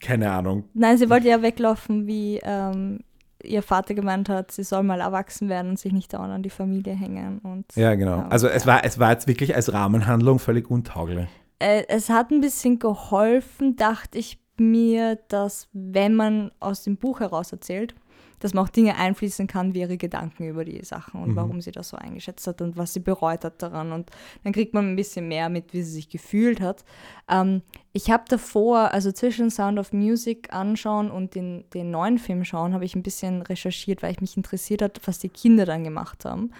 keine 0.00 0.30
Ahnung. 0.30 0.64
Nein, 0.74 0.98
sie 0.98 1.08
wollte 1.10 1.28
ja 1.28 1.42
weglaufen, 1.42 2.06
wie 2.06 2.40
ähm, 2.42 3.00
ihr 3.42 3.62
Vater 3.62 3.94
gemeint 3.94 4.28
hat, 4.28 4.50
sie 4.50 4.64
soll 4.64 4.82
mal 4.82 5.00
erwachsen 5.00 5.48
werden 5.48 5.70
und 5.70 5.78
sich 5.78 5.92
nicht 5.92 6.12
dauernd 6.12 6.32
an 6.32 6.42
die 6.42 6.50
Familie 6.50 6.94
hängen. 6.94 7.38
Und, 7.38 7.66
Ja, 7.76 7.94
genau. 7.94 8.18
ähm, 8.20 8.26
Also 8.30 8.48
es 8.48 8.66
war, 8.66 8.84
es 8.84 8.98
war 8.98 9.12
jetzt 9.12 9.26
wirklich 9.28 9.54
als 9.54 9.72
Rahmenhandlung 9.72 10.38
völlig 10.38 10.70
untauglich. 10.70 11.28
Äh, 11.58 11.84
es 11.88 12.10
hat 12.10 12.30
ein 12.30 12.40
bisschen 12.40 12.78
geholfen, 12.78 13.76
dachte 13.76 14.18
ich 14.18 14.38
mir, 14.58 15.16
dass 15.28 15.68
wenn 15.72 16.14
man 16.14 16.50
aus 16.60 16.82
dem 16.82 16.96
Buch 16.96 17.20
heraus 17.20 17.52
erzählt, 17.52 17.94
dass 18.40 18.54
man 18.54 18.64
auch 18.64 18.68
Dinge 18.68 18.96
einfließen 18.96 19.46
kann, 19.46 19.74
wie 19.74 19.80
ihre 19.80 19.96
Gedanken 19.96 20.44
über 20.48 20.64
die 20.64 20.84
Sachen 20.84 21.22
und 21.22 21.30
Mhm. 21.30 21.36
warum 21.36 21.60
sie 21.60 21.72
das 21.72 21.88
so 21.88 21.96
eingeschätzt 21.96 22.46
hat 22.46 22.60
und 22.60 22.76
was 22.76 22.92
sie 22.92 23.00
bereut 23.00 23.44
hat 23.44 23.62
daran. 23.62 23.92
Und 23.92 24.10
dann 24.44 24.52
kriegt 24.52 24.74
man 24.74 24.88
ein 24.90 24.96
bisschen 24.96 25.28
mehr 25.28 25.48
mit, 25.48 25.72
wie 25.72 25.82
sie 25.82 25.92
sich 25.92 26.08
gefühlt 26.08 26.60
hat. 26.60 26.84
Ähm, 27.28 27.62
ich 27.92 28.10
habe 28.10 28.24
davor, 28.28 28.92
also 28.92 29.12
zwischen 29.12 29.50
Sound 29.50 29.78
of 29.78 29.92
Music 29.92 30.52
anschauen 30.52 31.10
und 31.10 31.34
den, 31.34 31.64
den 31.72 31.90
neuen 31.90 32.18
Film 32.18 32.44
schauen, 32.44 32.74
habe 32.74 32.84
ich 32.84 32.94
ein 32.94 33.02
bisschen 33.02 33.42
recherchiert, 33.42 34.02
weil 34.02 34.12
ich 34.12 34.20
mich 34.20 34.36
interessiert 34.36 34.82
hat, 34.82 35.00
was 35.06 35.18
die 35.18 35.28
Kinder 35.30 35.64
dann 35.64 35.84
gemacht 35.84 36.24
haben. 36.24 36.50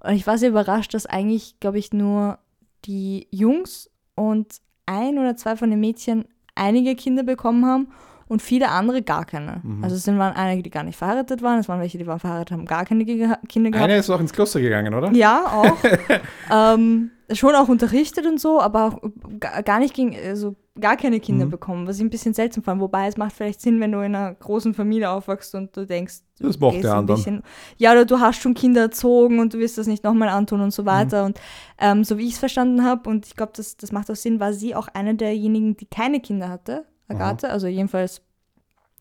Und 0.00 0.12
ich 0.12 0.26
war 0.26 0.38
sehr 0.38 0.50
überrascht, 0.50 0.94
dass 0.94 1.06
eigentlich, 1.06 1.58
glaube 1.60 1.78
ich, 1.78 1.92
nur 1.92 2.38
die 2.84 3.26
Jungs 3.30 3.90
und 4.14 4.60
ein 4.86 5.18
oder 5.18 5.34
zwei 5.36 5.56
von 5.56 5.70
den 5.70 5.80
Mädchen 5.80 6.26
einige 6.54 6.94
Kinder 6.94 7.22
bekommen 7.22 7.64
haben 7.64 7.88
und 8.28 8.42
viele 8.42 8.70
andere 8.70 9.02
gar 9.02 9.24
keine. 9.24 9.60
Mhm. 9.62 9.84
Also 9.84 9.96
es 9.96 10.04
sind- 10.04 10.18
waren 10.18 10.34
einige, 10.34 10.62
die 10.62 10.70
gar 10.70 10.82
nicht 10.84 10.96
verheiratet 10.96 11.42
waren, 11.42 11.58
es 11.58 11.68
waren 11.68 11.80
welche, 11.80 11.98
die 11.98 12.06
waren 12.06 12.20
verheiratet, 12.20 12.52
haben 12.52 12.66
gar 12.66 12.84
keine 12.84 13.04
Kinder 13.04 13.70
gehabt. 13.70 13.82
Eine 13.82 13.96
ist 13.98 14.10
auch 14.10 14.20
ins 14.20 14.32
Kloster 14.32 14.60
gegangen, 14.60 14.94
oder? 14.94 15.10
Ja, 15.12 15.44
auch. 15.46 15.76
ähm, 16.74 17.10
schon 17.32 17.54
auch 17.54 17.68
unterrichtet 17.68 18.26
und 18.26 18.38
so, 18.40 18.60
aber 18.60 18.84
auch 18.86 18.98
ga- 19.40 19.62
gar 19.62 19.78
nicht 19.78 19.94
ging, 19.94 20.14
also 20.16 20.56
gar 20.78 20.96
keine 20.96 21.20
Kinder 21.20 21.46
Mhm. 21.46 21.50
bekommen, 21.50 21.86
was 21.86 21.96
ich 21.96 22.02
ein 22.02 22.10
bisschen 22.10 22.34
seltsam 22.34 22.64
fand. 22.64 22.80
Wobei 22.80 23.06
es 23.06 23.16
macht 23.16 23.32
vielleicht 23.32 23.60
Sinn, 23.60 23.80
wenn 23.80 23.92
du 23.92 23.98
in 24.00 24.14
einer 24.14 24.34
großen 24.34 24.74
Familie 24.74 25.08
aufwachst 25.08 25.54
und 25.54 25.74
du 25.76 25.86
denkst, 25.86 26.16
du 26.40 26.48
Das 26.48 26.58
macht 26.58 26.82
der 26.82 26.92
ein 26.92 26.98
anderen. 26.98 27.16
bisschen- 27.16 27.42
Ja, 27.76 27.92
oder 27.92 28.04
du 28.04 28.18
hast 28.18 28.42
schon 28.42 28.54
Kinder 28.54 28.82
erzogen 28.82 29.38
und 29.38 29.54
du 29.54 29.58
wirst 29.58 29.78
das 29.78 29.86
nicht 29.86 30.02
nochmal 30.04 30.28
antun 30.28 30.60
und 30.60 30.66
Mhm. 30.66 30.70
so 30.72 30.84
weiter. 30.84 31.24
Und 31.24 31.40
ähm, 31.78 32.02
so 32.04 32.18
wie 32.18 32.26
ich 32.26 32.32
es 32.34 32.38
verstanden 32.38 32.84
habe, 32.84 33.08
und 33.08 33.24
ich 33.26 33.36
glaube, 33.36 33.52
das, 33.56 33.76
das 33.76 33.92
macht 33.92 34.10
auch 34.10 34.16
Sinn, 34.16 34.40
war 34.40 34.52
sie 34.52 34.74
auch 34.74 34.88
eine 34.92 35.14
derjenigen, 35.14 35.76
die 35.76 35.86
keine 35.86 36.20
Kinder 36.20 36.48
hatte, 36.48 36.84
Agathe. 37.08 37.50
Also 37.50 37.66
jedenfalls 37.66 38.22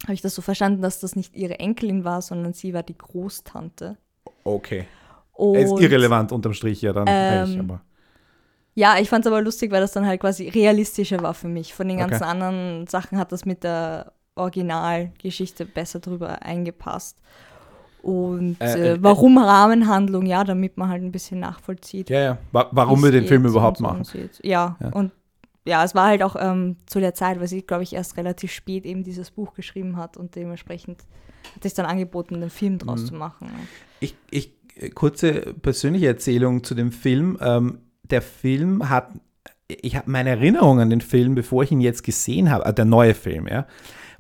habe 0.04 0.14
ich 0.14 0.22
das 0.22 0.36
so 0.36 0.42
verstanden, 0.42 0.82
dass 0.82 1.00
das 1.00 1.16
nicht 1.16 1.36
ihre 1.36 1.60
Enkelin 1.60 2.04
war, 2.04 2.22
sondern 2.22 2.54
sie 2.54 2.74
war 2.74 2.84
die 2.84 2.98
Großtante. 2.98 3.98
Okay. 4.44 4.86
Und 5.34 5.56
ist 5.56 5.80
irrelevant 5.80 6.32
unterm 6.32 6.54
Strich 6.54 6.82
ja 6.82 6.94
dann. 6.94 7.06
Ähm, 7.08 7.60
aber. 7.62 7.82
Ja, 8.76 8.98
ich 9.00 9.10
fand 9.10 9.26
es 9.26 9.32
aber 9.32 9.42
lustig, 9.42 9.72
weil 9.72 9.82
das 9.82 9.92
dann 9.92 10.06
halt 10.06 10.20
quasi 10.20 10.50
realistischer 10.50 11.22
war 11.22 11.34
für 11.34 11.48
mich. 11.48 11.74
Von 11.74 11.88
den 11.88 11.98
Okay. 12.00 12.10
ganzen 12.10 12.24
anderen 12.24 12.88
Sachen 12.88 13.18
hat 13.18 13.32
das 13.32 13.46
mit 13.46 13.64
der 13.64 14.12
Originalgeschichte 14.36 15.66
besser 15.66 16.00
drüber 16.00 16.42
eingepasst. 16.42 17.18
Und 18.02 18.58
Äh, 18.60 18.74
äh, 18.74 18.92
äh, 18.94 18.98
warum 19.02 19.38
Rahmenhandlung? 19.38 20.26
Ja, 20.26 20.44
damit 20.44 20.76
man 20.78 20.90
halt 20.90 21.04
ein 21.04 21.12
bisschen 21.12 21.40
nachvollzieht. 21.40 22.10
Ja, 22.10 22.20
ja. 22.20 22.38
Wa 22.52 22.68
warum 22.72 23.02
wir 23.02 23.12
den 23.12 23.26
Film 23.26 23.46
überhaupt 23.46 23.80
machen. 23.80 24.04
Ja, 24.42 24.76
Ja. 24.80 24.90
und 24.90 25.12
ja, 25.66 25.84
es 25.84 25.96
war 25.96 26.08
halt 26.08 26.24
auch 26.24 26.36
ähm, 26.40 26.76
zu 26.86 27.00
der 27.00 27.14
Zeit, 27.14 27.40
weil 27.40 27.48
sie, 27.48 27.62
glaube 27.62 27.84
ich, 27.84 27.94
erst 27.94 28.18
relativ 28.18 28.52
spät 28.52 28.86
eben 28.86 29.04
dieses 29.04 29.32
Buch 29.32 29.54
geschrieben 29.54 29.98
hat 29.98 30.18
und 30.18 30.36
dementsprechend 30.36 31.04
hat 31.56 31.64
sich 31.64 31.74
dann 31.74 31.86
angeboten, 31.86 32.36
einen 32.36 32.50
Film 32.50 32.78
draus 32.80 33.04
Mhm. 33.04 33.06
zu 33.08 33.14
machen. 33.16 33.50
Ich, 34.00 34.16
ich, 34.30 34.52
äh, 34.78 34.90
kurze 34.90 35.54
persönliche 35.62 36.08
Erzählung 36.08 36.64
zu 36.64 36.76
dem 36.76 36.92
Film. 36.92 37.38
Ähm, 37.42 37.80
der 38.10 38.22
Film 38.22 38.90
hat, 38.90 39.10
ich 39.68 39.96
habe 39.96 40.12
meine 40.12 40.32
Erinnerung 40.32 40.80
an 40.82 40.90
den 40.90 41.02
Film, 41.02 41.36
bevor 41.36 41.64
ich 41.64 41.72
ihn 41.72 41.82
jetzt 41.82 42.04
gesehen 42.04 42.52
habe, 42.52 42.66
äh, 42.66 42.74
der 42.74 42.86
neue 42.86 43.14
Film, 43.14 43.48
ja, 43.48 43.66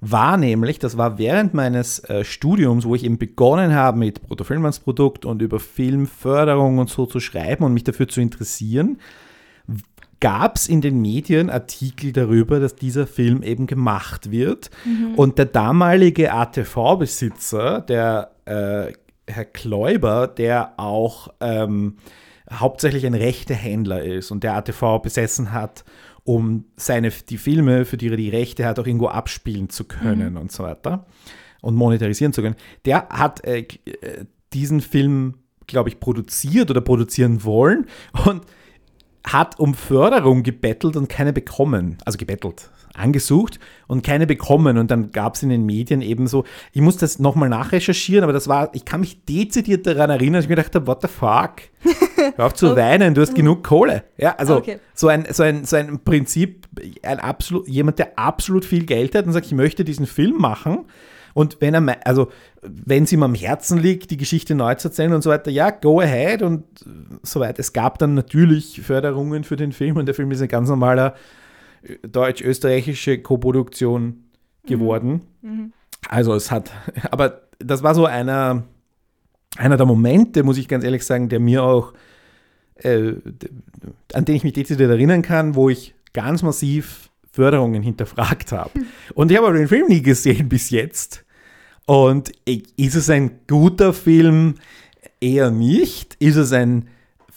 war 0.06 0.36
nämlich, 0.38 0.80
das 0.80 0.98
war 0.98 1.18
während 1.18 1.54
meines 1.54 2.00
äh, 2.10 2.24
Studiums, 2.26 2.86
wo 2.86 2.94
ich 2.96 3.04
eben 3.06 3.18
begonnen 3.18 3.74
habe 3.74 3.98
mit 3.98 4.22
Bruttofilmlandsprodukt 4.22 5.24
und 5.26 5.42
über 5.42 5.60
Filmförderung 5.62 6.78
und 6.78 6.90
so 6.90 7.06
zu 7.06 7.20
schreiben 7.22 7.64
und 7.64 7.74
mich 7.74 7.84
dafür 7.86 8.08
zu 8.10 8.20
interessieren, 8.20 8.98
gab 10.24 10.56
es 10.56 10.70
in 10.70 10.80
den 10.80 11.02
Medien 11.02 11.50
Artikel 11.50 12.14
darüber, 12.14 12.62
dass 12.62 12.78
dieser 12.78 13.08
Film 13.08 13.44
eben 13.44 13.68
gemacht 13.68 14.32
wird. 14.32 14.70
Und 15.18 15.38
der 15.38 15.48
damalige 15.48 16.32
ATV-Besitzer, 16.32 17.82
der 17.82 18.32
äh, 18.46 18.94
Herr 19.28 19.44
Kläuber, 19.44 20.28
der 20.28 20.76
auch 20.78 21.28
ähm, 21.42 21.98
hauptsächlich 22.50 23.06
ein 23.06 23.16
rechter 23.16 23.54
Händler 23.54 24.02
ist 24.02 24.32
und 24.32 24.46
der 24.46 24.54
ATV 24.56 25.00
besessen 25.04 25.52
hat, 25.52 25.84
um 26.24 26.68
seine, 26.78 27.10
die 27.10 27.38
Filme, 27.38 27.84
für 27.84 27.98
die 27.98 28.08
er 28.08 28.16
die 28.16 28.30
Rechte 28.30 28.66
hat, 28.66 28.80
auch 28.80 28.88
irgendwo 28.88 29.08
abspielen 29.08 29.68
zu 29.68 29.84
können 29.84 30.38
und 30.38 30.54
so 30.54 30.64
weiter 30.64 31.06
und 31.60 31.76
monetarisieren 31.76 32.32
zu 32.32 32.42
können, 32.42 32.56
der 32.86 33.10
hat 33.10 33.46
äh, 33.46 33.60
äh, 33.60 34.24
diesen 34.54 34.80
Film, 34.80 35.34
glaube 35.68 35.90
ich, 35.90 36.00
produziert 36.00 36.72
oder 36.72 36.80
produzieren 36.80 37.44
wollen. 37.44 37.88
Und 38.26 38.44
hat 39.26 39.60
um 39.60 39.74
Förderung 39.74 40.44
gebettelt 40.44 40.96
und 40.96 41.08
keine 41.10 41.34
bekommen. 41.34 41.98
Also 42.06 42.18
gebettelt, 42.18 42.70
angesucht 42.94 43.60
und 43.88 44.04
keine 44.04 44.28
bekommen. 44.28 44.78
Und 44.78 44.92
dann 44.92 45.12
gab 45.12 45.36
es 45.36 45.44
in 45.44 45.50
den 45.50 45.66
Medien 45.66 46.02
eben 46.02 46.28
so, 46.28 46.44
ich 46.74 46.82
muss 46.82 46.98
das 46.98 47.20
nochmal 47.20 47.50
nachrecherchieren, 47.50 48.24
aber 48.24 48.34
das 48.34 48.48
war, 48.48 48.70
ich 48.74 48.84
kann 48.86 49.00
mich 49.00 49.24
dezidiert 49.26 49.88
daran 49.88 50.10
erinnern, 50.10 50.34
dass 50.36 50.46
ich 50.46 50.50
mir 50.50 50.56
gedacht 50.56 50.76
habe, 50.76 50.88
what 50.88 51.02
the 51.02 51.08
fuck? 51.08 51.54
Hör 52.36 52.46
auf 52.46 52.54
zu 52.54 52.76
weinen, 52.76 53.14
du 53.14 53.22
hast 53.22 53.34
genug 53.36 53.64
Kohle. 53.64 54.04
Ja, 54.18 54.36
also 54.36 54.58
Okay. 54.58 54.80
so, 54.94 55.08
ein, 55.08 55.26
so, 55.32 55.44
ein, 55.44 55.66
so 55.66 55.76
ein 55.76 56.00
Prinzip, 56.04 56.68
ein 57.02 57.20
absolut, 57.20 57.68
jemand, 57.68 58.00
der 58.00 58.18
absolut 58.18 58.66
viel 58.66 58.86
Geld 58.86 59.16
hat 59.16 59.26
und 59.26 59.34
sagt, 59.34 59.46
ich 59.46 59.54
möchte 59.54 59.84
diesen 59.84 60.06
Film 60.06 60.38
machen. 60.38 60.86
Und 61.34 61.58
wenn 61.62 61.74
er, 61.74 62.06
also 62.06 62.32
wenn 62.62 63.04
es 63.04 63.12
ihm 63.12 63.24
am 63.24 63.36
Herzen 63.36 63.80
liegt, 63.80 64.12
die 64.12 64.18
Geschichte 64.18 64.56
neu 64.56 64.76
zu 64.76 64.90
erzählen 64.90 65.14
und 65.14 65.24
so 65.24 65.30
weiter, 65.30 65.52
ja, 65.52 65.72
go 65.72 66.00
ahead 66.00 66.42
und 66.42 66.64
äh, 66.82 67.18
so 67.24 67.40
weiter. 67.40 67.60
Es 67.60 67.74
gab 67.74 67.98
dann 68.00 68.14
natürlich 68.14 68.82
Förderungen 68.82 69.44
für 69.44 69.56
den 69.56 69.72
Film 69.72 69.98
und 69.98 70.06
der 70.06 70.16
Film 70.16 70.32
ist 70.32 70.42
ein 70.42 70.48
ganz 70.48 70.70
normaler 70.70 71.16
äh, 71.84 71.96
deutsch-österreichische 72.08 73.20
Koproduktion 73.20 74.24
geworden. 74.66 75.22
Also 76.08 76.34
es 76.34 76.52
hat, 76.52 76.72
aber 77.12 77.42
das 77.60 77.84
war 77.84 77.96
so 77.96 78.06
einer, 78.06 78.64
einer 79.58 79.78
der 79.78 79.86
Momente, 79.86 80.44
muss 80.44 80.58
ich 80.58 80.68
ganz 80.68 80.84
ehrlich 80.84 81.06
sagen, 81.06 81.30
der 81.30 81.40
mir 81.40 81.64
auch, 81.64 81.94
äh, 82.76 83.14
an 84.14 84.26
den 84.26 84.36
ich 84.36 84.44
mich 84.44 84.54
dezidiert 84.54 84.90
erinnern 84.90 85.22
kann, 85.22 85.56
wo 85.56 85.70
ich 85.70 85.96
ganz 86.14 86.44
massiv 86.44 87.10
Förderungen 87.32 87.82
hinterfragt 87.82 88.52
habe. 88.52 88.72
Und 89.16 89.32
ich 89.32 89.38
habe 89.38 89.48
aber 89.48 89.58
den 89.58 89.68
Film 89.68 89.88
nie 89.88 90.02
gesehen 90.02 90.50
bis 90.50 90.70
jetzt. 90.70 91.23
Und 91.86 92.32
ist 92.46 92.96
es 92.96 93.10
ein 93.10 93.40
guter 93.48 93.94
Film? 93.94 94.56
Eher 95.20 95.52
nicht. 95.52 96.16
Ist 96.20 96.36
es 96.36 96.52
ein 96.54 96.90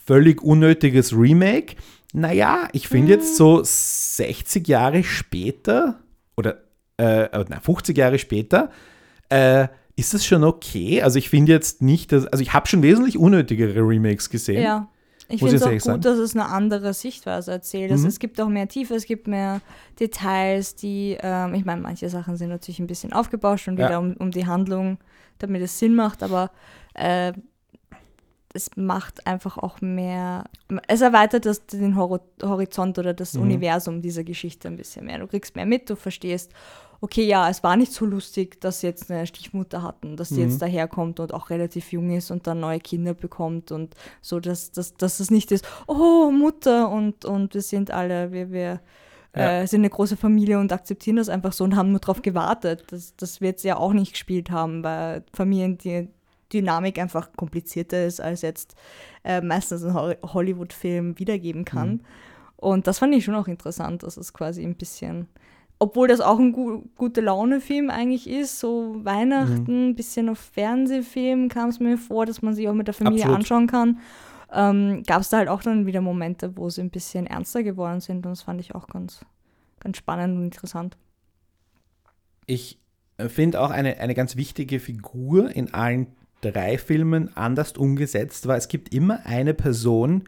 völlig 0.05 0.41
unnötiges 0.41 1.13
Remake? 1.13 1.75
Naja, 2.13 2.69
ich 2.71 2.87
finde 2.87 3.13
jetzt 3.13 3.35
so 3.35 3.61
60 3.63 4.67
Jahre 4.67 5.03
später 5.03 5.99
oder 6.37 6.61
äh, 6.99 7.23
äh, 7.25 7.45
na, 7.49 7.59
50 7.59 7.97
Jahre 7.97 8.17
später, 8.17 8.71
äh, 9.29 9.67
ist 9.95 10.13
das 10.13 10.25
schon 10.25 10.43
okay? 10.43 11.01
Also 11.01 11.19
ich 11.19 11.29
finde 11.29 11.51
jetzt 11.51 11.81
nicht, 11.81 12.11
dass, 12.11 12.25
also 12.27 12.41
ich 12.41 12.53
habe 12.53 12.67
schon 12.67 12.81
wesentlich 12.83 13.17
unnötigere 13.17 13.81
Remakes 13.81 14.29
gesehen. 14.29 14.63
Ja. 14.63 14.89
Ich 15.29 15.39
finde 15.41 15.55
es 15.57 15.63
auch 15.63 15.71
gut, 15.71 15.81
sagen. 15.81 16.01
dass 16.01 16.17
es 16.19 16.35
eine 16.35 16.45
andere 16.45 16.93
Sichtweise 16.93 17.51
erzählt. 17.51 17.91
Also 17.91 18.03
Mhm. 18.03 18.09
Es 18.09 18.19
gibt 18.19 18.39
auch 18.39 18.47
mehr 18.47 18.67
Tiefe, 18.67 18.95
es 18.95 19.05
gibt 19.05 19.27
mehr 19.27 19.61
Details, 19.99 20.75
die, 20.75 21.17
ähm, 21.21 21.53
ich 21.53 21.65
meine, 21.65 21.81
manche 21.81 22.09
Sachen 22.09 22.37
sind 22.37 22.49
natürlich 22.49 22.79
ein 22.79 22.87
bisschen 22.87 23.11
aufgebauscht 23.13 23.67
und 23.67 23.77
Ja. 23.77 23.87
wieder 23.87 23.99
um, 23.99 24.13
um 24.17 24.31
die 24.31 24.45
Handlung, 24.45 24.97
damit 25.39 25.61
es 25.61 25.77
Sinn 25.79 25.95
macht, 25.95 26.23
aber 26.23 26.49
äh, 26.93 27.33
es 28.53 28.71
macht 28.75 29.27
einfach 29.27 29.57
auch 29.57 29.81
mehr, 29.81 30.45
es 30.87 31.01
erweitert 31.01 31.45
das, 31.45 31.65
den 31.67 31.95
Hor 31.95 32.21
Horizont 32.41 32.97
oder 32.97 33.13
das 33.13 33.33
Mhm. 33.33 33.41
Universum 33.43 34.01
dieser 34.01 34.23
Geschichte 34.23 34.67
ein 34.67 34.77
bisschen 34.77 35.05
mehr. 35.05 35.19
Du 35.19 35.27
kriegst 35.27 35.55
mehr 35.55 35.65
mit, 35.65 35.89
du 35.89 35.95
verstehst, 35.95 36.51
okay, 37.01 37.25
ja, 37.25 37.49
es 37.49 37.63
war 37.63 37.75
nicht 37.77 37.91
so 37.93 38.05
lustig, 38.05 38.59
dass 38.61 38.79
sie 38.81 38.87
jetzt 38.87 39.11
eine 39.11 39.27
Stiefmutter 39.27 39.83
hatten, 39.83 40.17
dass 40.17 40.29
sie 40.29 40.41
Mhm. 40.43 40.49
jetzt 40.49 40.61
daherkommt 40.61 41.19
und 41.19 41.33
auch 41.33 41.49
relativ 41.49 41.91
jung 41.91 42.11
ist 42.11 42.31
und 42.31 42.47
dann 42.47 42.59
neue 42.59 42.79
Kinder 42.79 43.13
bekommt 43.13 43.71
und 43.71 43.93
so, 44.21 44.39
dass, 44.39 44.71
dass, 44.71 44.95
dass 44.95 45.19
es 45.19 45.29
nicht 45.31 45.51
ist, 45.51 45.65
oh, 45.87 46.31
Mutter 46.31 46.89
und, 46.89 47.25
und 47.25 47.53
wir 47.53 47.61
sind 47.61 47.91
alle, 47.91 48.31
wir, 48.31 48.51
wir 48.51 48.81
Ja. 49.35 49.61
äh, 49.61 49.67
sind 49.67 49.81
eine 49.81 49.89
große 49.91 50.17
Familie 50.17 50.57
und 50.57 50.71
akzeptieren 50.73 51.17
das 51.17 51.29
einfach 51.29 51.53
so 51.53 51.63
und 51.63 51.75
haben 51.75 51.91
nur 51.91 51.99
darauf 51.99 52.21
gewartet. 52.23 52.85
Das, 52.89 53.15
das 53.17 53.39
wird 53.41 53.59
sie 53.59 53.67
ja 53.67 53.77
auch 53.77 53.93
nicht 53.93 54.13
gespielt 54.13 54.49
haben, 54.49 54.83
weil 54.83 55.23
Familiendynamik 55.33 56.97
einfach 56.99 57.29
komplizierter 57.35 58.05
ist, 58.05 58.19
als 58.21 58.41
jetzt 58.41 58.75
äh, 59.23 59.41
meistens 59.41 59.83
ein 59.83 59.93
Hol- 59.93 60.17
Hollywood-Film 60.23 61.19
wiedergeben 61.19 61.65
kann. 61.65 61.89
Mhm. 61.89 62.01
Und 62.55 62.87
das 62.87 62.97
fand 62.99 63.13
ich 63.13 63.23
schon 63.25 63.35
auch 63.35 63.47
interessant, 63.47 64.01
dass 64.03 64.17
es 64.17 64.33
quasi 64.33 64.63
ein 64.63 64.75
bisschen, 64.75 65.27
obwohl 65.79 66.07
das 66.07 66.21
auch 66.21 66.39
ein 66.39 66.53
gu 66.53 66.83
gute 66.95 67.21
Laune-Film 67.21 67.89
eigentlich 67.89 68.27
ist, 68.27 68.59
so 68.59 68.95
Weihnachten, 69.03 69.89
ein 69.89 69.95
bisschen 69.95 70.29
auf 70.29 70.39
Fernsehfilm 70.39 71.49
kam 71.49 71.69
es 71.69 71.79
mir 71.79 71.97
vor, 71.97 72.25
dass 72.25 72.41
man 72.41 72.53
sich 72.53 72.67
auch 72.67 72.73
mit 72.73 72.87
der 72.87 72.93
Familie 72.93 73.23
Absolut. 73.23 73.37
anschauen 73.37 73.67
kann. 73.67 73.99
Ähm, 74.51 75.03
Gab 75.05 75.21
es 75.21 75.29
da 75.29 75.37
halt 75.37 75.49
auch 75.49 75.61
dann 75.61 75.85
wieder 75.85 76.01
Momente, 76.01 76.57
wo 76.57 76.69
sie 76.69 76.81
ein 76.81 76.89
bisschen 76.89 77.27
ernster 77.27 77.63
geworden 77.63 77.99
sind 77.99 78.25
und 78.25 78.31
das 78.31 78.43
fand 78.43 78.59
ich 78.59 78.73
auch 78.73 78.87
ganz, 78.87 79.21
ganz 79.79 79.97
spannend 79.97 80.37
und 80.37 80.43
interessant. 80.45 80.97
Ich 82.45 82.79
finde 83.27 83.61
auch 83.61 83.71
eine, 83.71 83.97
eine 83.97 84.15
ganz 84.15 84.35
wichtige 84.35 84.79
Figur 84.79 85.55
in 85.55 85.73
allen 85.73 86.07
drei 86.41 86.77
Filmen 86.77 87.35
anders 87.35 87.73
umgesetzt, 87.73 88.47
weil 88.47 88.57
es 88.57 88.67
gibt 88.67 88.93
immer 88.93 89.25
eine 89.25 89.53
Person, 89.53 90.23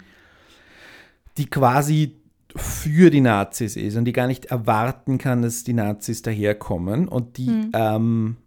die 1.38 1.46
quasi 1.46 2.19
für 2.56 3.10
die 3.10 3.22
Nazis 3.22 3.76
ist 3.76 3.96
und 3.96 4.06
die 4.06 4.14
gar 4.14 4.28
nicht 4.28 4.46
erwarten 4.46 5.18
kann, 5.18 5.42
dass 5.42 5.64
die 5.64 5.74
Nazis 5.74 6.22
daherkommen 6.22 7.08
und 7.08 7.38
die 7.38 7.48
Hm. 7.48 7.72
ähm, 7.74 8.38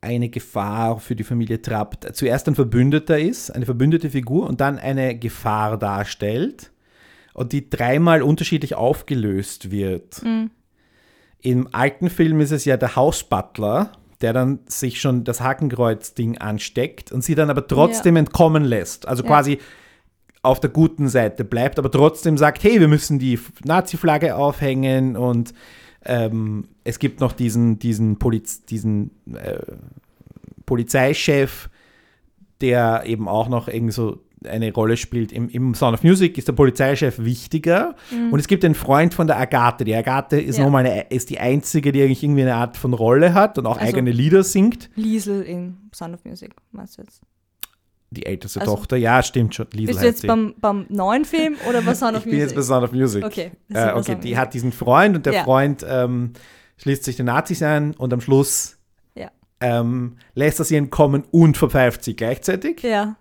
eine 0.00 0.28
Gefahr 0.28 1.00
für 1.00 1.16
die 1.16 1.24
Familie 1.24 1.60
Trapp 1.60 1.98
zuerst 2.12 2.48
ein 2.48 2.54
Verbündeter 2.54 3.18
ist, 3.18 3.50
eine 3.50 3.64
verbündete 3.64 4.10
Figur 4.10 4.48
und 4.48 4.60
dann 4.60 4.78
eine 4.78 5.18
Gefahr 5.18 5.76
darstellt 5.76 6.70
und 7.34 7.52
die 7.52 7.68
dreimal 7.68 8.22
unterschiedlich 8.22 8.74
aufgelöst 8.74 9.70
wird. 9.70 10.22
Mhm. 10.22 10.50
Im 11.40 11.68
alten 11.72 12.10
Film 12.10 12.40
ist 12.40 12.50
es 12.52 12.64
ja 12.64 12.76
der 12.76 12.96
Hausbutler, 12.96 13.92
der 14.20 14.32
dann 14.32 14.60
sich 14.66 15.00
schon 15.00 15.24
das 15.24 15.40
Hakenkreuz-Ding 15.40 16.38
ansteckt 16.38 17.12
und 17.12 17.22
sie 17.22 17.34
dann 17.34 17.50
aber 17.50 17.66
trotzdem 17.66 18.16
entkommen 18.16 18.64
lässt. 18.64 19.06
Also 19.06 19.22
Ja. 19.22 19.28
quasi 19.28 19.58
auf 20.42 20.60
der 20.60 20.70
guten 20.70 21.08
Seite 21.08 21.44
bleibt, 21.44 21.78
aber 21.78 21.90
trotzdem 21.90 22.38
sagt, 22.38 22.62
hey, 22.62 22.80
wir 22.80 22.88
müssen 22.88 23.18
die 23.18 23.38
Nazi-Flagge 23.64 24.36
aufhängen 24.36 25.16
und 25.16 25.52
ähm, 26.04 26.68
es 26.84 26.98
gibt 26.98 27.20
noch 27.20 27.32
diesen, 27.32 27.78
diesen, 27.78 28.18
Poliz 28.18 28.64
diesen 28.64 29.10
äh, 29.34 29.58
Polizeichef, 30.64 31.68
der 32.60 33.02
eben 33.06 33.28
auch 33.28 33.48
noch 33.48 33.68
irgendwie 33.68 33.92
so 33.92 34.20
eine 34.44 34.72
Rolle 34.72 34.96
spielt. 34.96 35.32
Im, 35.32 35.48
Im 35.48 35.74
Sound 35.74 35.94
of 35.94 36.04
Music 36.04 36.38
ist 36.38 36.48
der 36.48 36.52
Polizeichef 36.52 37.18
wichtiger. 37.18 37.96
Mhm. 38.10 38.32
Und 38.32 38.38
es 38.38 38.46
gibt 38.46 38.64
einen 38.64 38.74
Freund 38.74 39.14
von 39.14 39.26
der 39.26 39.38
Agathe. 39.38 39.84
Die 39.84 39.94
Agathe 39.94 40.40
ist 40.40 40.58
ja. 40.58 40.64
nochmal 40.64 40.86
eine, 40.86 41.06
ist 41.08 41.30
die 41.30 41.40
einzige, 41.40 41.92
die 41.92 42.02
eigentlich 42.02 42.22
irgendwie 42.22 42.42
eine 42.42 42.54
Art 42.54 42.76
von 42.76 42.94
Rolle 42.94 43.34
hat 43.34 43.58
und 43.58 43.66
auch 43.66 43.78
also 43.78 43.88
eigene 43.88 44.12
Lieder 44.12 44.44
singt. 44.44 44.90
Liesel 44.94 45.42
in 45.42 45.76
Sound 45.92 46.14
of 46.14 46.24
Music, 46.24 46.54
meinst 46.70 46.98
du 46.98 47.02
jetzt? 47.02 47.22
Die 48.10 48.24
älteste 48.24 48.60
also, 48.60 48.74
Tochter, 48.74 48.96
ja, 48.96 49.22
stimmt 49.22 49.54
schon. 49.54 49.66
Liesel 49.72 49.86
bist 49.86 50.02
du 50.02 50.06
jetzt 50.06 50.26
beim, 50.26 50.54
beim, 50.58 50.86
neuen 50.88 51.26
Film 51.26 51.56
oder 51.68 51.82
bei 51.82 51.94
Sound 51.94 52.16
of 52.16 52.24
Music? 52.24 52.26
Ich 52.26 52.30
bin 52.30 52.40
jetzt 52.40 52.54
bei 52.54 52.62
Sound 52.62 52.84
of 52.84 52.92
Music. 52.92 53.24
Okay. 53.24 53.50
Äh, 53.72 53.92
okay, 53.92 54.16
die 54.22 54.38
hat 54.38 54.54
diesen 54.54 54.72
Freund 54.72 55.16
und 55.16 55.26
der 55.26 55.34
ja. 55.34 55.44
Freund 55.44 55.84
ähm, 55.86 56.32
schließt 56.78 57.04
sich 57.04 57.16
den 57.16 57.26
Nazis 57.26 57.62
ein 57.62 57.94
und 57.94 58.12
am 58.14 58.22
Schluss 58.22 58.78
ja. 59.14 59.30
ähm, 59.60 60.16
lässt 60.34 60.58
er 60.58 60.64
sie 60.64 60.76
entkommen 60.76 61.24
und 61.30 61.58
verpfeift 61.58 62.02
sie 62.02 62.16
gleichzeitig. 62.16 62.82
Ja. 62.82 63.16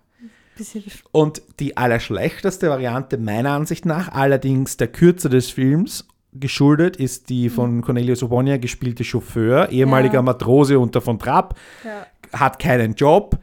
Und 1.12 1.42
die 1.60 1.78
allerschlechteste 1.78 2.70
Variante 2.70 3.18
meiner 3.18 3.52
Ansicht 3.52 3.86
nach, 3.86 4.12
allerdings 4.12 4.78
der 4.78 4.88
Kürze 4.88 5.30
des 5.30 5.50
Films 5.50 6.08
geschuldet, 6.34 6.98
ist 6.98 7.30
die 7.30 7.50
mhm. 7.50 7.54
von 7.54 7.82
Cornelius 7.82 8.24
Obonia 8.24 8.58
gespielte 8.58 9.04
Chauffeur, 9.04 9.70
ehemaliger 9.70 10.16
ja. 10.16 10.22
Matrose 10.22 10.80
unter 10.80 11.02
von 11.02 11.20
Trapp, 11.20 11.58
ja. 11.84 12.08
hat 12.40 12.60
keinen 12.60 12.96
Job, 12.96 13.38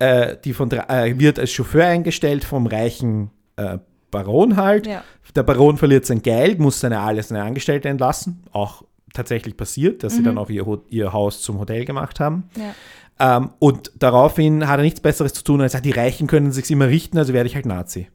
äh, 0.00 0.36
die 0.44 0.52
von, 0.52 0.70
äh, 0.70 1.18
wird 1.18 1.38
als 1.38 1.52
Chauffeur 1.52 1.86
eingestellt 1.86 2.42
vom 2.42 2.66
reichen 2.66 3.30
äh, 3.56 3.78
Baron 4.10 4.56
halt. 4.56 4.86
Ja. 4.86 5.04
Der 5.36 5.42
Baron 5.44 5.76
verliert 5.76 6.06
sein 6.06 6.22
Geld, 6.22 6.58
muss 6.58 6.80
seine 6.80 7.00
alle 7.00 7.22
seine 7.22 7.42
Angestellte 7.42 7.88
entlassen, 7.88 8.42
auch 8.52 8.82
tatsächlich 9.14 9.56
passiert, 9.56 10.02
dass 10.02 10.14
mhm. 10.14 10.16
sie 10.16 10.22
dann 10.24 10.38
auch 10.38 10.50
ihr, 10.50 10.66
ihr 10.88 11.12
Haus 11.12 11.42
zum 11.42 11.60
Hotel 11.60 11.84
gemacht 11.84 12.18
haben. 12.18 12.48
Ja. 12.56 13.36
Ähm, 13.36 13.50
und 13.58 13.92
daraufhin 13.98 14.66
hat 14.66 14.78
er 14.78 14.82
nichts 14.82 15.00
Besseres 15.00 15.34
zu 15.34 15.44
tun, 15.44 15.60
als 15.60 15.72
sagt, 15.72 15.84
die 15.84 15.90
Reichen 15.90 16.26
können 16.26 16.50
sich 16.50 16.70
immer 16.70 16.88
richten, 16.88 17.18
also 17.18 17.32
werde 17.32 17.48
ich 17.48 17.54
halt 17.54 17.66
Nazi. 17.66 18.08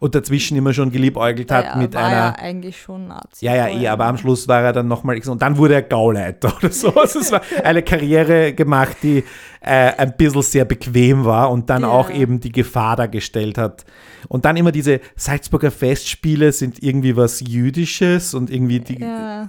Und 0.00 0.14
dazwischen 0.14 0.56
immer 0.56 0.72
schon 0.72 0.90
geliebäugelt 0.90 1.50
hat 1.50 1.64
ja, 1.64 1.76
mit 1.76 1.94
war 1.94 2.04
einer. 2.04 2.16
Ja, 2.16 2.34
eigentlich 2.38 2.80
schon 2.80 3.08
Nazi. 3.08 3.44
Ja, 3.44 3.54
ja, 3.54 3.68
eh, 3.68 3.88
aber 3.88 4.06
am 4.06 4.16
Schluss 4.18 4.48
war 4.48 4.62
er 4.62 4.72
dann 4.72 4.88
nochmal. 4.88 5.20
Und 5.26 5.42
dann 5.42 5.56
wurde 5.56 5.74
er 5.74 5.82
Gauleiter 5.82 6.54
oder 6.56 6.70
so. 6.70 6.92
Also 7.04 7.18
es 7.20 7.32
war 7.32 7.42
eine 7.62 7.82
Karriere 7.82 8.54
gemacht, 8.54 8.96
die 9.02 9.24
äh, 9.60 9.92
ein 9.96 10.16
bisschen 10.16 10.42
sehr 10.42 10.64
bequem 10.64 11.24
war 11.24 11.50
und 11.50 11.68
dann 11.70 11.82
ja. 11.82 11.88
auch 11.88 12.10
eben 12.10 12.40
die 12.40 12.52
Gefahr 12.52 12.96
dargestellt 12.96 13.58
hat. 13.58 13.84
Und 14.28 14.44
dann 14.44 14.56
immer 14.56 14.72
diese 14.72 15.00
Salzburger 15.16 15.70
Festspiele 15.70 16.52
sind 16.52 16.82
irgendwie 16.82 17.16
was 17.16 17.40
Jüdisches 17.40 18.34
und 18.34 18.50
irgendwie 18.50 18.80
die. 18.80 19.00
Ja. 19.00 19.48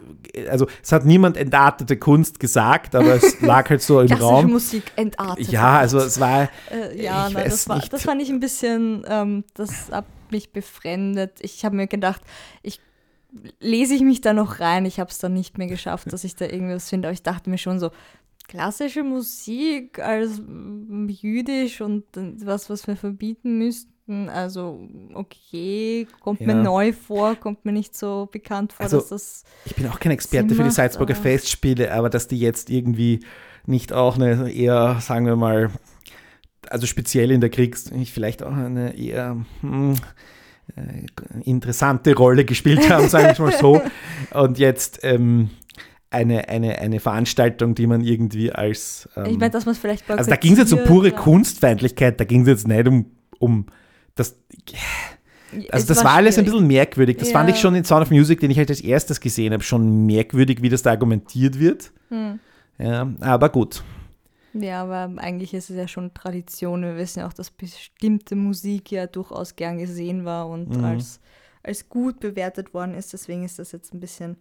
Also 0.49 0.67
es 0.83 0.91
hat 0.91 1.05
niemand 1.05 1.37
entartete 1.37 1.97
Kunst 1.97 2.39
gesagt, 2.39 2.95
aber 2.95 3.15
es 3.15 3.41
lag 3.41 3.69
halt 3.69 3.81
so 3.81 4.01
im 4.01 4.11
Raum. 4.11 4.51
Musik 4.51 4.83
entartet. 4.95 5.49
Ja, 5.49 5.79
also 5.79 5.99
es 5.99 6.19
war. 6.19 6.49
Äh, 6.71 7.01
ja, 7.01 7.29
nein, 7.29 7.45
das, 7.49 7.67
war, 7.69 7.79
das 7.79 8.03
fand 8.03 8.21
ich 8.21 8.29
ein 8.29 8.39
bisschen. 8.39 9.05
Ähm, 9.07 9.43
das 9.53 9.91
hat 9.91 10.05
mich 10.31 10.51
befremdet. 10.51 11.39
Ich 11.41 11.65
habe 11.65 11.75
mir 11.75 11.87
gedacht, 11.87 12.21
ich 12.61 12.79
lese 13.59 13.95
ich 13.95 14.01
mich 14.01 14.21
da 14.21 14.33
noch 14.33 14.59
rein. 14.59 14.85
Ich 14.85 14.99
habe 14.99 15.09
es 15.09 15.17
dann 15.19 15.33
nicht 15.33 15.57
mehr 15.57 15.67
geschafft, 15.67 16.11
dass 16.11 16.23
ich 16.23 16.35
da 16.35 16.45
irgendwas 16.45 16.89
finde. 16.89 17.07
Aber 17.07 17.13
ich 17.13 17.23
dachte 17.23 17.49
mir 17.49 17.57
schon 17.57 17.79
so, 17.79 17.91
klassische 18.47 19.03
Musik 19.03 19.99
als 19.99 20.41
jüdisch 21.07 21.81
und 21.81 22.05
was, 22.43 22.69
was 22.69 22.87
wir 22.87 22.95
verbieten 22.95 23.57
müssten. 23.57 24.29
Also, 24.29 24.87
okay, 25.15 26.07
kommt 26.21 26.39
ja. 26.39 26.47
mir 26.47 26.55
neu 26.55 26.93
vor, 26.93 27.35
kommt 27.35 27.65
mir 27.65 27.71
nicht 27.71 27.97
so 27.97 28.29
bekannt 28.31 28.71
vor, 28.71 28.83
also, 28.83 28.97
dass 28.97 29.09
das. 29.09 29.43
Ich 29.65 29.75
bin 29.75 29.87
auch 29.87 29.99
kein 29.99 30.11
Experte 30.11 30.49
Sinn 30.49 30.57
für 30.57 30.63
die 30.63 30.71
Salzburger 30.71 31.15
macht, 31.15 31.23
Festspiele, 31.23 31.91
aber 31.91 32.11
dass 32.11 32.27
die 32.27 32.39
jetzt 32.39 32.69
irgendwie 32.69 33.21
nicht 33.65 33.93
auch 33.93 34.15
eine 34.15 34.51
eher, 34.51 34.99
sagen 35.01 35.25
wir 35.25 35.35
mal, 35.35 35.71
also 36.71 36.87
speziell 36.87 37.31
in 37.31 37.41
der 37.41 37.49
Kriegs, 37.49 37.91
vielleicht 38.05 38.43
auch 38.43 38.53
eine 38.53 38.97
eher 38.97 39.37
hm, 39.61 39.95
äh, 40.75 41.41
interessante 41.43 42.15
Rolle 42.15 42.45
gespielt 42.45 42.89
haben, 42.89 43.07
sage 43.07 43.31
ich 43.33 43.39
mal 43.39 43.51
so. 43.51 43.81
Und 44.33 44.57
jetzt 44.59 44.99
ähm, 45.03 45.49
eine, 46.09 46.49
eine, 46.49 46.79
eine 46.79 46.99
Veranstaltung, 46.99 47.75
die 47.75 47.87
man 47.87 48.01
irgendwie 48.01 48.51
als. 48.51 49.09
Ähm, 49.15 49.25
ich 49.25 49.37
meine, 49.37 49.51
dass 49.51 49.65
man 49.65 49.73
es 49.73 49.79
vielleicht 49.79 50.09
Also 50.09 50.29
da 50.29 50.35
ging 50.35 50.53
es 50.53 50.59
jetzt 50.59 50.73
um 50.73 50.83
pure 50.83 51.09
ja. 51.09 51.15
Kunstfeindlichkeit, 51.15 52.19
da 52.19 52.23
ging 52.23 52.41
es 52.41 52.47
jetzt 52.47 52.67
nicht 52.67 52.87
um, 52.87 53.05
um 53.39 53.65
das. 54.15 54.37
Also 55.69 55.83
es 55.83 55.85
das 55.85 55.97
war, 55.99 56.05
war 56.05 56.13
alles 56.13 56.37
ein 56.37 56.45
bisschen 56.45 56.67
merkwürdig. 56.67 57.17
Das 57.17 57.29
ja. 57.29 57.33
fand 57.33 57.49
ich 57.49 57.57
schon 57.57 57.75
in 57.75 57.85
Sound 57.85 58.01
of 58.01 58.11
Music, 58.11 58.39
den 58.39 58.51
ich 58.51 58.57
halt 58.57 58.69
als 58.69 58.81
erstes 58.81 59.19
gesehen 59.19 59.53
habe, 59.53 59.63
schon 59.63 60.05
merkwürdig, 60.05 60.61
wie 60.61 60.69
das 60.69 60.81
da 60.81 60.91
argumentiert 60.91 61.59
wird. 61.59 61.91
Hm. 62.09 62.39
Ja, 62.77 63.09
aber 63.21 63.49
gut. 63.49 63.83
Ja, 64.57 64.83
aber 64.83 65.21
eigentlich 65.21 65.53
ist 65.53 65.69
es 65.69 65.75
ja 65.75 65.87
schon 65.87 66.13
Tradition. 66.13 66.81
Wir 66.81 66.95
wissen 66.95 67.19
ja 67.19 67.27
auch, 67.27 67.33
dass 67.33 67.51
bestimmte 67.51 68.35
Musik 68.35 68.91
ja 68.91 69.05
durchaus 69.05 69.55
gern 69.55 69.77
gesehen 69.77 70.23
war 70.23 70.47
und 70.47 70.77
mhm. 70.77 70.83
als, 70.83 71.19
als 71.61 71.89
gut 71.89 72.21
bewertet 72.21 72.73
worden 72.73 72.93
ist. 72.93 73.11
Deswegen 73.11 73.43
ist 73.43 73.59
das 73.59 73.73
jetzt 73.73 73.93
ein 73.93 73.99
bisschen 73.99 74.37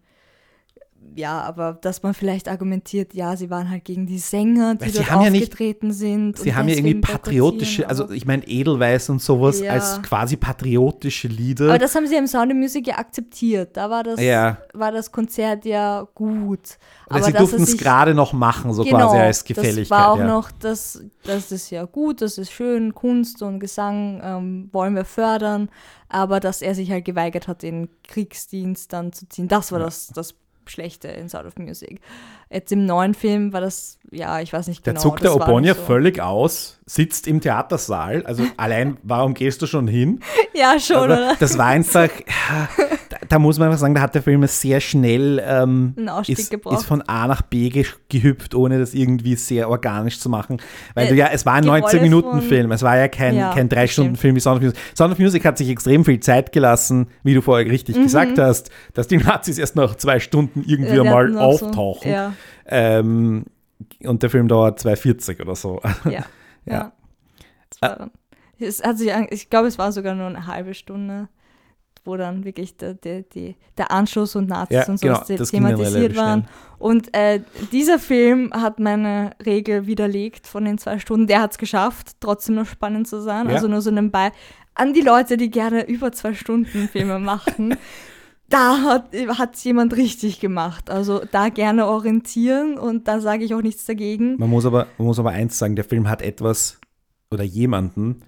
ja, 1.16 1.40
aber 1.42 1.78
dass 1.80 2.02
man 2.02 2.14
vielleicht 2.14 2.48
argumentiert, 2.48 3.14
ja, 3.14 3.36
sie 3.36 3.50
waren 3.50 3.70
halt 3.70 3.84
gegen 3.84 4.06
die 4.06 4.18
Sänger, 4.18 4.74
die 4.74 4.90
dort 4.90 5.12
aufgetreten 5.12 5.86
ja 5.86 5.90
nicht, 5.90 5.98
sind. 5.98 6.38
Sie 6.38 6.54
haben 6.54 6.68
ja 6.68 6.74
irgendwie 6.74 6.96
patriotische, 6.96 7.88
also 7.88 8.10
ich 8.10 8.26
meine 8.26 8.46
Edelweiß 8.46 9.10
und 9.10 9.22
sowas 9.22 9.60
ja. 9.60 9.72
als 9.72 10.02
quasi 10.02 10.36
patriotische 10.36 11.28
Lieder. 11.28 11.68
Aber 11.68 11.78
das 11.78 11.94
haben 11.94 12.06
sie 12.06 12.16
im 12.16 12.26
Sound 12.26 12.52
of 12.52 12.58
Music 12.58 12.86
ja 12.88 12.98
akzeptiert. 12.98 13.76
Da 13.76 13.88
war 13.90 14.02
das, 14.02 14.20
ja. 14.20 14.58
war 14.72 14.92
das 14.92 15.12
Konzert 15.12 15.64
ja 15.64 16.06
gut. 16.14 16.78
Aber 17.08 17.22
sie 17.22 17.32
durften 17.32 17.62
es 17.62 17.76
gerade 17.76 18.14
noch 18.14 18.32
machen, 18.32 18.72
so 18.72 18.82
genau, 18.82 18.98
quasi 18.98 19.16
als 19.18 19.44
Gefälligkeit. 19.44 19.90
Das 19.90 19.90
war 19.90 20.12
auch 20.12 20.18
noch, 20.18 20.50
das, 20.50 21.02
das 21.24 21.52
ist 21.52 21.70
ja 21.70 21.84
gut, 21.84 22.22
das 22.22 22.38
ist 22.38 22.50
schön, 22.50 22.94
Kunst 22.94 23.42
und 23.42 23.60
Gesang 23.60 24.20
ähm, 24.22 24.68
wollen 24.72 24.96
wir 24.96 25.04
fördern, 25.04 25.68
aber 26.08 26.40
dass 26.40 26.62
er 26.62 26.74
sich 26.74 26.90
halt 26.90 27.04
geweigert 27.04 27.46
hat, 27.46 27.62
den 27.62 27.88
Kriegsdienst 28.04 28.92
dann 28.92 29.12
zu 29.12 29.28
ziehen, 29.28 29.48
das 29.48 29.70
war 29.70 29.78
das, 29.78 30.08
das 30.08 30.34
schlechte 30.70 31.08
in 31.08 31.28
Sound 31.28 31.46
of 31.46 31.56
Music. 31.56 32.00
Jetzt 32.50 32.72
im 32.72 32.86
neuen 32.86 33.14
Film 33.14 33.52
war 33.52 33.60
das, 33.60 33.98
ja, 34.10 34.40
ich 34.40 34.52
weiß 34.52 34.68
nicht 34.68 34.84
genau. 34.84 34.94
Der 34.94 35.02
zuckt 35.02 35.24
der 35.24 35.34
Obonia 35.34 35.74
so. 35.74 35.82
völlig 35.82 36.20
aus, 36.20 36.80
sitzt 36.86 37.26
im 37.26 37.40
Theatersaal. 37.40 38.24
Also 38.26 38.44
allein, 38.56 38.96
warum 39.02 39.34
gehst 39.34 39.62
du 39.62 39.66
schon 39.66 39.88
hin? 39.88 40.20
Ja, 40.56 40.78
schon, 40.78 40.96
Aber 40.98 41.16
oder? 41.16 41.36
Das 41.40 41.58
war 41.58 41.66
einfach, 41.66 42.08
da, 43.28 43.38
muss 43.38 43.58
man 43.58 43.68
einfach 43.68 43.80
sagen, 43.80 43.94
da 43.94 44.00
hat 44.00 44.14
der 44.14 44.22
Film 44.22 44.46
sehr 44.46 44.80
schnell 44.80 45.42
ähm, 45.46 45.94
ist, 46.26 46.52
ist, 46.52 46.84
von 46.84 47.02
A 47.02 47.26
nach 47.26 47.42
B 47.42 47.68
ge 47.68 47.86
gehüpft, 48.08 48.54
ohne 48.54 48.78
das 48.78 48.94
irgendwie 48.94 49.36
sehr 49.36 49.68
organisch 49.68 50.20
zu 50.20 50.28
machen. 50.28 50.60
Weil 50.94 51.06
äh, 51.06 51.10
du 51.10 51.14
ja, 51.14 51.28
es 51.32 51.44
war 51.46 51.54
ein 51.54 51.64
19-Minuten-Film, 51.64 52.72
es 52.72 52.82
war 52.82 52.96
ja 52.96 53.08
kein, 53.08 53.36
ja, 53.36 53.52
kein 53.52 53.68
3-Stunden-Film 53.68 54.36
wie 54.36 54.40
Sound 54.40 54.56
of 54.56 54.62
Music. 54.62 54.78
Sound 54.96 55.12
of 55.12 55.18
Music 55.18 55.44
hat 55.44 55.58
sich 55.58 55.68
extrem 55.68 56.04
viel 56.04 56.20
Zeit 56.20 56.52
gelassen, 56.52 57.08
wie 57.22 57.34
du 57.34 57.40
vorher 57.40 57.70
richtig 57.70 57.96
mhm. 57.96 58.04
gesagt 58.04 58.38
hast, 58.38 58.70
dass 58.94 59.08
die 59.08 59.18
Nazis 59.18 59.58
erst 59.58 59.76
nach 59.76 59.96
zwei 59.96 60.20
Stunden 60.20 60.64
irgendwie 60.66 60.96
ja, 60.96 61.04
mal 61.04 61.36
auftauchen. 61.36 62.02
So, 62.02 62.08
ja. 62.08 62.32
ähm, 62.66 63.44
und 64.04 64.22
der 64.22 64.30
Film 64.30 64.48
dauert 64.48 64.80
2,40 64.80 65.42
oder 65.42 65.54
so. 65.54 65.80
Ja. 66.04 66.24
ja. 66.66 66.92
ja. 67.82 68.10
Es 68.58 68.82
hat 68.82 68.98
sich, 68.98 69.10
ich 69.30 69.50
glaube, 69.50 69.68
es 69.68 69.78
war 69.78 69.92
sogar 69.92 70.14
nur 70.14 70.26
eine 70.26 70.46
halbe 70.46 70.74
Stunde, 70.74 71.28
wo 72.04 72.16
dann 72.16 72.44
wirklich 72.44 72.76
der, 72.76 72.94
der, 72.94 73.24
der, 73.78 73.90
Anschluss 73.90 74.36
und 74.36 74.48
Nazis 74.48 74.76
ja, 74.76 74.88
und 74.88 74.98
so 74.98 75.06
genau, 75.06 75.44
thematisiert 75.44 76.16
waren. 76.16 76.46
Und 76.78 77.14
äh, 77.14 77.40
dieser 77.72 77.98
Film 77.98 78.52
hat 78.52 78.78
meine 78.78 79.30
Regel 79.44 79.86
widerlegt 79.86 80.46
von 80.46 80.64
den 80.64 80.78
zwei 80.78 80.98
Stunden. 80.98 81.26
Der 81.26 81.40
hat 81.40 81.52
es 81.52 81.58
geschafft, 81.58 82.16
trotzdem 82.20 82.56
noch 82.56 82.66
spannend 82.66 83.08
zu 83.08 83.22
sein. 83.22 83.48
Ja. 83.48 83.54
Also 83.54 83.68
nur 83.68 83.80
so 83.80 83.90
nebenbei. 83.90 84.32
An 84.74 84.92
die 84.92 85.00
Leute, 85.00 85.36
die 85.36 85.50
gerne 85.50 85.86
über 85.86 86.12
zwei 86.12 86.34
Stunden 86.34 86.88
Filme 86.88 87.18
machen. 87.18 87.76
da 88.48 88.82
hat 88.82 89.54
es 89.54 89.64
jemand 89.64 89.96
richtig 89.96 90.40
gemacht. 90.40 90.90
Also 90.90 91.22
da 91.30 91.48
gerne 91.48 91.86
orientieren 91.86 92.78
und 92.78 93.08
da 93.08 93.20
sage 93.20 93.44
ich 93.44 93.54
auch 93.54 93.62
nichts 93.62 93.84
dagegen. 93.86 94.36
Man 94.38 94.50
muss, 94.50 94.66
aber, 94.66 94.86
man 94.98 95.06
muss 95.06 95.18
aber 95.18 95.30
eins 95.30 95.58
sagen, 95.58 95.76
der 95.76 95.84
Film 95.84 96.08
hat 96.08 96.22
etwas 96.22 96.78
oder 97.30 97.44
jemanden, 97.44 98.22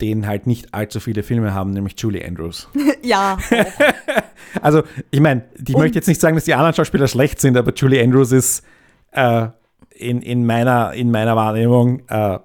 den 0.00 0.26
halt 0.26 0.46
nicht 0.46 0.74
allzu 0.74 1.00
viele 1.00 1.22
Filme 1.22 1.54
haben, 1.54 1.72
nämlich 1.72 1.94
Julie 1.98 2.24
Andrews. 2.26 2.68
ja. 3.02 3.38
also 4.62 4.82
ich 5.10 5.20
meine, 5.20 5.44
ich 5.54 5.74
und 5.74 5.80
möchte 5.80 5.96
jetzt 5.96 6.06
nicht 6.06 6.20
sagen, 6.20 6.36
dass 6.36 6.44
die 6.44 6.54
anderen 6.54 6.74
Schauspieler 6.74 7.08
schlecht 7.08 7.40
sind, 7.40 7.56
aber 7.56 7.72
Julie 7.74 8.02
Andrews 8.02 8.32
ist 8.32 8.64
äh, 9.12 9.48
in, 9.90 10.22
in, 10.22 10.46
meiner, 10.46 10.92
in 10.94 11.10
meiner 11.10 11.36
Wahrnehmung 11.36 12.02
äh, 12.08 12.38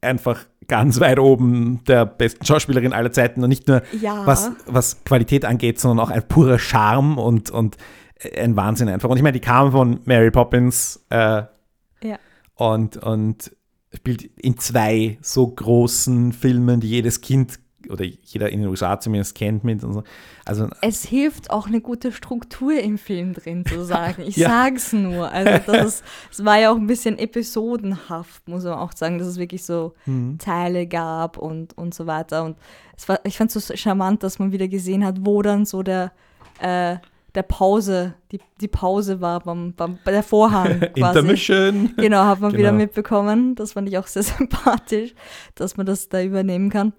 einfach 0.00 0.46
ganz 0.66 1.00
weit 1.00 1.18
oben 1.18 1.82
der 1.86 2.06
besten 2.06 2.46
Schauspielerin 2.46 2.92
aller 2.92 3.12
Zeiten 3.12 3.42
und 3.42 3.48
nicht 3.48 3.66
nur 3.66 3.82
ja. 4.00 4.24
was, 4.24 4.52
was 4.66 5.04
Qualität 5.04 5.44
angeht, 5.44 5.80
sondern 5.80 6.06
auch 6.06 6.10
ein 6.10 6.26
purer 6.26 6.58
Charme 6.58 7.18
und, 7.18 7.50
und 7.50 7.76
ein 8.36 8.56
Wahnsinn 8.56 8.88
einfach. 8.88 9.08
Und 9.08 9.16
ich 9.16 9.22
meine, 9.22 9.32
die 9.32 9.40
kam 9.40 9.72
von 9.72 10.00
Mary 10.04 10.30
Poppins 10.30 11.04
äh, 11.10 11.42
ja. 12.02 12.18
und, 12.54 12.96
und 12.98 13.50
spielt 13.94 14.22
in 14.36 14.58
zwei 14.58 15.18
so 15.20 15.46
großen 15.46 16.32
Filmen, 16.32 16.80
die 16.80 16.88
jedes 16.88 17.20
Kind 17.20 17.58
oder 17.88 18.04
jeder 18.04 18.50
in 18.50 18.60
den 18.60 18.68
USA 18.68 19.00
zumindest 19.00 19.34
kennt 19.34 19.64
mit. 19.64 19.82
Und 19.82 19.94
so. 19.94 20.02
Also 20.44 20.68
Es 20.82 21.04
hilft 21.04 21.50
auch 21.50 21.66
eine 21.66 21.80
gute 21.80 22.12
Struktur 22.12 22.78
im 22.78 22.98
Film 22.98 23.32
drin 23.32 23.64
zu 23.64 23.84
sagen. 23.84 24.22
Ich 24.26 24.36
Ja. 24.36 24.48
sag's 24.48 24.92
nur. 24.92 25.32
Also 25.32 25.64
das, 25.72 26.02
es 26.30 26.44
war 26.44 26.58
ja 26.60 26.70
auch 26.72 26.76
ein 26.76 26.86
bisschen 26.86 27.18
episodenhaft, 27.18 28.46
muss 28.48 28.64
man 28.64 28.74
auch 28.74 28.92
sagen, 28.92 29.18
dass 29.18 29.28
es 29.28 29.38
wirklich 29.38 29.64
so 29.64 29.94
Mhm. 30.06 30.38
Teile 30.38 30.86
gab 30.86 31.36
und, 31.38 31.76
und 31.76 31.94
so 31.94 32.06
weiter. 32.06 32.44
Und 32.44 32.56
es 32.96 33.08
war, 33.08 33.18
ich 33.24 33.36
fand 33.36 33.54
es 33.54 33.66
so 33.66 33.76
charmant, 33.76 34.22
dass 34.22 34.38
man 34.38 34.52
wieder 34.52 34.68
gesehen 34.68 35.04
hat, 35.04 35.16
wo 35.24 35.42
dann 35.42 35.64
so 35.64 35.82
der, 35.82 36.12
äh, 36.60 36.96
der 37.34 37.42
Pause, 37.42 38.14
die, 38.32 38.40
die 38.60 38.68
Pause 38.68 39.20
war 39.20 39.40
beim, 39.40 39.74
beim, 39.74 39.98
bei 40.04 40.10
der 40.10 40.22
Vorhang 40.22 40.80
quasi. 40.94 41.18
Intermission. 41.18 41.92
Genau, 41.96 42.24
hat 42.24 42.40
man 42.40 42.52
wieder 42.52 42.70
Genau. 42.70 42.82
mitbekommen. 42.82 43.54
Das 43.54 43.72
fand 43.72 43.88
ich 43.88 43.98
auch 43.98 44.06
sehr 44.06 44.22
sympathisch, 44.38 45.14
dass 45.54 45.76
man 45.76 45.86
das 45.86 46.08
da 46.08 46.22
übernehmen 46.22 46.70
kann. 46.70 46.92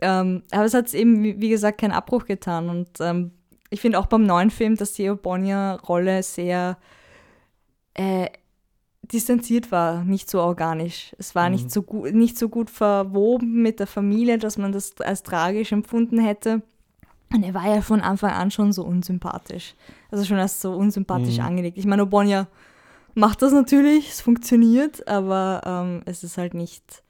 Ähm, 0.00 0.42
aber 0.50 0.64
es 0.64 0.74
hat 0.74 0.92
eben, 0.94 1.22
wie, 1.22 1.48
gesagt, 1.48 1.80
keinen 1.80 1.92
Abbruch 1.92 2.26
getan. 2.26 2.68
Und 2.68 2.88
ähm, 3.00 3.32
ich 3.70 3.80
finde 3.80 3.98
auch 3.98 4.06
beim 4.06 4.24
neuen 4.24 4.50
Film, 4.50 4.76
dass 4.76 4.92
die 4.92 5.08
Bonnier-Rolle 5.08 6.22
sehr 6.22 6.78
äh, 7.94 8.26
distanziert 9.02 9.70
war, 9.72 10.04
nicht 10.04 10.30
so 10.30 10.40
organisch. 10.40 11.14
Es 11.18 11.34
war 11.34 11.50
nicht, 11.50 11.70
so 11.70 11.82
gut, 11.82 12.14
nicht 12.14 12.38
so 12.38 12.48
gut 12.48 12.70
verwoben 12.70 13.62
mit 13.62 13.80
der 13.80 13.86
Familie, 13.86 14.38
dass 14.38 14.58
man 14.58 14.72
das 14.72 14.98
als 15.00 15.22
tragisch 15.22 15.72
empfunden 15.72 16.18
hätte. 16.18 16.62
Und 17.32 17.42
er 17.42 17.54
war 17.54 17.66
ja 17.74 17.80
von 17.80 18.00
Anfang 18.00 18.30
an 18.30 18.50
schon 18.50 18.72
so 18.72 18.84
unsympathisch. 18.84 19.74
Also 20.10 20.24
schon 20.24 20.38
als 20.38 20.60
so 20.60 20.74
unsympathisch 20.74 21.38
angelegt. 21.40 21.78
Ich 21.78 21.86
meine, 21.86 22.06
Bonnier 22.06 22.46
macht 23.14 23.42
das 23.42 23.52
natürlich, 23.52 24.10
es 24.10 24.20
funktioniert, 24.20 25.06
aber 25.08 25.60
ähm, 25.64 26.02
es 26.04 26.22
ist 26.22 26.38
halt 26.38 26.54
nicht 26.54 27.02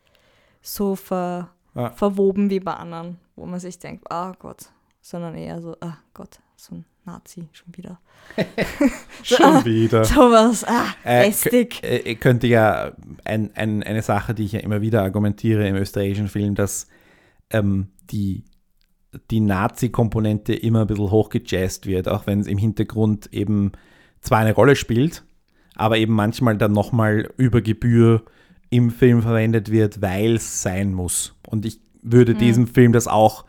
so 0.63 0.97
ver, 0.97 1.51
Ja. 1.75 1.91
verwoben 1.91 2.49
wie 2.51 2.61
bei 2.61 2.73
anderen, 2.75 3.19
wo 3.37 3.45
man 3.47 3.61
sich 3.61 3.79
denkt, 3.79 4.11
ah 4.11 4.33
Gott, 4.39 4.71
sondern 5.03 5.35
eher 5.35 5.61
so, 5.61 5.77
ah 5.81 5.99
Gott, 6.15 6.39
so 6.57 6.77
ein 6.77 6.85
Nazi 7.05 7.49
schon 7.53 7.77
wieder. 7.77 7.99
Schon 9.23 9.65
wieder. 9.67 10.05
Sowas, 10.05 10.65
ah, 10.65 10.87
Äh, 11.05 11.27
lästig. 11.27 11.83
Äh, 11.83 12.15
könnte 12.15 12.47
ja 12.47 12.93
ein, 13.25 13.51
ein, 13.55 13.83
eine 13.83 14.01
Sache, 14.03 14.35
die 14.35 14.45
ich 14.45 14.53
ja 14.53 14.61
immer 14.61 14.81
wieder 14.81 15.03
argumentiere 15.03 15.69
im 15.69 15.77
österreichischen 15.77 16.29
Film, 16.29 16.55
dass 16.55 16.87
ähm, 17.51 17.89
die, 18.11 18.45
die 19.31 19.41
Nazi-Komponente 19.41 20.55
immer 20.55 20.83
ein 20.83 20.87
bisschen 20.87 21.11
hochgejazzt 21.11 21.87
wird, 21.87 22.09
auch 22.09 22.27
wenn 22.27 22.41
es 22.41 22.47
im 22.47 22.59
Hintergrund 22.59 23.33
eben 23.33 23.73
zwar 24.21 24.39
eine 24.39 24.55
Rolle 24.55 24.77
spielt, 24.77 25.25
aber 25.77 25.99
eben 25.99 26.15
manchmal 26.15 26.57
dann 26.57 26.73
nochmal 26.73 27.31
über 27.37 27.61
Gebühr 27.61 28.23
im 28.71 28.91
Film 28.91 29.23
verwendet 29.23 29.71
wird, 29.71 30.03
weil 30.03 30.37
es 30.37 30.63
sein 30.63 30.93
muss. 30.95 31.35
Und 31.47 31.65
ich 31.65 31.81
würde 32.03 32.35
diesem 32.35 32.67
Film 32.67 32.93
das 32.93 33.07
auch 33.07 33.45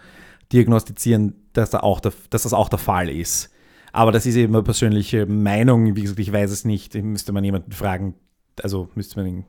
diagnostizieren, 0.52 1.36
dass, 1.54 1.72
da 1.72 1.80
auch 1.80 2.00
der, 2.00 2.14
dass 2.30 2.44
das 2.44 2.54
auch 2.54 2.70
der 2.70 2.80
Fall 2.80 3.10
ist. 3.10 3.52
Aber 3.92 4.12
das 4.12 4.26
ist 4.26 4.36
eben 4.36 4.54
eine 4.54 4.64
persönliche 4.64 5.26
Meinung. 5.26 5.96
Wie 5.96 6.02
gesagt, 6.02 6.20
ich 6.20 6.32
weiß 6.32 6.52
es 6.52 6.66
nicht. 6.66 6.94
Müsste 6.96 7.32
man 7.32 7.44
jemanden 7.44 7.72
fragen. 7.72 8.16
Also 8.62 8.90
müsste 8.96 9.20
man 9.20 9.26
den 9.26 9.46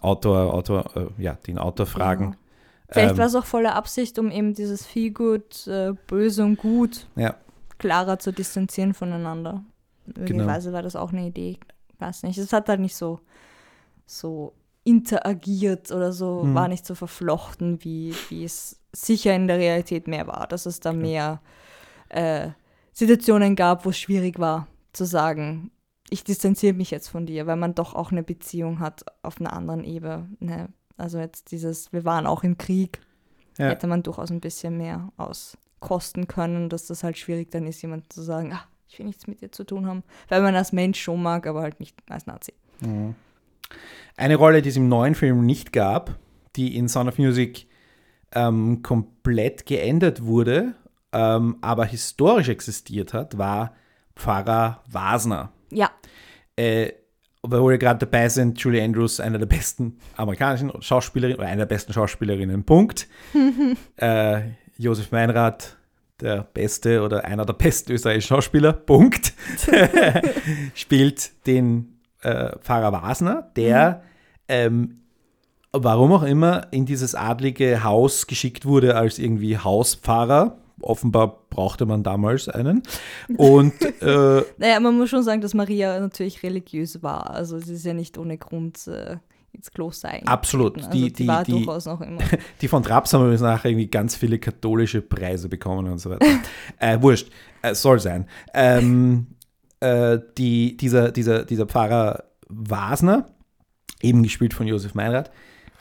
Autor, 0.00 0.54
Autor, 0.54 0.96
äh, 0.96 1.22
ja, 1.22 1.34
den 1.46 1.58
Autor 1.58 1.86
fragen. 1.86 2.36
Vielleicht 2.90 3.12
ähm, 3.12 3.18
war 3.18 3.26
es 3.26 3.34
auch 3.34 3.44
voller 3.44 3.74
Absicht, 3.74 4.18
um 4.18 4.30
eben 4.30 4.54
dieses 4.54 4.88
gut, 5.14 5.66
äh, 5.66 5.92
böse 6.06 6.44
und 6.44 6.56
gut 6.56 7.06
Ja, 7.16 7.36
klarer 7.78 8.18
zu 8.18 8.32
distanzieren 8.32 8.94
voneinander. 8.94 9.64
Genau. 10.06 10.20
Möglicherweise 10.20 10.72
war 10.72 10.82
das 10.82 10.96
auch 10.96 11.12
eine 11.12 11.26
Idee. 11.26 11.58
Weiß 11.98 12.22
nicht. 12.24 12.38
Es 12.38 12.52
hat 12.52 12.68
halt 12.68 12.80
nicht 12.80 12.96
so, 12.96 13.20
so 14.06 14.52
interagiert 14.84 15.90
oder 15.92 16.12
so, 16.12 16.42
Hm. 16.42 16.54
war 16.54 16.68
nicht 16.68 16.86
so 16.86 16.94
verflochten, 16.94 17.84
wie, 17.84 18.14
wie 18.28 18.44
es 18.44 18.80
sicher 18.92 19.34
in 19.34 19.46
der 19.46 19.58
Realität 19.58 20.08
mehr 20.08 20.26
war. 20.26 20.46
Dass 20.48 20.66
es 20.66 20.80
da 20.80 20.92
mehr 20.92 21.40
äh, 22.08 22.48
Situationen 22.92 23.54
gab, 23.56 23.84
wo 23.84 23.90
es 23.90 23.98
schwierig 23.98 24.38
war 24.38 24.66
zu 24.92 25.04
sagen, 25.04 25.70
ich 26.08 26.24
distanziere 26.24 26.74
mich 26.74 26.90
jetzt 26.90 27.08
von 27.08 27.24
dir, 27.24 27.46
weil 27.46 27.56
man 27.56 27.74
doch 27.76 27.94
auch 27.94 28.10
eine 28.10 28.24
Beziehung 28.24 28.80
hat 28.80 29.04
auf 29.22 29.40
einer 29.40 29.52
anderen 29.52 29.84
Ebene. 29.84 30.68
Also 31.00 31.18
jetzt 31.18 31.50
dieses, 31.50 31.92
wir 31.92 32.04
waren 32.04 32.26
auch 32.26 32.44
im 32.44 32.58
Krieg, 32.58 33.00
ja. 33.58 33.68
hätte 33.68 33.86
man 33.86 34.02
durchaus 34.02 34.30
ein 34.30 34.40
bisschen 34.40 34.76
mehr 34.76 35.12
auskosten 35.16 36.28
können, 36.28 36.68
dass 36.68 36.86
das 36.86 37.02
halt 37.02 37.18
schwierig 37.18 37.50
dann 37.50 37.66
ist, 37.66 37.82
jemand 37.82 38.12
zu 38.12 38.22
sagen, 38.22 38.52
ah, 38.52 38.64
ich 38.88 38.98
will 38.98 39.06
nichts 39.06 39.26
mit 39.26 39.40
dir 39.40 39.50
zu 39.50 39.64
tun 39.64 39.86
haben, 39.86 40.02
weil 40.28 40.42
man 40.42 40.54
als 40.54 40.72
Mensch 40.72 41.00
schon 41.00 41.22
mag, 41.22 41.46
aber 41.46 41.62
halt 41.62 41.80
nicht 41.80 41.96
als 42.08 42.26
Nazi. 42.26 42.52
Eine 44.16 44.36
Rolle, 44.36 44.62
die 44.62 44.68
es 44.68 44.76
im 44.76 44.88
neuen 44.88 45.14
Film 45.14 45.46
nicht 45.46 45.72
gab, 45.72 46.18
die 46.56 46.76
in 46.76 46.88
Sound 46.88 47.08
of 47.08 47.18
Music 47.18 47.66
ähm, 48.32 48.82
komplett 48.82 49.66
geändert 49.66 50.24
wurde, 50.24 50.74
ähm, 51.12 51.56
aber 51.60 51.84
historisch 51.84 52.48
existiert 52.48 53.14
hat, 53.14 53.38
war 53.38 53.74
Pfarrer 54.16 54.82
Wasner. 54.90 55.52
Ja, 55.70 55.90
Äh, 56.56 56.92
weil 57.42 57.60
wir 57.62 57.78
gerade 57.78 58.06
dabei 58.06 58.28
sind, 58.28 58.58
Julie 58.60 58.82
Andrews, 58.82 59.20
einer 59.20 59.38
der 59.38 59.46
besten 59.46 59.98
amerikanischen 60.16 60.70
Schauspielerinnen, 60.82 61.38
oder 61.38 61.48
einer 61.48 61.66
der 61.66 61.74
besten 61.74 61.92
Schauspielerinnen, 61.92 62.64
Punkt. 62.64 63.08
äh, 63.96 64.40
Josef 64.76 65.10
Meinrad, 65.10 65.76
der 66.20 66.42
beste 66.42 67.02
oder 67.02 67.24
einer 67.24 67.46
der 67.46 67.54
besten 67.54 67.92
österreichischen 67.92 68.28
Schauspieler, 68.28 68.72
Punkt, 68.72 69.32
spielt 70.74 71.46
den 71.46 72.00
äh, 72.22 72.56
Pfarrer 72.58 72.92
Wasner, 72.92 73.50
der, 73.56 74.02
ähm, 74.48 75.00
warum 75.72 76.12
auch 76.12 76.22
immer, 76.22 76.66
in 76.72 76.84
dieses 76.84 77.14
adlige 77.14 77.84
Haus 77.84 78.26
geschickt 78.26 78.66
wurde 78.66 78.96
als 78.96 79.18
irgendwie 79.18 79.56
Hauspfarrer. 79.56 80.58
Offenbar 80.82 81.44
brauchte 81.50 81.86
man 81.86 82.02
damals 82.02 82.48
einen. 82.48 82.82
Und 83.36 83.72
äh, 84.02 84.42
naja, 84.58 84.80
man 84.80 84.96
muss 84.96 85.10
schon 85.10 85.22
sagen, 85.22 85.40
dass 85.40 85.54
Maria 85.54 85.98
natürlich 86.00 86.42
religiös 86.42 87.02
war. 87.02 87.30
Also 87.30 87.58
sie 87.58 87.74
ist 87.74 87.84
ja 87.84 87.94
nicht 87.94 88.16
ohne 88.18 88.38
Grund 88.38 88.86
äh, 88.86 89.16
ins 89.52 89.70
Kloster 89.70 90.08
eingetreten. 90.08 90.28
Absolut. 90.32 90.76
Also 90.78 90.90
Die- 90.90 91.02
die, 91.04 91.12
die- 91.12 91.26
war 91.28 91.44
die- 91.44 91.52
durchaus 91.52 91.86
noch 91.86 92.00
immer. 92.00 92.20
Die 92.60 92.68
von 92.68 92.82
Traps 92.82 93.12
haben 93.12 93.22
übrigens 93.22 93.40
nachher 93.42 93.70
irgendwie 93.70 93.88
ganz 93.88 94.14
viele 94.16 94.38
katholische 94.38 95.02
Preise 95.02 95.48
bekommen 95.48 95.90
und 95.90 95.98
so 95.98 96.10
weiter. 96.10 96.26
äh, 96.78 97.00
wurscht, 97.02 97.30
äh, 97.62 97.74
soll 97.74 97.98
sein. 98.00 98.26
Ähm, 98.54 99.26
äh, 99.80 100.18
die, 100.38 100.76
dieser, 100.76 101.10
dieser, 101.10 101.44
dieser 101.44 101.66
Pfarrer 101.66 102.24
Wasner, 102.48 103.26
eben 104.02 104.22
gespielt 104.22 104.54
von 104.54 104.66
Josef 104.66 104.94
Meinrad, 104.94 105.30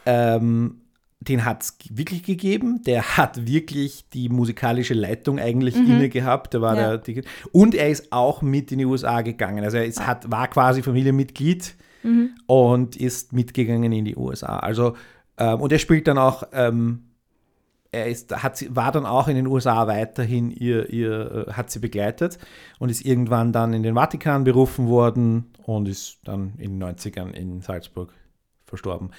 ähm, 0.06 0.82
den 1.22 1.44
hat 1.44 1.64
es 1.64 1.78
wirklich 1.90 2.24
gegeben. 2.24 2.82
Der 2.86 3.18
hat 3.18 3.46
wirklich 3.46 4.08
die 4.10 4.30
musikalische 4.30 4.94
Leitung 4.94 5.38
eigentlich 5.40 5.76
inne 5.76 6.08
gehabt. 6.10 6.54
Der 6.54 6.62
war 6.62 6.78
Ja. 6.78 6.98
der, 6.98 7.24
und 7.52 7.76
er 7.76 7.90
ist 7.90 8.12
auch 8.14 8.42
mit 8.42 8.72
in 8.72 8.78
die 8.80 8.86
USA 8.86 9.22
gegangen. 9.22 9.64
Also 9.64 9.78
er 9.78 9.86
ist, 9.86 10.06
hat, 10.08 10.32
war 10.32 10.48
quasi 10.48 10.82
Familienmitglied 10.82 11.76
und 12.48 12.96
ist 12.96 13.34
mitgegangen 13.34 13.92
in 13.92 14.06
die 14.06 14.16
USA. 14.16 14.60
Also, 14.60 14.96
ähm, 15.38 15.60
und 15.60 15.72
er 15.74 15.80
spielt 15.80 16.08
dann 16.08 16.18
auch, 16.18 16.44
ähm, 16.54 17.04
er 17.92 18.06
ist, 18.08 18.32
hat 18.42 18.56
sie, 18.56 18.74
war 18.74 18.92
dann 18.94 19.06
auch 19.06 19.28
in 19.28 19.36
den 19.36 19.48
USA 19.48 19.88
weiterhin 19.88 20.52
ihr, 20.52 20.90
ihr, 20.92 21.48
äh, 21.50 21.52
hat 21.52 21.70
sie 21.72 21.80
begleitet 21.80 22.38
und 22.78 22.90
ist 22.90 23.04
irgendwann 23.04 23.52
dann 23.52 23.74
in 23.74 23.84
den 23.84 23.96
Vatikan 23.96 24.46
berufen 24.46 24.88
worden 24.88 25.52
und 25.66 25.90
ist 25.90 26.20
dann 26.24 26.54
in 26.60 26.80
den 26.80 26.84
90ern 26.96 27.32
in 27.32 27.62
Salzburg 27.62 28.14
verstorben. 28.70 29.12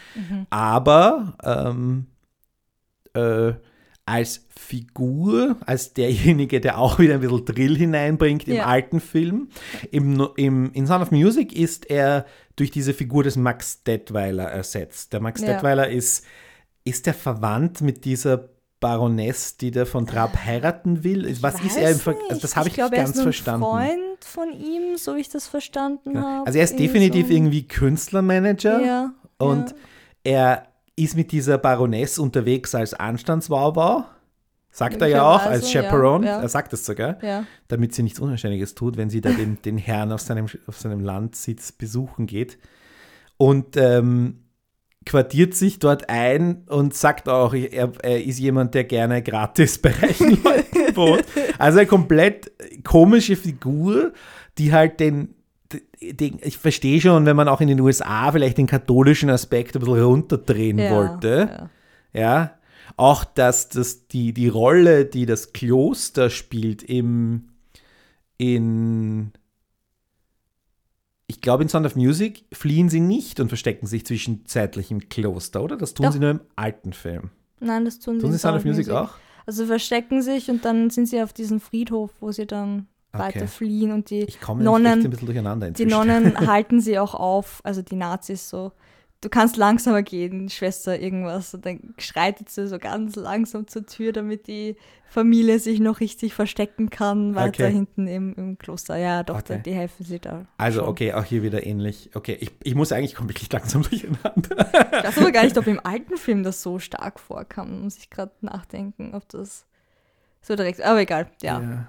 Aber 0.51 1.34
ähm, 1.44 2.07
äh, 3.14 3.53
als 4.07 4.46
Figur, 4.48 5.57
als 5.66 5.92
derjenige, 5.94 6.61
der 6.61 6.78
auch 6.78 6.98
wieder 6.98 7.14
ein 7.14 7.20
bisschen 7.20 7.44
Drill 7.44 7.76
hineinbringt 7.76 8.48
im 8.48 8.57
Ja. 8.57 8.66
alten 8.66 9.01
Film, 9.01 9.48
im, 9.90 10.26
im, 10.36 10.72
in 10.72 10.86
Sound 10.86 11.03
of 11.03 11.11
Music 11.12 11.53
ist 11.53 11.88
er 11.90 12.26
durch 12.57 12.70
diese 12.70 12.92
Figur 12.94 13.22
des 13.22 13.36
Max 13.36 13.84
Detweiler 13.84 14.44
ersetzt. 14.51 15.12
Der 15.12 15.20
Max 15.20 15.40
Ja. 15.42 15.48
Detweiler 15.55 15.88
ist, 15.88 16.24
ist 16.84 17.07
der 17.07 17.14
verwandt 17.14 17.82
mit 17.82 18.05
dieser 18.05 18.48
Baroness, 18.80 19.59
die 19.59 19.70
der 19.70 19.84
von 19.86 20.07
Trapp 20.07 20.36
heiraten 20.44 21.05
will? 21.05 21.36
Was 21.42 21.61
ist 21.62 21.76
er 21.76 21.90
im 21.90 21.98
Ver 21.98 22.16
also 22.30 22.40
Das 22.40 22.57
habe 22.57 22.68
ich, 22.68 22.78
nicht 22.78 22.82
er 22.82 22.90
ganz 22.90 23.11
ist 23.11 23.16
nur 23.16 23.24
verstanden. 23.24 23.66
Ein 23.66 23.98
Freund 23.98 24.24
von 24.24 24.53
ihm, 24.53 24.96
so 24.96 25.16
wie 25.16 25.20
ich 25.20 25.28
das 25.28 25.46
verstanden 25.46 26.18
habe. 26.18 26.46
Also 26.46 26.59
er 26.59 26.64
ist 26.64 26.78
definitiv 26.78 27.28
so. 27.28 27.32
irgendwie 27.34 27.68
Künstlermanager 27.68 28.80
Ja, 28.84 29.12
und 29.41 29.70
ja. 29.70 29.76
er 30.24 30.62
ist 30.97 31.16
mit 31.16 31.32
dieser 31.32 31.59
Baroness 31.59 32.18
unterwegs 32.18 32.74
als 32.74 32.95
Anstandswaubau. 32.95 34.05
Sagt 34.72 35.03
er 35.03 35.09
ja 35.09 35.22
auch, 35.24 35.43
als 35.43 35.62
Möglicherweise, 35.62 35.74
ja, 35.74 35.82
Chaperone. 35.82 36.26
ja. 36.26 36.43
Er 36.43 36.49
sagt 36.49 36.72
es 36.72 36.86
sogar, 36.86 37.22
Ja. 37.24 37.45
damit 37.66 37.93
sie 37.93 38.05
nichts 38.05 38.20
Unanständiges 38.20 38.76
tut, 38.76 38.97
wenn 38.97 39.11
sie 39.11 39.20
da 39.20 39.30
den, 39.30 39.61
den 39.62 39.78
Herrn 39.78 40.12
auf 40.12 40.20
seinem, 40.20 40.47
auf 40.66 40.78
seinem 40.78 41.01
Landsitz 41.01 41.72
besuchen 41.72 42.26
geht. 42.26 42.57
Und 43.36 43.76
ähm, 43.76 44.45
quartiert 45.07 45.55
sich 45.55 45.78
dort 45.80 46.09
ein 46.09 46.64
und 46.68 46.95
sagt 46.95 47.28
auch, 47.28 47.53
er, 47.55 47.91
er 48.03 48.24
ist 48.24 48.38
jemand, 48.38 48.74
der 48.74 48.84
gerne 48.84 49.22
gratis 49.22 49.78
bei 49.82 49.91
reichen 49.91 50.41
Leuten 50.45 50.95
wohnt. 50.97 51.24
Also 51.59 51.78
eine 51.78 51.88
komplett 51.88 52.53
komische 52.84 53.34
Figur, 53.34 54.12
die 54.59 54.72
halt 54.72 55.01
den 55.01 55.34
ich 55.99 56.59
verstehe 56.59 57.01
schon, 57.01 57.27
wenn 57.27 57.37
man 57.37 57.49
auch 57.49 57.61
in 57.61 57.68
den 57.68 57.81
USA 57.81 58.31
vielleicht 58.33 58.59
den 58.59 58.66
katholischen 58.66 59.31
Aspekt 59.31 59.77
ein 59.77 59.81
bisschen 59.81 60.03
runterdrehen 60.03 60.79
Ja, 60.79 60.91
wollte. 60.91 61.71
ja. 62.12 62.21
Ja. 62.21 62.59
auch, 62.97 63.25
dass 63.25 63.68
das 63.68 64.09
die, 64.09 64.33
die 64.33 64.49
Rolle, 64.49 65.05
die 65.05 65.27
das 65.27 65.53
Kloster 65.53 66.29
spielt 66.31 66.83
im 66.83 67.49
in 68.37 69.33
ich 71.27 71.41
glaube, 71.41 71.62
in 71.62 71.68
Sound 71.68 71.87
of 71.87 71.95
Music 71.95 72.45
fliehen 72.53 72.89
sie 72.89 72.99
nicht 72.99 73.39
und 73.39 73.49
verstecken 73.49 73.87
sich 73.87 74.05
zwischenzeitlich 74.05 74.91
im 74.91 75.09
Kloster, 75.09 75.62
oder? 75.62 75.77
Das 75.77 75.95
tun 75.95 76.07
Doch. 76.07 76.12
sie 76.12 76.18
nur 76.18 76.31
im 76.31 76.41
alten 76.57 76.93
Film. 76.93 77.31
Nein, 77.61 77.85
das 77.85 78.01
tun 78.01 78.16
sie 78.16 78.21
Tun 78.23 78.31
in 78.31 78.33
sie 78.33 78.39
Sound 78.41 78.57
of 78.57 78.64
Music 78.64 78.89
auch? 78.91 79.11
Also 79.47 79.66
verstecken 79.66 80.23
sich 80.23 80.51
und 80.51 80.64
dann 80.64 80.91
sind 80.91 81.07
sie 81.07 81.23
auf 81.23 81.33
diesem 81.33 81.61
Friedhof, 81.61 82.11
wo 82.18 82.33
sie 82.33 82.47
dann 82.47 82.89
Okay. 83.12 83.22
weiter 83.22 83.48
fliehen 83.48 83.92
und 83.92 84.11
die 84.11 84.20
Ich 84.22 84.40
komme 84.40 84.62
Nonnen- 84.62 84.82
nämlich 84.84 84.98
echt 84.98 85.04
ein 85.06 85.11
bisschen 85.11 85.26
durcheinander 85.26 85.70
Die. 85.72 85.84
Nonnen 85.86 86.38
halten 86.46 86.80
sie 86.80 86.98
auch 86.98 87.14
auf, 87.14 87.61
also 87.64 87.82
die 87.82 87.96
Nazis 87.96 88.48
so. 88.48 88.72
Du 89.22 89.28
kannst 89.28 89.58
langsamer 89.58 90.02
gehen, 90.02 90.48
Schwester, 90.48 90.98
irgendwas. 90.98 91.52
Und 91.52 91.66
dann 91.66 91.92
schreitet 91.98 92.48
sie 92.48 92.66
so 92.68 92.78
ganz 92.78 93.16
langsam 93.16 93.66
zur 93.68 93.84
Tür, 93.84 94.12
damit 94.12 94.46
die 94.46 94.76
Familie 95.11 95.58
sich 95.58 95.78
noch 95.78 96.00
richtig 96.00 96.32
verstecken 96.32 96.88
kann, 96.88 97.34
weiter 97.34 97.64
Okay. 97.64 97.72
hinten 97.72 98.06
im, 98.06 98.32
im 98.36 98.56
Kloster. 98.56 98.96
Ja, 98.96 99.22
doch, 99.22 99.40
Okay. 99.40 99.61
die 99.62 99.74
helfen 99.74 100.06
sie 100.06 100.20
da. 100.20 100.46
Also, 100.56 100.80
schon. 100.80 100.88
okay, 100.88 101.12
auch 101.12 101.24
hier 101.24 101.42
wieder 101.42 101.66
ähnlich. 101.66 102.08
Okay, 102.14 102.38
ich, 102.40 102.50
ich 102.62 102.74
muss 102.74 102.92
eigentlich, 102.92 103.11
ich 103.11 103.16
komme 103.16 103.28
wirklich 103.28 103.52
langsam 103.52 103.82
durcheinander. 103.90 104.56
Ich 104.72 105.04
weiß 105.04 105.18
aber 105.18 105.32
gar 105.32 105.44
nicht, 105.44 105.58
ob 105.58 105.66
im 105.66 105.80
alten 105.84 106.16
Film 106.16 106.42
das 106.42 106.62
so 106.62 106.78
stark 106.78 107.20
vorkam. 107.20 107.82
Muss 107.82 107.98
ich 107.98 108.08
gerade 108.08 108.32
nachdenken, 108.40 109.14
ob 109.14 109.28
das 109.28 109.66
so 110.40 110.56
direkt. 110.56 110.80
Aber 110.80 110.98
egal, 111.00 111.26
ja. 111.42 111.86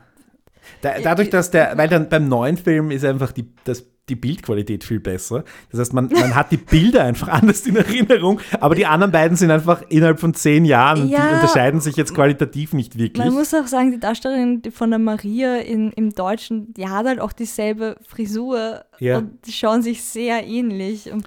Da, 0.81 0.93
dadurch, 1.03 1.29
dass 1.29 1.51
der, 1.51 1.77
weil 1.77 1.89
dann 1.89 2.09
beim 2.09 2.27
neuen 2.27 2.57
Film 2.57 2.91
ist 2.91 3.03
einfach 3.05 3.31
die, 3.31 3.45
das, 3.63 3.85
die 4.09 4.15
Bildqualität 4.15 4.83
viel 4.83 4.99
besser. 4.99 5.43
Das 5.71 5.79
heißt, 5.79 5.93
man, 5.93 6.07
man 6.11 6.35
hat 6.35 6.51
die 6.51 6.57
Bilder 6.57 7.03
einfach 7.03 7.27
anders 7.29 7.65
in 7.67 7.75
Erinnerung, 7.75 8.39
aber 8.59 8.75
die 8.75 8.85
anderen 8.85 9.11
beiden 9.11 9.37
sind 9.37 9.51
einfach 9.51 9.83
innerhalb 9.89 10.19
von 10.19 10.33
zehn 10.33 10.65
Jahren 10.65 11.01
und 11.03 11.07
die 11.09 11.13
Ja. 11.13 11.29
unterscheiden 11.35 11.79
sich 11.81 11.95
jetzt 11.95 12.13
qualitativ 12.13 12.73
nicht 12.73 12.97
wirklich. 12.97 13.23
Man 13.25 13.33
muss 13.33 13.53
auch 13.53 13.67
sagen, 13.67 13.91
die 13.91 13.99
Darstellerin 13.99 14.61
von 14.71 14.89
der 14.89 14.99
Maria 14.99 15.57
in, 15.57 15.91
im 15.93 16.09
Deutschen, 16.13 16.73
die 16.73 16.87
hat 16.87 17.05
halt 17.05 17.19
auch 17.19 17.31
dieselbe 17.33 17.95
Frisur 18.07 18.83
Ja. 18.99 19.19
und 19.19 19.45
die 19.45 19.51
schauen 19.51 19.81
sich 19.81 20.03
sehr 20.03 20.45
ähnlich 20.45 21.11
und 21.11 21.25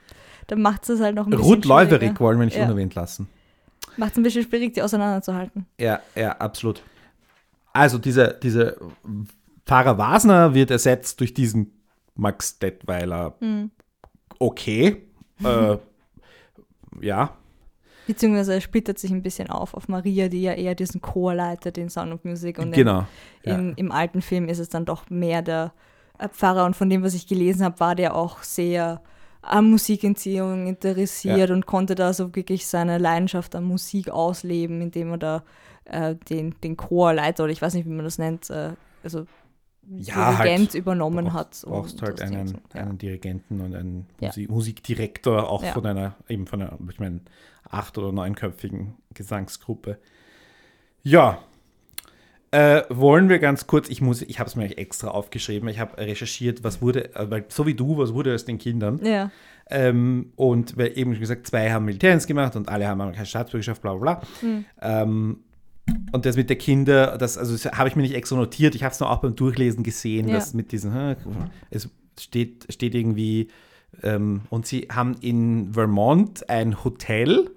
dann 0.48 0.60
macht 0.60 0.88
es 0.88 1.00
halt 1.00 1.14
noch 1.16 1.26
ein 1.26 1.30
bisschen 1.30 1.44
Ruth 1.44 1.64
Leuwerig 1.64 2.20
wollen 2.20 2.38
wir 2.38 2.44
nicht 2.44 2.56
Ja. 2.58 2.64
unerwähnt 2.64 2.94
lassen. 2.94 3.28
Macht 3.96 4.12
es 4.12 4.16
ein 4.18 4.24
bisschen 4.24 4.42
schwierig, 4.42 4.74
die 4.74 4.82
auseinanderzuhalten. 4.82 5.66
Ja, 5.80 6.00
ja, 6.16 6.32
absolut. 6.32 6.82
Also 7.74 7.98
dieser, 7.98 8.32
dieser 8.32 8.76
Pfarrer 9.66 9.98
Wasner 9.98 10.54
wird 10.54 10.70
ersetzt 10.70 11.20
durch 11.20 11.34
diesen 11.34 11.72
Max 12.14 12.58
Detweiler. 12.58 13.34
Hm. 13.40 13.70
Okay. 14.38 15.02
äh, 15.44 15.76
ja, 17.02 17.36
Beziehungsweise 18.06 18.54
er 18.54 18.60
splittert 18.60 18.98
sich 18.98 19.10
ein 19.10 19.22
bisschen 19.22 19.48
auf 19.48 19.74
auf 19.74 19.88
Maria, 19.88 20.28
die 20.28 20.42
ja 20.42 20.52
eher 20.52 20.74
diesen 20.74 21.00
Chor 21.00 21.34
leitet, 21.34 21.76
den 21.76 21.88
Sound 21.88 22.12
of 22.12 22.24
Music. 22.24 22.58
Und 22.58 22.72
genau. 22.72 23.06
in, 23.42 23.52
in, 23.52 23.74
im 23.76 23.92
alten 23.92 24.20
Film 24.20 24.48
ist 24.48 24.58
es 24.58 24.68
dann 24.68 24.84
doch 24.84 25.08
mehr 25.08 25.42
der 25.42 25.72
äh, 26.18 26.28
Pfarrer. 26.28 26.66
Und 26.66 26.76
von 26.76 26.90
dem, 26.90 27.02
was 27.02 27.14
ich 27.14 27.26
gelesen 27.26 27.64
habe, 27.64 27.80
war 27.80 27.94
der 27.94 28.14
auch 28.14 28.42
sehr 28.42 29.00
an 29.40 29.70
Musikentziehung 29.70 30.66
interessiert 30.66 31.50
und 31.50 31.66
konnte 31.66 31.94
da 31.94 32.12
so 32.14 32.34
wirklich 32.34 32.66
seine 32.66 32.96
Leidenschaft 32.96 33.54
an 33.54 33.64
Musik 33.64 34.08
ausleben, 34.08 34.80
indem 34.80 35.12
er 35.12 35.18
da 35.18 35.44
äh, 35.86 36.14
den, 36.28 36.54
den 36.62 36.76
Chorleiter, 36.76 37.44
oder 37.44 37.52
ich 37.52 37.62
weiß 37.62 37.74
nicht, 37.74 37.86
wie 37.86 37.90
man 37.92 38.04
das 38.04 38.18
nennt, 38.18 38.50
äh, 38.50 38.72
also 39.02 39.26
Ja, 39.86 40.32
Dirigent 40.32 40.68
halt. 40.70 40.74
übernommen 40.76 41.26
brauchst, 41.26 41.62
hat. 41.62 41.64
um 41.64 41.72
brauchst 41.72 42.02
halt 42.02 42.22
einen, 42.22 42.46
so. 42.48 42.56
Ja. 42.74 42.80
einen 42.82 42.98
Dirigenten 42.98 43.60
und 43.60 43.74
einen 43.74 44.06
Ja. 44.20 44.28
Musik 44.28 44.50
Musikdirektor, 44.50 45.48
auch 45.50 45.62
Ja. 45.62 45.72
von 45.72 45.84
einer, 45.86 46.14
eben 46.28 46.46
von 46.46 46.62
einer, 46.62 46.78
ich 46.90 46.98
meine, 47.00 47.20
acht- 47.68 47.98
oder 47.98 48.10
neunköpfigen 48.12 48.94
Gesangsgruppe. 49.14 49.98
Ja. 51.02 51.38
Äh, 52.50 52.82
wollen 52.88 53.28
wir 53.28 53.40
ganz 53.40 53.66
kurz, 53.66 53.88
ich 53.88 54.00
muss, 54.00 54.22
ich 54.22 54.38
habe 54.38 54.48
es 54.48 54.54
mir 54.54 54.78
extra 54.78 55.08
aufgeschrieben, 55.08 55.68
ich 55.68 55.80
habe 55.80 55.98
recherchiert, 55.98 56.62
was 56.62 56.80
wurde, 56.80 57.12
äh, 57.16 57.28
weil 57.28 57.44
so 57.48 57.66
wie 57.66 57.74
du, 57.74 57.98
was 57.98 58.14
wurde 58.14 58.32
aus 58.32 58.44
den 58.44 58.58
Kindern? 58.58 59.00
Ja, 59.04 59.30
Ähm, 59.70 60.32
und 60.36 60.76
weil 60.76 60.96
eben 60.96 61.14
wie 61.14 61.18
gesagt, 61.18 61.46
zwei 61.46 61.72
haben 61.72 61.86
Militärdienst 61.86 62.26
gemacht 62.28 62.54
und 62.54 62.68
alle 62.68 62.86
haben 62.86 63.00
amerikanische 63.00 63.30
Staatsbürgerschaft, 63.30 63.82
bla 63.82 63.94
bla 63.94 64.14
bla. 64.16 64.28
Hm. 64.40 64.64
Ähm, 64.80 65.43
und 66.12 66.24
das 66.26 66.36
mit 66.36 66.48
der 66.48 66.56
Kinder, 66.56 67.18
das, 67.18 67.36
also 67.38 67.52
das 67.52 67.66
habe 67.76 67.88
ich 67.88 67.96
mir 67.96 68.02
nicht 68.02 68.14
extra 68.14 68.36
notiert, 68.36 68.74
ich 68.74 68.82
habe 68.84 68.92
es 68.92 69.00
nur 69.00 69.10
auch 69.10 69.18
beim 69.20 69.34
Durchlesen 69.36 69.82
gesehen, 69.82 70.28
Ja. 70.28 70.34
dass 70.36 70.54
mit 70.54 70.72
diesen, 70.72 71.16
es 71.70 71.88
steht, 72.18 72.66
steht 72.72 72.94
irgendwie, 72.94 73.48
ähm, 74.02 74.42
und 74.50 74.66
sie 74.66 74.88
haben 74.90 75.16
in 75.20 75.72
Vermont 75.74 76.48
ein 76.48 76.84
Hotel, 76.84 77.50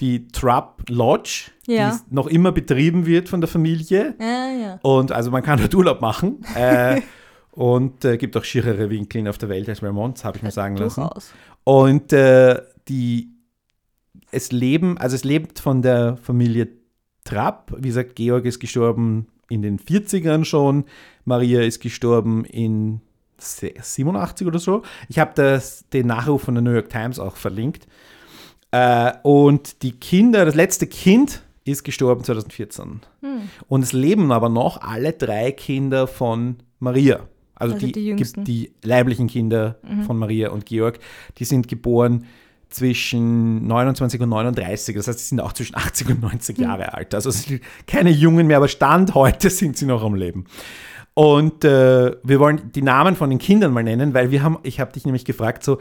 die 0.00 0.28
Trapp 0.28 0.82
Lodge, 0.88 1.50
Ja. 1.66 1.90
die 2.08 2.14
noch 2.14 2.26
immer 2.28 2.52
betrieben 2.52 3.06
wird 3.06 3.28
von 3.28 3.40
der 3.40 3.48
Familie. 3.48 4.14
ja, 4.20 4.48
ja. 4.52 4.78
Und 4.82 5.12
also 5.12 5.30
man 5.30 5.42
kann 5.42 5.58
dort 5.58 5.74
Urlaub 5.74 6.00
machen. 6.00 6.40
Äh, 6.54 7.00
und 7.50 8.04
äh, 8.04 8.16
gibt 8.16 8.36
auch 8.36 8.44
schierere 8.44 8.90
Winkeln 8.90 9.26
auf 9.26 9.38
der 9.38 9.48
Welt 9.48 9.68
als 9.68 9.80
Vermont, 9.80 10.22
habe 10.24 10.36
ich 10.36 10.42
mir 10.44 10.52
sagen 10.52 10.76
lassen. 10.76 11.00
Durchaus. 11.00 11.32
Und 11.64 12.12
äh, 12.12 12.62
die, 12.88 13.30
es 14.30 14.52
leben, 14.52 14.98
also 14.98 15.16
es 15.16 15.24
lebt 15.24 15.58
von 15.58 15.82
der 15.82 16.16
Familie 16.18 16.68
Trapp. 17.28 17.74
Wie 17.78 17.88
gesagt, 17.88 18.16
Georg 18.16 18.44
ist 18.44 18.58
gestorben 18.60 19.26
in 19.48 19.62
den 19.62 19.78
40ern 19.78 20.44
schon. 20.44 20.84
Maria 21.24 21.60
ist 21.62 21.80
gestorben 21.80 22.44
in 22.44 23.00
se- 23.38 23.74
87 23.80 24.46
oder 24.46 24.58
so. 24.58 24.82
Ich 25.08 25.18
habe 25.18 25.32
das- 25.34 25.84
den 25.92 26.06
Nachruf 26.06 26.42
von 26.42 26.54
der 26.54 26.62
New 26.62 26.72
York 26.72 26.88
Times 26.88 27.18
auch 27.18 27.36
verlinkt. 27.36 27.86
Äh, 28.70 29.12
und 29.22 29.82
die 29.82 29.92
Kinder, 29.92 30.44
das 30.44 30.54
letzte 30.54 30.86
Kind 30.86 31.42
ist 31.64 31.84
gestorben 31.84 32.24
2014. 32.24 33.00
Hm. 33.20 33.40
Und 33.68 33.82
es 33.82 33.92
leben 33.92 34.32
aber 34.32 34.48
noch 34.48 34.80
alle 34.80 35.12
drei 35.12 35.52
Kinder 35.52 36.06
von 36.06 36.56
Maria. 36.78 37.20
Also, 37.54 37.74
Also 37.74 37.86
die, 37.86 37.92
die 37.92 38.44
die 38.44 38.72
leiblichen 38.84 39.26
Kinder 39.26 39.78
von 40.06 40.16
Maria 40.16 40.50
und 40.50 40.64
Georg, 40.64 40.98
die 41.38 41.44
sind 41.44 41.66
geboren 41.66 42.24
zwischen 42.70 43.66
29 43.66 44.20
und 44.20 44.28
39. 44.28 44.96
Das 44.96 45.08
heißt, 45.08 45.18
sie 45.18 45.24
sind 45.26 45.40
auch 45.40 45.52
zwischen 45.52 45.76
80 45.76 46.08
und 46.10 46.22
90 46.22 46.58
Jahre 46.58 46.94
alt. 46.94 47.14
Also 47.14 47.30
keine 47.86 48.10
Jungen 48.10 48.46
mehr, 48.46 48.58
aber 48.58 48.68
Stand 48.68 49.14
heute 49.14 49.50
sind 49.50 49.76
sie 49.76 49.86
noch 49.86 50.04
am 50.04 50.14
Leben. 50.14 50.44
Und 51.14 51.64
äh, 51.64 52.12
wir 52.22 52.38
wollen 52.38 52.70
die 52.72 52.82
Namen 52.82 53.16
von 53.16 53.30
den 53.30 53.38
Kindern 53.38 53.72
mal 53.72 53.82
nennen, 53.82 54.14
weil 54.14 54.30
wir 54.30 54.42
haben, 54.42 54.58
ich 54.62 54.78
habe 54.78 54.92
dich 54.92 55.04
nämlich 55.04 55.24
gefragt, 55.24 55.64
so, 55.64 55.78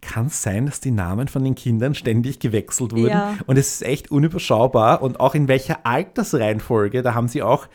kann 0.00 0.26
es 0.26 0.42
sein, 0.42 0.66
dass 0.66 0.80
die 0.80 0.90
Namen 0.90 1.28
von 1.28 1.44
den 1.44 1.54
Kindern 1.54 1.94
ständig 1.94 2.40
gewechselt 2.40 2.92
wurden? 2.92 3.10
Ja. 3.10 3.34
Und 3.46 3.56
es 3.56 3.74
ist 3.74 3.82
echt 3.82 4.10
unüberschaubar. 4.10 5.02
Und 5.02 5.20
auch 5.20 5.34
in 5.34 5.46
welcher 5.46 5.86
Altersreihenfolge, 5.86 7.02
da 7.02 7.14
haben 7.14 7.28
sie 7.28 7.42
auch 7.42 7.68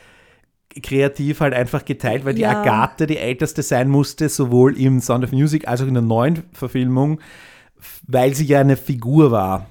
kreativ 0.82 1.40
halt 1.40 1.54
einfach 1.54 1.86
geteilt, 1.86 2.26
weil 2.26 2.34
die 2.34 2.42
Ja. 2.42 2.62
Agathe 2.62 3.08
die 3.08 3.18
älteste 3.18 3.64
sein 3.64 3.90
musste, 3.90 4.28
sowohl 4.28 4.78
im 4.78 5.00
Sound 5.00 5.24
of 5.24 5.32
Music 5.32 5.68
als 5.68 5.82
auch 5.82 5.88
in 5.88 5.94
der 5.94 6.04
neuen 6.04 6.44
Verfilmung, 6.52 7.20
weil 8.08 8.34
sie 8.34 8.46
ja 8.46 8.62
eine 8.62 8.78
Figur 8.78 9.32
war. 9.32 9.68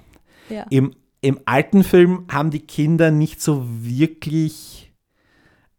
Ja. 0.48 0.66
Im, 0.70 0.94
Im 1.20 1.40
alten 1.44 1.84
Film 1.84 2.26
haben 2.30 2.50
die 2.50 2.66
Kinder 2.66 3.11
nicht 3.11 3.40
so 3.40 3.64
wirklich 3.66 4.92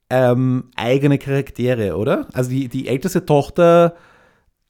ähm, 0.09 0.71
eigene 0.75 1.17
Charaktere, 1.17 1.97
oder? 1.97 2.27
Also 2.33 2.49
die, 2.49 2.67
die 2.67 2.87
älteste 2.87 3.25
Tochter 3.25 3.95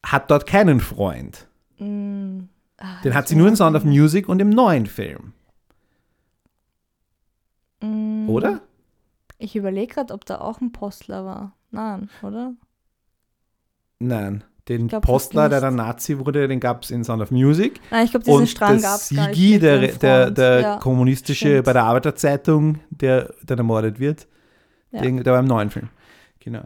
hat 0.03 0.31
dort 0.31 0.45
keinen 0.45 0.79
Freund. 0.79 1.47
Mm, 1.77 2.41
ah, 2.77 3.01
Den 3.03 3.13
hat 3.13 3.27
sie 3.27 3.35
nur 3.35 3.47
in 3.47 3.55
Sound 3.55 3.75
of 3.75 3.83
Music 3.83 4.29
und 4.29 4.41
im 4.41 4.49
neuen 4.49 4.85
Film. 4.85 5.33
Mm, 7.81 8.29
oder? 8.29 8.61
Ich 9.37 9.55
überlege 9.55 9.93
gerade, 9.93 10.13
ob 10.13 10.25
da 10.25 10.39
auch 10.39 10.61
ein 10.61 10.71
Postler 10.71 11.25
war. 11.25 11.53
Nein, 11.71 12.09
oder? 12.23 12.53
Nein. 13.99 14.43
Den 14.67 14.87
glaub, 14.87 15.03
Postler, 15.03 15.47
der 15.47 15.61
dann 15.61 15.75
Nazi 15.75 16.17
wurde, 16.17 16.47
den 16.47 16.59
gab 16.59 16.81
es 16.83 16.89
in 16.91 17.03
Sound 17.03 17.21
of 17.21 17.29
Music. 17.29 17.79
Nein, 17.91 18.05
ich 18.05 18.11
glaube, 18.11 18.25
diesen 18.25 18.47
Strang 18.47 18.81
gab 18.81 18.95
es. 18.95 19.09
Sigi, 19.09 19.59
der, 19.59 19.79
der, 19.89 20.31
der 20.31 20.59
ja. 20.59 20.77
kommunistische 20.77 21.47
stimmt. 21.47 21.65
bei 21.65 21.73
der 21.73 21.83
Arbeiterzeitung, 21.83 22.79
der 22.89 23.31
dann 23.45 23.59
ermordet 23.59 23.99
wird, 23.99 24.27
Ja. 24.91 25.01
der, 25.01 25.11
der 25.23 25.33
war 25.33 25.39
im 25.39 25.45
neuen 25.45 25.69
Film. 25.69 25.89
Genau. 26.39 26.63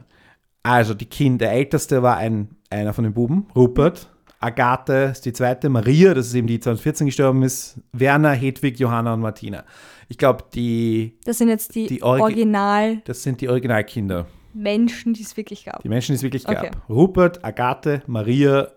Also 0.64 0.94
die 0.94 1.08
Kinder, 1.08 1.48
der 1.48 1.54
älteste 1.56 2.02
war 2.02 2.16
ein, 2.18 2.50
einer 2.70 2.94
von 2.94 3.04
den 3.04 3.14
Buben, 3.14 3.48
Rupert. 3.56 4.10
Agathe 4.42 5.10
ist 5.12 5.26
die 5.26 5.34
zweite, 5.34 5.68
Maria, 5.68 6.14
das 6.14 6.28
ist 6.28 6.34
eben 6.36 6.48
die 6.48 6.62
2014 6.62 7.08
gestorben 7.08 7.44
ist, 7.44 7.82
Werner, 7.92 8.32
Hedwig, 8.32 8.80
Johanna 8.80 9.14
und 9.14 9.20
Martina. 9.20 9.66
Ich 10.08 10.18
glaube, 10.18 10.46
die, 10.54 11.18
Das 11.26 11.38
sind 11.38 11.50
jetzt 11.50 11.76
die, 11.76 11.88
Die 11.88 12.02
Origi- 12.02 12.22
Original-Menschen, 12.22 13.02
das 13.06 13.24
sind 13.24 13.42
die 13.42 13.50
Originalkinder. 13.50 14.28
Die 14.54 15.22
es 15.22 15.38
wirklich 15.38 15.66
gab. 15.66 15.82
Die 15.84 15.90
Menschen, 15.90 16.14
die 16.14 16.18
es 16.18 16.24
wirklich 16.24 16.44
gab. 16.46 16.58
Okay. 16.60 16.72
Rupert, 16.90 17.44
Agathe, 17.46 18.02
Maria, 18.08 18.70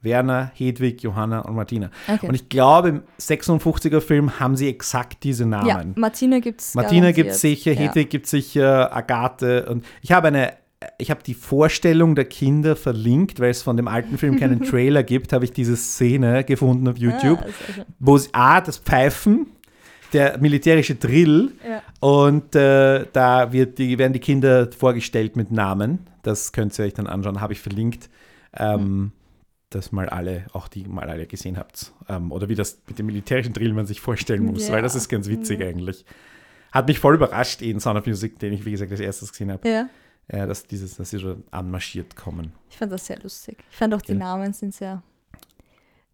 Werner, 0.00 0.52
Hedwig, 0.54 1.02
Johanna 1.02 1.40
und 1.40 1.56
Martina. 1.56 1.90
Okay. 2.06 2.28
Und 2.28 2.34
ich 2.34 2.48
glaube, 2.48 2.88
im 2.88 3.02
56er 3.20 4.00
Film 4.00 4.38
haben 4.38 4.56
sie 4.56 4.68
exakt 4.68 5.24
diese 5.24 5.44
Namen. 5.44 5.66
ja, 5.68 5.84
Martina 5.96 6.38
gibt 6.38 6.60
es 6.60 6.74
Martina 6.74 7.10
gibt 7.12 7.30
es 7.30 7.40
sicher, 7.40 7.72
ja. 7.72 7.80
Hedwig 7.80 8.08
gibt 8.10 8.26
es 8.26 8.30
sicher, 8.30 8.94
Agathe. 8.94 9.66
Und 9.68 9.84
ich 10.00 10.12
habe 10.12 10.28
eine, 10.28 10.52
ich 10.98 11.10
habe 11.10 11.22
die 11.24 11.34
Vorstellung 11.34 12.14
der 12.14 12.26
Kinder 12.26 12.76
verlinkt, 12.76 13.40
weil 13.40 13.50
es 13.50 13.62
von 13.62 13.76
dem 13.76 13.88
alten 13.88 14.18
Film 14.18 14.38
keinen 14.38 14.62
Trailer 14.64 15.02
gibt, 15.02 15.32
habe 15.32 15.44
ich 15.44 15.50
diese 15.50 15.76
Szene 15.76 16.44
gefunden 16.44 16.86
auf 16.86 16.96
YouTube, 16.96 17.40
Ah, 17.42 17.46
sehr 17.66 17.74
schön. 17.74 17.84
wo 17.98 18.16
sie 18.18 18.28
A, 18.34 18.60
das 18.60 18.78
Pfeifen, 18.78 19.48
der 20.12 20.38
militärische 20.38 20.94
Drill. 20.94 21.52
Ja. 21.66 21.82
Und 22.00 22.54
äh, 22.54 23.06
da 23.12 23.52
wird 23.52 23.78
die, 23.78 23.98
werden 23.98 24.12
die 24.12 24.20
Kinder 24.20 24.70
vorgestellt 24.72 25.36
mit 25.36 25.50
Namen. 25.50 26.06
Das 26.22 26.52
könnt 26.52 26.78
ihr 26.78 26.84
euch 26.84 26.94
dann 26.94 27.06
anschauen, 27.06 27.40
habe 27.40 27.52
ich 27.52 27.60
verlinkt. 27.60 28.08
Ähm, 28.54 28.80
Mhm. 28.80 29.12
Dass 29.70 29.92
mal 29.92 30.08
alle, 30.08 30.46
auch 30.54 30.66
die 30.66 30.84
mal 30.88 31.10
alle 31.10 31.26
gesehen 31.26 31.58
habt. 31.58 31.92
Ähm, 32.08 32.32
oder 32.32 32.48
wie 32.48 32.54
das 32.54 32.80
mit 32.88 32.98
dem 32.98 33.04
militärischen 33.04 33.52
Drill 33.52 33.74
man 33.74 33.84
sich 33.84 34.00
vorstellen 34.00 34.46
muss, 34.46 34.66
Ja. 34.68 34.72
weil 34.72 34.80
das 34.80 34.94
ist 34.94 35.10
ganz 35.10 35.28
witzig 35.28 35.60
Ja. 35.60 35.66
eigentlich. 35.68 36.06
Hat 36.72 36.88
mich 36.88 36.98
voll 36.98 37.16
überrascht 37.16 37.60
in 37.60 37.78
Sound 37.78 37.98
of 37.98 38.06
Music, 38.06 38.38
den 38.38 38.54
ich, 38.54 38.64
wie 38.64 38.70
gesagt, 38.70 38.90
als 38.92 39.00
erstes 39.00 39.30
gesehen 39.30 39.52
habe, 39.52 39.68
ja. 39.68 39.88
äh, 40.28 40.46
dass, 40.46 40.66
dieses, 40.66 40.96
dass 40.96 41.10
sie 41.10 41.18
schon 41.20 41.44
anmarschiert 41.50 42.16
kommen. 42.16 42.52
Ich 42.70 42.78
fand 42.78 42.92
das 42.92 43.04
sehr 43.04 43.18
lustig. 43.20 43.58
Ich 43.70 43.76
fand 43.76 43.92
auch 43.92 44.00
die 44.00 44.12
Ja. 44.12 44.18
Namen 44.18 44.54
sind 44.54 44.72
sehr. 44.74 45.02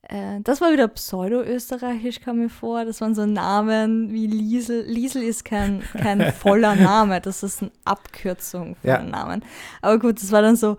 Äh, 0.09 0.41
das 0.43 0.61
war 0.61 0.73
wieder 0.73 0.89
pseudo-österreichisch, 0.89 2.21
kam 2.21 2.39
mir 2.39 2.49
vor. 2.49 2.85
Das 2.85 3.01
waren 3.01 3.15
so 3.15 3.27
Namen 3.27 4.13
wie 4.13 4.27
Liesel. 4.27 4.83
Liesel 4.83 5.23
ist 5.23 5.45
kein, 5.45 5.83
kein 5.93 6.33
voller 6.33 6.75
Name, 6.77 7.21
das 7.21 7.43
ist 7.43 7.63
eine 7.63 7.71
Abkürzung 7.85 8.77
von 8.77 8.91
Ja. 8.91 8.99
einem 8.99 9.11
Namen. 9.11 9.45
Aber 9.83 9.99
gut, 9.99 10.23
das 10.23 10.31
war 10.33 10.43
dann 10.43 10.57
so, 10.57 10.77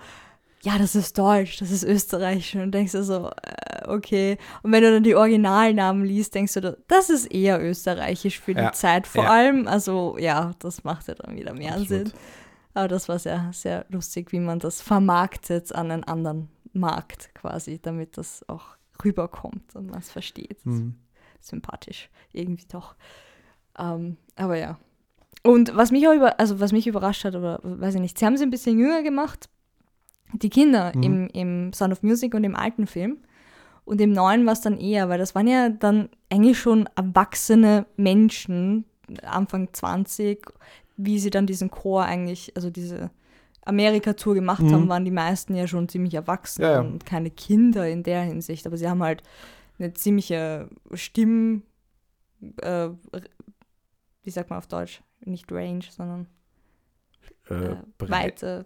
ja, 0.62 0.78
das 0.80 0.96
ist 0.96 1.18
Deutsch, 1.18 1.58
das 1.60 1.70
ist 1.72 1.84
Österreichisch. 1.84 2.56
Und 2.56 2.72
denkst 2.72 2.94
du 2.94 3.04
so, 3.04 3.30
äh, 3.44 3.88
okay. 3.88 4.38
Und 4.64 4.72
wenn 4.72 4.82
du 4.84 4.92
dann 4.92 5.04
die 5.04 5.16
Originalnamen 5.16 6.04
liest, 6.06 6.34
denkst 6.34 6.54
du, 6.54 6.78
das 6.88 7.10
ist 7.10 7.26
eher 7.28 7.62
österreichisch 7.64 8.40
für 8.40 8.54
die 8.56 8.62
Ja. 8.62 8.72
Zeit 8.72 9.06
vor 9.06 9.26
Ja. 9.26 9.30
allem. 9.32 9.68
Also 9.68 10.18
ja, 10.20 10.52
das 10.60 10.84
macht 10.84 11.08
ja 11.08 11.16
dann 11.16 11.36
wieder 11.36 11.54
mehr 11.54 11.74
Absolut. 11.74 11.88
Sinn. 12.10 12.12
Aber 12.74 12.88
das 12.88 13.08
war 13.08 13.20
sehr, 13.20 13.52
sehr 13.54 13.86
lustig, 13.90 14.32
wie 14.32 14.40
man 14.40 14.60
das 14.60 14.82
vermarktet 14.82 15.74
an 15.74 15.92
einen 15.92 16.04
anderen 16.04 16.50
Markt 16.74 17.30
quasi, 17.36 17.80
damit 17.82 18.18
das 18.18 18.44
auch 18.50 18.75
rüberkommt 19.04 19.76
und 19.76 19.89
man 19.89 20.00
es 20.00 20.12
versteht. 20.12 20.66
Mhm. 20.66 20.96
Sympathisch, 21.41 22.10
irgendwie 22.34 22.66
doch. 22.72 22.96
Ähm, 23.78 24.18
aber 24.36 24.58
ja. 24.58 24.80
Und 25.43 25.76
was 25.76 25.91
mich 25.91 26.08
auch 26.08 26.14
über, 26.14 26.39
also 26.39 26.60
was 26.60 26.72
mich 26.72 26.88
überrascht 26.88 27.24
hat, 27.26 27.36
oder 27.36 27.60
weiß 27.64 27.96
ich 27.96 28.02
nicht, 28.02 28.18
sie 28.18 28.26
haben 28.26 28.38
sie 28.38 28.43
ein 28.43 28.50
bisschen 28.50 28.80
jünger 28.80 29.04
gemacht, 29.04 29.48
die 30.34 30.50
Kinder 30.50 30.91
Mhm. 30.96 31.04
im, 31.04 31.28
im 31.28 31.74
Sound 31.74 31.91
of 31.93 32.02
Music 32.04 32.34
und 32.34 32.43
im 32.43 32.56
alten 32.56 32.88
Film. 32.88 33.18
Und 33.84 34.02
im 34.02 34.12
neuen 34.12 34.46
war 34.48 34.54
es 34.54 34.62
dann 34.62 34.80
eher, 34.80 35.10
weil 35.10 35.20
das 35.20 35.36
waren 35.36 35.48
ja 35.48 35.70
dann 35.70 36.10
eigentlich 36.32 36.58
schon 36.58 36.89
erwachsene 36.96 37.86
Menschen, 37.98 38.86
Anfang 39.22 39.70
20, 39.72 40.43
wie 40.98 41.20
sie 41.20 41.30
dann 41.30 41.46
diesen 41.46 41.70
Chor 41.70 42.04
eigentlich, 42.06 42.56
also 42.56 42.72
diese 42.72 43.12
Amerika-Tour 43.66 44.36
gemacht 44.36 44.61
Mhm. 44.61 44.72
haben, 44.72 44.89
waren 44.89 45.05
die 45.05 45.11
meisten 45.11 45.55
ja 45.55 45.68
schon 45.68 45.89
ziemlich 45.89 46.13
erwachsen 46.13 46.61
Ja, 46.61 46.72
ja. 46.74 46.80
und 46.82 47.05
keine 47.05 47.30
Kinder 47.32 47.88
in 47.89 48.03
der 48.03 48.22
Hinsicht. 48.22 48.66
Aber 48.68 48.78
sie 48.78 48.88
haben 48.89 49.03
halt 49.03 49.24
eine 49.80 49.93
ziemliche 49.93 50.70
Stimm, 50.93 51.63
äh, 52.61 52.89
wie 54.24 54.30
sagt 54.30 54.49
man 54.49 54.57
auf 54.59 54.68
Deutsch? 54.68 55.01
Nicht 55.24 55.51
Range, 55.51 55.84
sondern 55.89 56.28
Äh, 57.49 57.53
äh, 57.53 57.78
Weite 57.99 58.66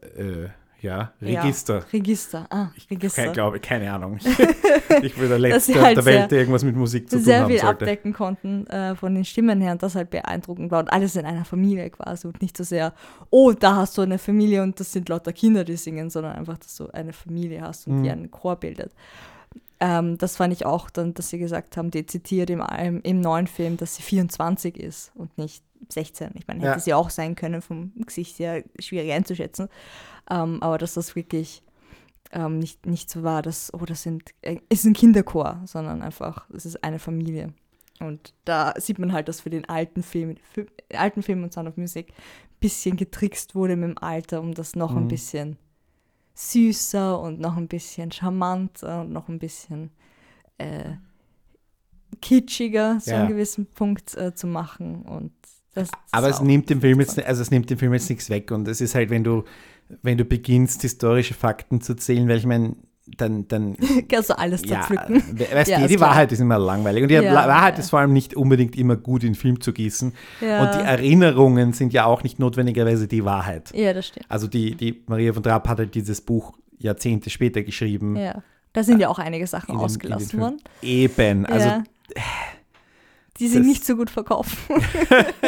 Ja, 0.82 1.12
Ja. 1.20 1.42
Register. 1.42 1.84
Register. 1.92 2.48
Ah, 2.50 2.70
Register. 2.90 3.26
Ich 3.28 3.34
glaube, 3.34 3.60
keine 3.60 3.92
Ahnung. 3.92 4.18
ich 5.02 5.16
bin 5.16 5.28
der 5.30 5.38
Letzte 5.40 5.74
sie 5.74 5.80
halt 5.80 5.98
auf 5.98 6.06
der 6.06 6.14
Welt, 6.14 6.18
sehr- 6.22 6.28
der 6.30 6.40
irgendwas 6.40 6.64
mit 6.64 6.76
Musik 6.76 7.10
zu 7.10 7.18
tun 7.18 7.26
sehr 7.26 7.42
haben 7.42 7.50
viel 7.50 7.60
sollte. 7.60 7.84
abdecken 7.86 8.14
konnten 8.14 8.66
äh, 8.68 8.96
von 8.96 9.14
den 9.14 9.26
Stimmen 9.26 9.60
her 9.62 9.74
und 9.74 9.84
das 9.84 9.96
halt 9.96 10.10
beeindruckend 10.10 10.72
war. 10.72 10.80
Und 10.80 10.92
alles 10.94 11.16
in 11.18 11.26
einer 11.26 11.44
Familie 11.46 11.90
quasi 11.90 12.28
und 12.28 12.42
nicht 12.42 12.56
so 12.56 12.64
sehr, 12.64 12.94
oh, 13.30 13.52
da 13.52 13.76
hast 13.76 13.98
du 13.98 14.02
eine 14.04 14.18
Familie 14.20 14.64
und 14.64 14.80
das 14.80 14.92
sind 14.94 15.10
lauter 15.10 15.34
Kinder, 15.34 15.64
die 15.66 15.76
singen, 15.76 16.10
sondern 16.10 16.36
einfach, 16.38 16.58
dass 16.58 16.76
du 16.78 16.88
eine 16.92 17.12
Familie 17.14 17.62
hast 17.62 17.88
und 17.88 18.04
die 18.04 18.10
Mhm. 18.10 18.14
einen 18.14 18.32
Chor 18.32 18.56
bildet. 18.56 18.94
Ähm, 19.82 20.18
das 20.18 20.36
fand 20.36 20.52
ich 20.54 20.66
auch 20.66 20.90
dann, 20.90 21.14
dass 21.14 21.30
sie 21.30 21.40
gesagt 21.40 21.78
haben, 21.78 21.90
dezidiert 21.90 22.50
im, 22.50 22.62
im, 22.82 23.02
im 23.02 23.22
neuen 23.22 23.48
Film, 23.48 23.78
dass 23.78 23.96
sie 23.96 24.02
24 24.02 24.78
ist 24.78 25.12
und 25.16 25.38
nicht 25.38 25.64
16. 25.88 26.32
Ich 26.36 26.48
meine, 26.48 26.60
hätte 26.62 26.72
Ja. 26.74 26.80
sie 26.80 26.94
auch 26.94 27.10
sein 27.10 27.36
können, 27.36 27.62
vom 27.62 27.94
Gesicht 27.96 28.40
her 28.40 28.64
schwierig 28.80 29.12
einzuschätzen. 29.12 29.70
Ähm, 30.30 30.62
aber 30.62 30.78
dass 30.78 30.94
das 30.96 31.16
wirklich 31.16 31.64
ähm, 32.32 32.60
nicht, 32.60 32.86
nicht 32.86 33.10
so 33.10 33.24
war, 33.24 33.42
dass, 33.42 33.74
oh, 33.74 33.86
das 33.86 34.04
sind, 34.04 34.30
äh, 34.42 34.58
ist 34.70 34.86
ein 34.86 34.94
Kinderchor, 34.94 35.62
sondern 35.66 36.02
einfach, 36.02 36.48
es 36.52 36.66
ist 36.66 36.84
eine 36.84 37.00
Familie. 37.00 37.54
Und 38.00 38.34
da 38.46 38.74
sieht 38.78 39.00
man 39.00 39.12
halt, 39.14 39.28
dass 39.28 39.42
für 39.42 39.50
den 39.50 39.68
alten 39.68 40.04
Film, 40.04 40.36
für, 40.54 40.68
alten 40.96 41.24
Film 41.24 41.44
und 41.44 41.54
Sound 41.54 41.68
of 41.70 41.76
Music 41.78 42.10
ein 42.10 42.60
bisschen 42.60 42.98
getrickst 42.98 43.56
wurde 43.56 43.76
mit 43.76 43.90
dem 43.90 43.98
Alter, 43.98 44.42
um 44.42 44.54
das 44.54 44.76
noch 44.76 44.96
ein 44.96 45.06
Mhm. 45.06 45.08
bisschen 45.10 45.58
süßer 46.36 47.20
und 47.20 47.40
noch 47.40 47.58
ein 47.58 47.68
bisschen 47.68 48.12
charmanter 48.12 49.02
und 49.02 49.12
noch 49.12 49.28
ein 49.28 49.40
bisschen 49.40 49.92
äh, 50.60 50.94
kitschiger, 52.22 53.00
so 53.00 53.12
Ja. 53.12 53.20
einen 53.20 53.28
gewissen 53.30 53.66
Punkt 53.66 54.16
äh, 54.16 54.34
zu 54.34 54.48
machen. 54.48 55.02
Und 55.04 55.34
Aber 56.12 56.30
es 56.30 56.42
nimmt 56.42 56.70
dem 56.70 56.82
Film 56.82 57.00
jetzt, 57.00 57.24
also 57.24 57.42
es 57.42 57.52
nimmt 57.52 57.70
dem 57.70 57.78
Film 57.78 57.94
jetzt 57.94 58.10
nichts 58.10 58.30
weg 58.30 58.52
und 58.52 58.68
es 58.68 58.82
ist 58.82 58.96
halt, 58.96 59.10
wenn 59.10 59.24
du, 59.24 59.44
wenn 60.02 60.18
du 60.18 60.26
beginnst, 60.26 60.82
historische 60.82 61.34
Fakten 61.34 61.82
zu 61.82 61.96
zählen, 61.96 62.28
weil 62.28 62.38
ich 62.38 62.46
meine, 62.46 62.76
dann, 63.18 63.48
dann 63.48 63.76
Kannst 64.10 64.30
du 64.30 64.38
alles 64.38 64.62
ja, 64.66 64.82
zerpflücken. 64.82 65.24
we- 65.40 65.48
weißt 65.52 65.72
Ja, 65.72 65.80
du, 65.80 65.88
die 65.88 65.96
klar. 65.96 66.10
Wahrheit 66.12 66.32
ist 66.32 66.40
immer 66.40 66.60
langweilig 66.60 67.02
und 67.04 67.10
die 67.10 67.16
Ja, 67.16 67.34
Wahrheit 67.34 67.76
ja. 67.76 67.80
ist 67.80 67.90
vor 67.90 68.00
allem 68.00 68.14
nicht 68.14 68.36
unbedingt 68.36 68.76
immer 68.76 68.96
gut 68.98 69.24
in 69.24 69.34
Film 69.36 69.62
zu 69.62 69.74
gießen 69.74 70.10
und 70.42 70.48
die 70.76 70.80
Erinnerungen 70.86 71.74
sind 71.74 71.92
ja 71.94 72.06
auch 72.06 72.22
nicht 72.24 72.38
notwendigerweise 72.40 73.08
die 73.08 73.26
Wahrheit. 73.26 73.72
ja, 73.74 73.94
das 73.94 74.08
stimmt. 74.08 74.26
Also 74.30 74.46
die, 74.48 74.76
die 74.76 75.02
Maria 75.08 75.34
von 75.34 75.42
Trapp 75.42 75.68
hat 75.68 75.80
halt 75.80 75.96
dieses 75.96 76.22
Buch 76.22 76.54
Jahrzehnte 76.78 77.30
später 77.32 77.64
geschrieben. 77.64 78.16
Ja. 78.16 78.44
Da 78.74 78.84
sind 78.84 79.00
ja 79.00 79.08
auch 79.10 79.18
einige 79.18 79.48
Sachen 79.48 79.72
in 79.72 79.78
den- 79.78 79.80
den 79.80 79.86
ausgelassen 79.86 80.40
worden. 80.40 80.58
Eben, 80.84 81.46
also 81.48 81.68
ja. 81.68 81.84
Die 83.40 83.50
das- 83.54 83.66
nicht 83.66 83.86
so 83.86 83.96
gut 83.96 84.10
verkauft. 84.10 84.58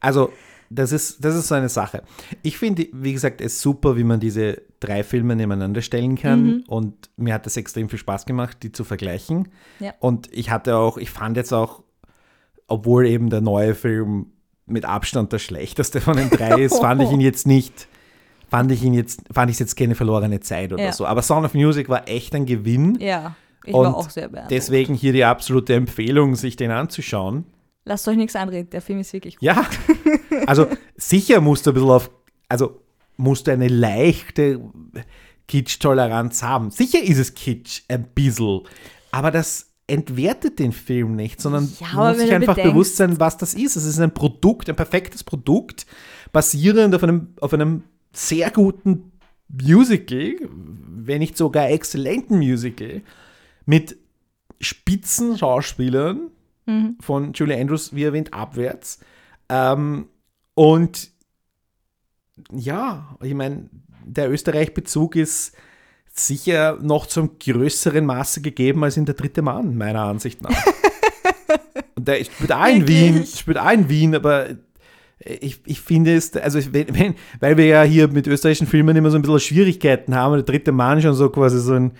Also, 0.00 0.32
das 0.70 0.92
ist, 0.92 1.24
das 1.24 1.34
ist 1.34 1.48
so 1.48 1.54
eine 1.56 1.68
Sache. 1.68 2.02
Ich 2.42 2.56
finde, 2.58 2.86
wie 2.92 3.12
gesagt, 3.12 3.40
es 3.40 3.60
super, 3.60 3.96
wie 3.96 4.04
man 4.04 4.20
diese 4.20 4.62
drei 4.80 5.02
Filme 5.02 5.34
nebeneinander 5.34 5.82
stellen 5.82 6.16
kann. 6.16 6.44
Mhm. 6.44 6.64
Und 6.68 7.10
mir 7.16 7.34
hat 7.34 7.46
das 7.46 7.56
extrem 7.56 7.88
viel 7.88 7.98
Spaß 7.98 8.26
gemacht, 8.26 8.58
die 8.62 8.70
zu 8.70 8.84
vergleichen. 8.84 9.48
Ja. 9.80 9.94
Und 9.98 10.28
ich 10.32 10.50
hatte 10.50 10.76
auch, 10.76 10.98
ich 10.98 11.10
fand 11.10 11.36
jetzt 11.36 11.52
auch, 11.52 11.82
obwohl 12.68 13.06
eben 13.06 13.30
der 13.30 13.40
neue 13.40 13.74
Film 13.74 14.26
mit 14.66 14.84
Abstand 14.84 15.32
der 15.32 15.38
schlechteste 15.38 16.00
von 16.00 16.16
den 16.16 16.28
drei 16.30 16.60
ist, 16.62 16.78
fand 16.78 17.02
ich 17.02 17.10
ihn 17.10 17.20
jetzt 17.22 17.46
nicht, 17.46 17.88
fand 18.50 18.70
ich 18.70 18.84
ihn 18.84 18.92
jetzt, 18.94 19.22
fand 19.32 19.50
ich 19.50 19.54
es 19.54 19.60
jetzt 19.60 19.76
keine 19.76 19.94
verlorene 19.94 20.40
Zeit 20.40 20.72
oder 20.72 20.84
Ja. 20.84 20.92
so. 20.92 21.06
Aber 21.06 21.22
Sound 21.22 21.46
of 21.46 21.54
Music 21.54 21.88
war 21.88 22.06
echt 22.08 22.34
ein 22.34 22.44
Gewinn. 22.46 22.98
ja, 23.00 23.34
ich 23.64 23.74
Und 23.74 23.84
war 23.86 23.96
auch 23.96 24.10
sehr 24.10 24.28
beeindruckt. 24.28 24.50
Deswegen 24.52 24.94
hier 24.94 25.12
die 25.12 25.24
absolute 25.24 25.74
Empfehlung, 25.74 26.36
sich 26.36 26.56
den 26.56 26.70
anzuschauen. 26.70 27.44
Lasst 27.84 28.06
euch 28.08 28.16
nichts 28.16 28.36
anreden, 28.36 28.70
der 28.70 28.82
Film 28.82 28.98
ist 29.00 29.12
wirklich 29.12 29.36
gut. 29.36 29.42
Ja, 29.44 29.66
also 30.46 30.66
sicher 30.96 31.40
musst 31.40 31.66
du 31.66 31.70
ein 31.70 31.74
bisschen 31.74 31.90
auf, 31.90 32.10
also 32.48 32.82
musst 33.16 33.46
du 33.46 33.52
eine 33.52 33.68
leichte 33.68 34.60
Kitsch-Toleranz 35.46 36.42
haben. 36.42 36.70
Sicher 36.70 37.02
ist 37.02 37.18
es 37.18 37.34
Kitsch, 37.34 37.82
ein 37.88 38.04
bisschen, 38.14 38.60
aber 39.10 39.30
das 39.30 39.66
entwertet 39.86 40.58
den 40.58 40.72
Film 40.72 41.16
nicht, 41.16 41.40
sondern 41.40 41.64
Ja, 41.80 41.86
musst 41.94 42.18
wenn 42.20 42.26
sich 42.26 42.34
einfach 42.34 42.56
bedenkst- 42.56 42.70
bewusst 42.72 42.96
sein, 42.96 43.18
was 43.18 43.38
das 43.38 43.54
ist. 43.54 43.74
Es 43.76 43.84
ist 43.86 43.98
ein 43.98 44.12
Produkt, 44.12 44.68
ein 44.68 44.76
perfektes 44.76 45.24
Produkt, 45.24 45.86
basierend 46.30 46.94
auf 46.94 47.02
einem, 47.02 47.28
auf 47.40 47.54
einem 47.54 47.84
sehr 48.12 48.50
guten 48.50 49.12
Musical, 49.48 50.34
wenn 50.50 51.20
nicht 51.20 51.38
sogar 51.38 51.70
exzellenten 51.70 52.36
Musical, 52.38 53.00
mit 53.68 53.98
spitzen 54.60 55.36
Schauspielern, 55.36 56.30
Mhm. 56.66 56.96
von 57.00 57.32
Julie 57.32 57.58
Andrews, 57.58 57.94
wie 57.94 58.04
erwähnt, 58.04 58.34
abwärts. 58.34 58.98
Ähm, 59.48 60.08
und 60.54 61.10
ja, 62.52 63.16
ich 63.22 63.34
meine, 63.34 63.70
der 64.04 64.30
Österreich-Bezug 64.30 65.16
ist 65.16 65.52
sicher 66.12 66.78
noch 66.82 67.06
zum 67.06 67.38
größeren 67.38 68.04
Maße 68.04 68.42
gegeben 68.42 68.84
als 68.84 68.96
in 68.96 69.06
der 69.06 69.14
dritte 69.14 69.40
Mann, 69.40 69.76
meiner 69.76 70.02
Ansicht 70.02 70.42
nach. 70.42 70.50
und 71.94 72.06
der 72.06 72.22
spielt 72.24 72.52
auch 72.52 72.66
in? 72.66 72.86
Wien, 72.86 73.24
spielt 73.26 73.58
auch 73.58 73.72
in 73.72 73.88
Wien, 73.88 74.14
aber 74.14 74.48
ich, 75.20 75.60
ich 75.64 75.80
finde 75.80 76.14
es, 76.16 76.36
also 76.36 76.60
wenn, 76.72 76.94
wenn, 76.94 77.14
weil 77.40 77.56
wir 77.56 77.66
ja 77.66 77.82
hier 77.82 78.08
mit 78.08 78.26
österreichischen 78.26 78.66
Filmen 78.66 78.94
immer 78.96 79.10
so 79.10 79.16
ein 79.16 79.22
bisschen 79.22 79.40
Schwierigkeiten 79.40 80.14
haben, 80.14 80.32
und 80.34 80.46
der 80.46 80.54
dritte 80.54 80.72
Mann 80.72 81.00
schon 81.00 81.14
so 81.14 81.30
quasi 81.30 81.60
so 81.60 81.74
ein, 81.74 81.92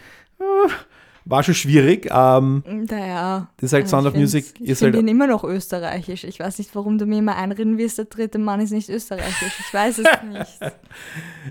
war 1.29 1.43
schon 1.43 1.55
schwierig. 1.55 2.09
Ähm, 2.11 2.63
Naja. 2.89 3.51
Das 3.57 3.65
ist 3.69 3.73
halt 3.73 3.85
also 3.85 3.97
Sound 3.97 4.07
of 4.09 4.15
Music 4.15 4.47
Ich 4.61 4.71
ist 4.71 4.79
finde 4.79 4.99
halt- 4.99 5.05
ihn 5.05 5.09
immer 5.09 5.27
noch 5.27 5.45
österreichisch. 5.45 6.25
Ich 6.25 6.41
weiß 6.41 6.59
nicht, 6.59 6.75
warum 6.75 6.99
du 6.99 7.07
mir 7.07 7.19
immer 7.19 7.37
einreden 7.37 7.77
willst, 7.79 7.99
der 7.99 8.07
dritte 8.07 8.39
Mann 8.39 8.61
ist 8.61 8.71
nicht 8.71 8.89
österreichisch. 8.89 9.61
Ich 9.61 9.73
weiß 9.75 9.99
es 9.99 10.07
nicht. 10.33 10.61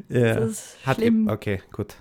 ja. 0.10 0.34
Das 0.36 0.50
ist 0.52 0.78
Hat, 0.86 0.98
schlimm. 0.98 1.28
okay, 1.28 1.62
gut. 1.72 1.96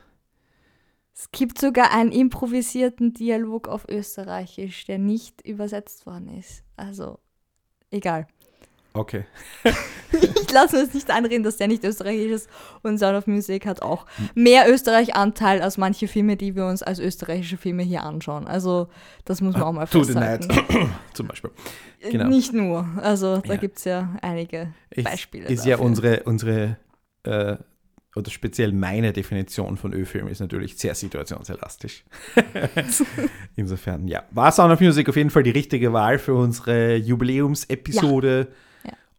Es 1.14 1.31
gibt 1.33 1.59
sogar 1.59 1.93
einen 1.93 2.12
improvisierten 2.12 3.12
Dialog 3.14 3.68
auf 3.68 3.89
Österreichisch, 3.89 4.85
der 4.85 4.99
nicht 4.99 5.41
übersetzt 5.47 6.05
worden 6.07 6.29
ist. 6.39 6.62
Also, 6.77 7.18
egal. 7.91 8.27
Okay. 8.97 9.24
ich 10.12 10.51
lasse 10.53 10.76
mir 10.76 10.82
es 10.82 10.94
nicht 10.94 11.11
einreden, 11.11 11.42
dass 11.42 11.57
der 11.57 11.68
nicht 11.68 11.84
österreichisch 11.84 12.30
ist. 12.30 12.51
Und 12.82 12.99
Sound 12.99 13.16
of 13.16 13.26
Music 13.26 13.66
hat 13.66 13.82
auch 13.82 14.07
mehr 14.34 14.72
Österreich-Anteil 14.72 15.61
als 15.61 15.76
manche 15.78 16.09
Filme, 16.09 16.36
die 16.36 16.57
wir 16.57 16.66
uns 16.66 16.82
als 16.82 16.99
österreichische 16.99 17.57
Filme 17.57 17.82
hier 17.82 18.03
anschauen. 18.05 18.47
Also 18.47 18.88
das 19.24 19.40
muss 19.40 19.55
man 19.55 19.62
auch 19.62 19.72
mal 19.72 19.86
To 19.86 20.03
the 20.03 20.12
festhalten. 20.12 20.49
Night 20.49 20.88
zum 21.14 21.26
Beispiel. 21.28 21.51
Genau. 22.11 22.28
Nicht 22.28 22.53
nur. 22.53 22.88
Also 23.03 23.38
da 23.38 23.55
Ja. 23.55 23.59
gibt 23.61 23.78
es 23.78 23.84
ja 23.84 24.16
einige 24.22 24.72
Ist, 24.90 25.05
Beispiele. 25.05 25.47
ist 25.49 25.64
ja 25.66 25.72
dafür. 25.76 25.86
unsere, 25.86 26.22
unsere 26.24 26.76
äh, 27.24 27.57
oder 28.14 28.30
speziell 28.30 28.72
meine 28.72 29.12
Definition 29.12 29.76
von 29.76 29.92
Ö-Film 29.92 30.28
ist 30.28 30.40
natürlich 30.40 30.78
sehr 30.78 30.94
situationselastisch. 30.94 32.03
Insofern, 33.57 34.09
ja. 34.09 34.22
War 34.30 34.53
Sound 34.53 34.72
of 34.72 34.80
Music 34.80 35.09
auf 35.09 35.16
jeden 35.16 35.28
Fall 35.30 35.42
die 35.42 35.51
richtige 35.51 35.92
Wahl 35.92 36.18
für 36.18 36.34
unsere 36.34 36.97
Jubiläumsepisode. 36.97 38.49
Ja. 38.51 38.57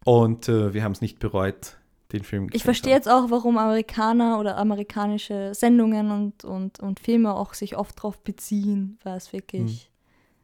Und 0.07 0.47
äh, 0.47 0.73
wir 0.73 0.85
haben 0.85 0.93
es 0.93 1.01
nicht 1.01 1.19
bereut, 1.19 1.75
den 2.13 2.23
Film 2.23 2.47
Ich 2.53 2.63
verstehe 2.63 2.93
jetzt 2.93 3.09
auch, 3.09 3.29
warum 3.29 3.57
Amerikaner 3.57 4.39
oder 4.39 4.57
amerikanische 4.57 5.53
Sendungen 5.53 6.11
und, 6.11 6.45
und, 6.45 6.79
und 6.79 7.01
Filme 7.01 7.33
auch 7.33 7.53
sich 7.53 7.75
oft 7.75 7.97
darauf 7.97 8.17
beziehen, 8.19 8.97
weil 9.03 9.17
es 9.17 9.33
wirklich, 9.33 9.81
Hm. 9.81 9.89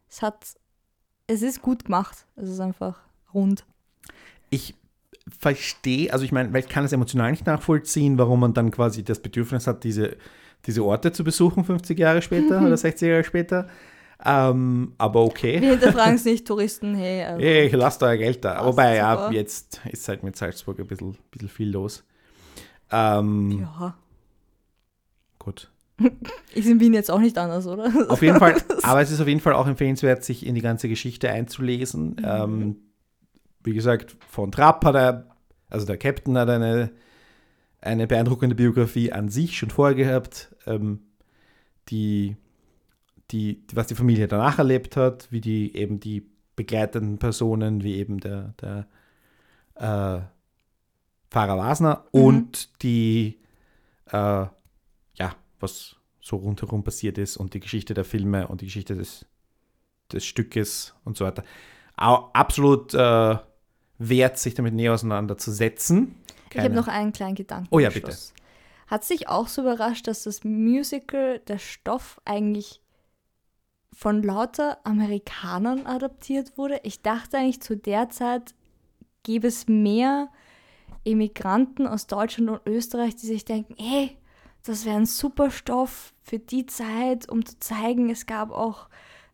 es 0.10 0.22
hat, 0.22 0.48
es 1.28 1.42
ist 1.42 1.62
gut 1.62 1.86
gemacht. 1.86 2.26
Es 2.36 2.50
ist 2.50 2.60
einfach 2.60 3.00
rund. 3.34 3.64
Ich 4.50 4.76
verstehe, 5.40 6.12
also 6.12 6.26
ich 6.26 6.34
meine, 6.34 6.52
weil 6.52 6.60
ich 6.60 6.68
kann 6.68 6.84
es 6.84 6.92
emotional 6.92 7.32
nicht 7.32 7.46
nachvollziehen, 7.46 8.18
warum 8.18 8.42
man 8.42 8.54
dann 8.54 8.70
quasi 8.70 9.02
das 9.02 9.22
Bedürfnis 9.22 9.66
hat, 9.66 9.86
diese, 9.86 10.18
diese 10.66 10.84
Orte 10.84 11.14
zu 11.14 11.24
besuchen, 11.24 11.64
50 11.64 11.98
Jahre 11.98 12.22
später 12.22 12.62
oder 12.66 12.76
60 12.76 13.08
Jahre 13.08 13.24
später. 13.24 13.70
Ähm, 14.26 14.94
aber 14.98 15.22
okay. 15.22 15.60
Wir 15.60 15.72
hinterfragen 15.72 16.16
es 16.16 16.26
nicht, 16.26 16.48
Touristen, 16.48 16.96
hey. 16.96 17.24
Also, 17.24 17.44
Hey, 17.44 17.70
lasst 17.70 18.02
euer 18.04 18.18
Geld 18.18 18.46
da. 18.46 18.66
Wobei, 18.66 18.96
ja, 18.96 19.30
jetzt 19.32 19.82
ist 19.92 20.08
halt 20.08 20.24
mit 20.24 20.36
Salzburg 20.36 20.80
ein 20.80 20.88
bisschen, 20.88 21.18
bisschen 21.30 21.50
viel 21.50 21.70
los. 21.70 22.04
Ähm, 22.92 23.60
ja. 23.60 23.98
Gut. 25.40 25.70
Ist 26.56 26.68
in 26.68 26.80
Wien 26.80 26.94
jetzt 26.94 27.12
auch 27.12 27.20
nicht 27.20 27.38
anders, 27.38 27.68
oder? 27.68 27.92
Auf 28.10 28.22
jeden 28.22 28.40
Fall, 28.40 28.56
aber 28.82 29.02
es 29.02 29.12
ist 29.12 29.22
auf 29.22 29.28
jeden 29.28 29.40
Fall 29.40 29.54
auch 29.54 29.68
empfehlenswert, 29.68 30.24
sich 30.24 30.46
in 30.46 30.56
die 30.56 30.62
ganze 30.62 30.90
Geschichte 30.90 31.30
einzulesen. 31.30 32.16
Ähm, 32.24 32.78
wie 33.64 33.74
gesagt, 33.74 34.16
von 34.28 34.52
Trapp 34.52 34.84
hat 34.86 34.96
er, 34.96 35.36
also 35.70 35.86
der 35.86 35.98
Captain 35.98 36.38
hat 36.38 36.50
eine, 36.50 36.92
eine 37.80 38.08
beeindruckende 38.08 38.56
Biografie 38.56 39.12
an 39.12 39.30
sich 39.30 39.58
schon 39.58 39.70
vorher 39.70 39.96
gehabt, 39.96 40.56
ähm, 40.66 41.02
die, 41.90 42.38
die, 43.32 43.64
was 43.74 43.88
die 43.88 43.96
Familie 43.96 44.28
danach 44.28 44.58
erlebt 44.60 44.96
hat, 44.98 45.32
wie 45.32 45.42
die 45.42 45.76
eben 45.76 46.00
die 46.00 46.30
begleitenden 46.56 47.18
Personen, 47.18 47.84
wie 47.84 47.96
eben 47.96 48.20
der, 48.20 48.54
der 48.62 48.88
äh, 49.76 50.22
Pfarrer 51.32 51.58
Wasner 51.58 52.06
Mhm. 52.14 52.22
und 52.22 52.84
die, 52.84 53.40
äh, 54.12 54.46
ja, 55.16 55.36
was 55.60 55.96
so 56.22 56.36
rundherum 56.38 56.84
passiert 56.84 57.18
ist 57.18 57.38
und 57.38 57.54
die 57.54 57.60
Geschichte 57.60 57.94
der 57.94 58.06
Filme 58.06 58.48
und 58.48 58.62
die 58.62 58.66
Geschichte 58.66 58.96
des, 58.96 59.26
des 60.12 60.26
Stückes 60.26 60.94
und 61.04 61.18
so 61.18 61.26
weiter. 61.26 61.44
Au, 61.98 62.30
absolut 62.34 62.94
äh, 62.94 63.38
wert, 63.98 64.38
sich 64.38 64.54
damit 64.54 64.74
näher 64.74 64.94
auseinanderzusetzen. 64.94 66.16
Ich 66.54 66.60
habe 66.60 66.74
noch 66.74 66.88
einen 66.88 67.14
kleinen 67.14 67.36
Gedanken. 67.36 67.68
Oh 67.72 67.80
ja, 67.80 67.90
bitte. 67.90 68.16
Hat 68.88 69.04
sich 69.04 69.28
auch 69.28 69.48
so 69.48 69.62
überrascht, 69.62 70.08
dass 70.08 70.24
das 70.24 70.44
Musical, 70.44 71.40
der 71.40 71.58
Stoff 71.58 72.22
eigentlich 72.26 72.83
von 73.94 74.24
lauter 74.24 74.78
Amerikanern 74.86 75.86
adaptiert 75.86 76.58
wurde? 76.58 76.80
Ich 76.84 77.02
dachte 77.02 77.38
eigentlich 77.38 77.62
zu 77.62 77.78
der 77.78 78.10
Zeit 78.10 78.54
gäbe 79.24 79.48
es 79.48 79.68
mehr 79.68 80.30
Immigranten 81.04 81.88
aus 81.88 82.08
Deutschland 82.08 82.50
und 82.50 82.62
Österreich, 82.66 83.16
die 83.16 83.26
sich 83.28 83.46
denken, 83.46 83.76
ey, 83.78 84.18
das 84.66 84.86
wäre 84.86 84.96
ein 84.96 85.06
super 85.06 85.52
Stoff 85.52 86.14
für 86.22 86.40
die 86.40 86.66
Zeit, 86.66 87.30
um 87.30 87.46
zu 87.46 87.60
zeigen, 87.60 88.10
es 88.10 88.26
gab 88.26 88.52
auch 88.52 88.88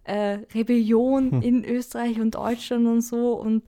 äh, 0.03 0.39
Rebellion 0.53 1.32
Hm. 1.32 1.41
in 1.41 1.66
Österreich 1.66 2.20
und 2.20 2.36
Deutschland 2.36 2.88
und 2.88 3.01
so. 3.01 3.34
Und 3.34 3.64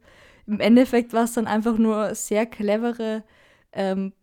im 0.48 0.60
Endeffekt 0.60 1.14
war 1.14 1.26
es 1.26 1.34
dann 1.34 1.46
einfach 1.48 1.78
nur 1.78 2.16
sehr 2.16 2.46
clevere 2.48 3.24
ähm, 3.74 4.14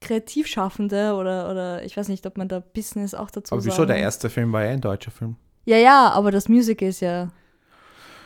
Kreativschaffende 0.00 1.14
oder, 1.14 1.50
oder 1.50 1.82
ich 1.84 1.96
weiß 1.96 2.08
nicht, 2.08 2.26
ob 2.26 2.36
man 2.36 2.48
da 2.48 2.60
Business 2.60 3.14
auch 3.14 3.30
dazu 3.30 3.54
Aber 3.54 3.64
wieso? 3.64 3.76
sagen 3.76 3.88
Der 3.88 3.98
erste 3.98 4.28
Film 4.28 4.52
war 4.52 4.64
ja 4.64 4.70
ein 4.70 4.80
deutscher 4.80 5.10
Film. 5.10 5.36
Ja, 5.66 5.76
ja, 5.76 6.10
aber 6.10 6.30
das 6.30 6.48
Musical 6.48 6.88
ist 6.88 7.00
ja. 7.00 7.28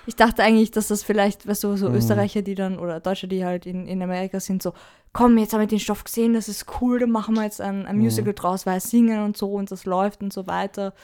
Ich 0.07 0.17
dachte 0.17 0.43
eigentlich, 0.43 0.71
dass 0.71 0.89
das 0.89 1.03
vielleicht, 1.03 1.47
weißt 1.47 1.65
du, 1.65 1.77
so 1.77 1.89
Mhm. 1.89 1.97
Österreicher, 1.97 2.43
die 2.43 2.55
dann, 2.55 2.79
oder 2.79 3.01
Deutsche, 3.01 3.29
die 3.29 3.45
halt 3.45 3.67
in, 3.67 3.87
in 3.87 4.03
Amerika 4.03 4.41
sind, 4.41 4.63
so, 4.63 4.73
komm, 5.13 5.39
jetzt 5.39 5.53
haben 5.53 5.61
wir 5.61 5.67
den 5.67 5.79
Stoff 5.79 6.05
gesehen, 6.05 6.35
das 6.35 6.49
ist 6.49 6.67
cool, 6.81 6.99
dann 7.01 7.11
machen 7.11 7.35
wir 7.35 7.45
jetzt 7.45 7.61
ein, 7.61 7.87
ein 7.87 7.97
Mhm. 7.97 8.03
Musical 8.05 8.33
draus, 8.35 8.67
weil 8.67 8.81
singen 8.81 9.23
und 9.25 9.37
so 9.37 9.53
und 9.53 9.71
das 9.71 9.85
läuft 9.85 10.23
und 10.23 10.33
so 10.33 10.47
weiter. 10.47 10.95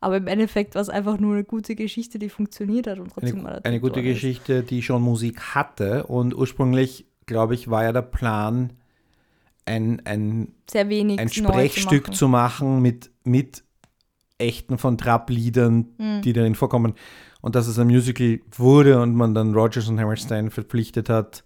Aber 0.00 0.16
im 0.18 0.26
Endeffekt 0.26 0.74
war 0.74 0.82
es 0.82 0.88
einfach 0.88 1.18
nur 1.18 1.34
eine 1.34 1.44
gute 1.44 1.74
Geschichte, 1.74 2.18
die 2.18 2.28
funktioniert 2.28 2.86
hat 2.86 2.98
und 2.98 3.10
trotzdem 3.12 3.38
Eine, 3.40 3.48
adaptiert 3.48 3.66
eine 3.66 3.80
gute 3.80 4.00
ist. 4.00 4.06
Geschichte, 4.06 4.62
die 4.62 4.82
schon 4.82 5.02
Musik 5.02 5.40
hatte 5.54 6.06
und 6.06 6.34
ursprünglich, 6.34 7.06
glaube 7.26 7.54
ich, 7.54 7.70
war 7.70 7.84
ja 7.84 7.92
der 7.92 8.02
Plan, 8.02 8.72
ein, 9.66 10.02
ein 10.04 10.52
Sehr 10.70 10.88
wenig 10.88 11.18
ein 11.18 11.28
Sprechstück 11.28 12.06
zu 12.06 12.12
zu 12.12 12.28
machen, 12.28 12.82
mit, 12.82 13.10
mit 13.24 13.64
echten 14.38 14.78
von 14.78 14.98
Trapp-Liedern, 14.98 15.86
Mhm. 15.98 16.22
die 16.22 16.32
darin 16.32 16.54
vorkommen. 16.54 16.94
Und 17.40 17.54
dass 17.54 17.66
es 17.66 17.78
ein 17.78 17.86
Musical 17.88 18.40
wurde 18.56 19.00
und 19.00 19.14
man 19.14 19.34
dann 19.34 19.54
Rogers 19.54 19.88
und 19.88 20.00
Hammerstein 20.00 20.50
verpflichtet 20.50 21.08
hat, 21.08 21.44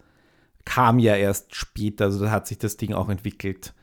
kam 0.64 0.98
ja 0.98 1.16
erst 1.16 1.54
später. 1.54 2.06
Also 2.06 2.24
da 2.24 2.30
hat 2.30 2.46
sich 2.46 2.58
das 2.58 2.76
Ding 2.76 2.92
auch 2.92 3.08
entwickelt. 3.08 3.74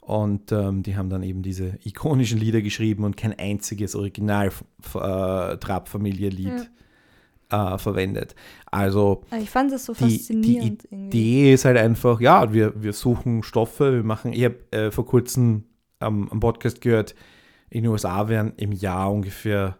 Und 0.00 0.50
ähm, 0.50 0.82
die 0.82 0.96
haben 0.96 1.10
dann 1.10 1.22
eben 1.22 1.42
diese 1.42 1.78
ikonischen 1.84 2.38
Lieder 2.38 2.60
geschrieben 2.62 3.04
und 3.04 3.16
kein 3.16 3.38
einziges 3.38 3.94
Original 3.94 4.48
äh, 4.48 5.56
Trapp-Familie-Lied 5.58 6.70
äh, 7.50 7.78
verwendet. 7.78 8.34
Also 8.70 9.22
machen. 9.30 9.42
Ich 9.42 9.50
fand 9.50 9.70
das 9.72 9.84
so 9.84 9.92
die, 9.92 10.04
die 10.06 10.10
faszinierend 10.18 10.84
irgendwie. 10.90 11.06
Idee 11.06 11.54
ist 11.54 11.64
halt 11.64 11.76
einfach, 11.76 12.20
ja, 12.20 12.52
wir, 12.52 12.82
wir 12.82 12.92
suchen 12.94 13.42
Stoffe, 13.44 13.92
wir 13.92 14.02
machen, 14.02 14.32
ich 14.32 14.44
habe 14.44 14.56
äh, 14.72 14.90
vor 14.90 15.06
kurzem 15.06 15.64
am 16.00 16.28
am 16.30 16.40
Podcast 16.40 16.80
gehört, 16.80 17.14
in 17.72 17.84
den 17.84 17.90
USA 17.92 18.28
werden 18.28 18.52
im 18.58 18.72
Jahr 18.72 19.10
ungefähr 19.10 19.78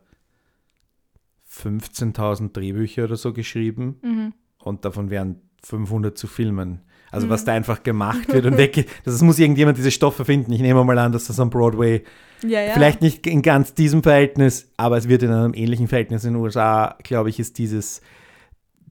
15.000 1.50 2.52
Drehbücher 2.52 3.04
oder 3.04 3.16
so 3.16 3.32
geschrieben 3.32 3.96
Mhm. 4.02 4.32
und 4.58 4.84
davon 4.84 5.10
wären 5.10 5.36
500 5.62 6.16
zu 6.16 6.26
filmen. 6.26 6.80
Also 7.10 7.28
was 7.28 7.44
da 7.44 7.52
einfach 7.52 7.82
gemacht 7.82 8.32
wird 8.32 8.46
und 8.46 8.56
weggeht, 8.58 8.88
das 9.04 9.20
muss 9.20 9.38
irgendjemand 9.38 9.76
diese 9.76 9.90
Stoffe 9.90 10.24
finden. 10.24 10.50
Ich 10.52 10.62
nehme 10.62 10.82
mal 10.82 10.98
an, 10.98 11.12
dass 11.12 11.26
das 11.26 11.38
am 11.38 11.50
Broadway 11.50 12.02
Ja, 12.42 12.60
ja. 12.62 12.72
Vielleicht 12.72 13.02
nicht 13.02 13.26
in 13.26 13.42
ganz 13.42 13.74
diesem 13.74 14.02
Verhältnis, 14.02 14.70
aber 14.78 14.96
es 14.96 15.08
wird 15.08 15.22
in 15.22 15.30
einem 15.30 15.52
ähnlichen 15.54 15.88
Verhältnis 15.88 16.24
in 16.24 16.32
den 16.32 16.42
USA, 16.42 16.96
glaube 17.02 17.28
ich, 17.28 17.38
ist 17.38 17.58
dieses 17.58 18.00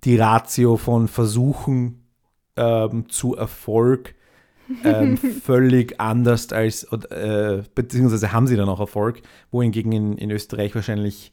die 0.04 0.16
Ratio 0.18 0.78
von 0.78 1.08
Versuchen 1.08 2.04
ähm, 2.56 3.10
zu 3.10 3.36
Erfolg 3.36 4.14
ähm, 4.84 5.18
völlig 5.44 6.00
anders 6.00 6.52
als, 6.52 6.84
äh, 6.84 7.64
beziehungsweise 7.76 8.32
haben 8.32 8.48
sie 8.48 8.56
dann 8.56 8.70
auch 8.70 8.80
Erfolg, 8.80 9.22
wohingegen 9.52 9.92
in, 9.92 10.18
in 10.18 10.32
Österreich 10.32 10.76
wahrscheinlich 10.76 11.32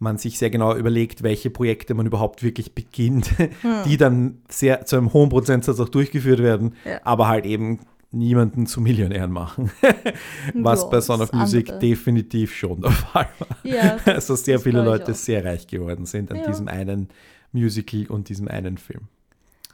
man 0.00 0.18
sich 0.18 0.38
sehr 0.38 0.50
genau 0.50 0.74
überlegt, 0.74 1.22
welche 1.22 1.50
Projekte 1.50 1.94
man 1.94 2.04
überhaupt 2.06 2.42
wirklich 2.42 2.74
beginnt, 2.74 3.30
die 3.86 3.96
dann 3.96 4.38
sehr 4.50 4.84
zu 4.86 4.96
einem 4.96 5.12
hohen 5.12 5.28
Prozentsatz 5.28 5.78
auch 5.80 5.88
durchgeführt 5.88 6.40
werden, 6.40 6.74
Ja. 6.84 7.00
aber 7.04 7.28
halt 7.28 7.46
eben 7.46 7.78
niemanden 8.10 8.66
zu 8.66 8.80
Millionären 8.80 9.30
machen. 9.32 9.70
Was 10.54 10.82
Ja, 10.82 10.88
bei 10.88 11.00
Son 11.00 11.20
of 11.20 11.32
Music 11.32 11.68
andere. 11.68 11.78
definitiv 11.80 12.54
schon 12.54 12.80
der 12.80 12.90
Fall 12.92 13.28
war. 13.38 13.48
Ja, 13.64 13.96
Also 14.04 14.34
sehr 14.36 14.58
viele 14.60 14.82
Leute 14.84 15.14
sehr 15.14 15.44
reich 15.44 15.66
geworden 15.66 16.06
sind 16.06 16.30
an 16.30 16.38
Ja. 16.38 16.46
diesem 16.46 16.68
einen 16.68 17.08
Musical 17.52 18.06
und 18.08 18.28
diesem 18.28 18.46
einen 18.48 18.78
Film. 18.78 19.02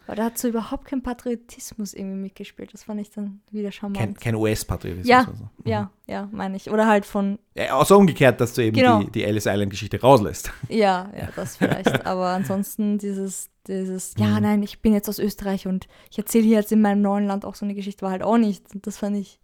Aber 0.06 0.16
da 0.16 0.24
hat 0.24 0.38
so 0.38 0.48
überhaupt 0.48 0.86
kein 0.86 1.02
Patriotismus 1.02 1.94
irgendwie 1.94 2.16
mitgespielt. 2.16 2.72
Das 2.74 2.84
fand 2.84 3.00
ich 3.00 3.10
dann 3.10 3.40
wieder 3.50 3.70
charmant. 3.70 3.96
Kein, 3.98 4.14
kein 4.14 4.34
US-Patriotismus. 4.34 5.08
Ja, 5.08 5.18
also. 5.20 5.48
Ja, 5.64 5.90
ja, 6.06 6.28
meine 6.32 6.56
ich. 6.56 6.70
Oder 6.70 6.86
halt 6.88 7.06
von, 7.06 7.38
ja. 7.54 7.74
Außer 7.74 7.96
umgekehrt, 7.96 8.40
dass 8.40 8.54
du 8.54 8.62
eben 8.64 8.76
Genau. 8.76 9.02
die, 9.04 9.10
die 9.10 9.24
Ellis 9.24 9.46
Island-Geschichte 9.46 10.00
rauslässt. 10.00 10.50
ja, 10.68 11.10
ja, 11.16 11.28
das 11.36 11.56
vielleicht. 11.56 12.04
Aber 12.06 12.28
ansonsten 12.28 12.98
dieses, 12.98 13.50
dieses, 13.68 14.14
ja, 14.18 14.26
Mhm. 14.26 14.42
nein, 14.42 14.62
ich 14.62 14.82
bin 14.82 14.94
jetzt 14.94 15.08
aus 15.08 15.18
Österreich 15.20 15.66
und 15.68 15.86
ich 16.10 16.18
erzähle 16.18 16.44
hier 16.44 16.56
jetzt 16.58 16.72
in 16.72 16.80
meinem 16.82 17.02
neuen 17.02 17.26
Land 17.26 17.44
auch 17.44 17.54
so 17.54 17.64
eine 17.64 17.74
Geschichte, 17.74 18.02
war 18.02 18.10
halt 18.10 18.22
auch 18.24 18.38
nicht. 18.38 18.74
Und 18.74 18.86
das 18.86 18.98
fand 18.98 19.16
ich 19.16 19.38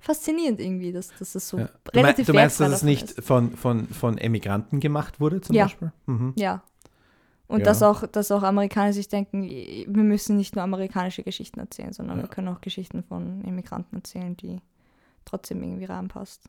faszinierend 0.00 0.60
irgendwie, 0.60 0.92
dass, 0.92 1.08
dass 1.18 1.32
das 1.34 1.48
so 1.48 1.58
Ja. 1.58 1.68
Du, 1.84 1.90
relativ 2.00 2.26
du 2.26 2.32
meinst, 2.32 2.58
dass 2.58 2.72
es 2.72 2.82
nicht 2.82 3.10
ist. 3.12 3.22
von, 3.26 3.52
von, 3.56 3.86
von 3.88 4.16
Emigranten 4.18 4.80
gemacht 4.80 5.20
wurde, 5.20 5.40
zum 5.40 5.54
Ja. 5.54 5.64
Beispiel? 5.64 5.92
Mhm. 6.06 6.32
Ja. 6.36 6.62
Und 7.50 7.60
Ja. 7.60 7.64
dass, 7.64 7.82
auch, 7.82 8.06
dass 8.06 8.30
auch 8.30 8.42
Amerikaner 8.44 8.92
sich 8.92 9.08
denken, 9.08 9.42
wir 9.42 10.02
müssen 10.04 10.36
nicht 10.36 10.54
nur 10.54 10.62
amerikanische 10.62 11.24
Geschichten 11.24 11.58
erzählen, 11.58 11.92
sondern 11.92 12.18
Ja. 12.18 12.22
wir 12.24 12.28
können 12.28 12.48
auch 12.48 12.60
Geschichten 12.60 13.02
von 13.02 13.42
Immigranten 13.42 13.96
erzählen, 13.96 14.36
die 14.36 14.60
trotzdem 15.24 15.62
irgendwie 15.62 15.86
reinpasst. 15.86 16.44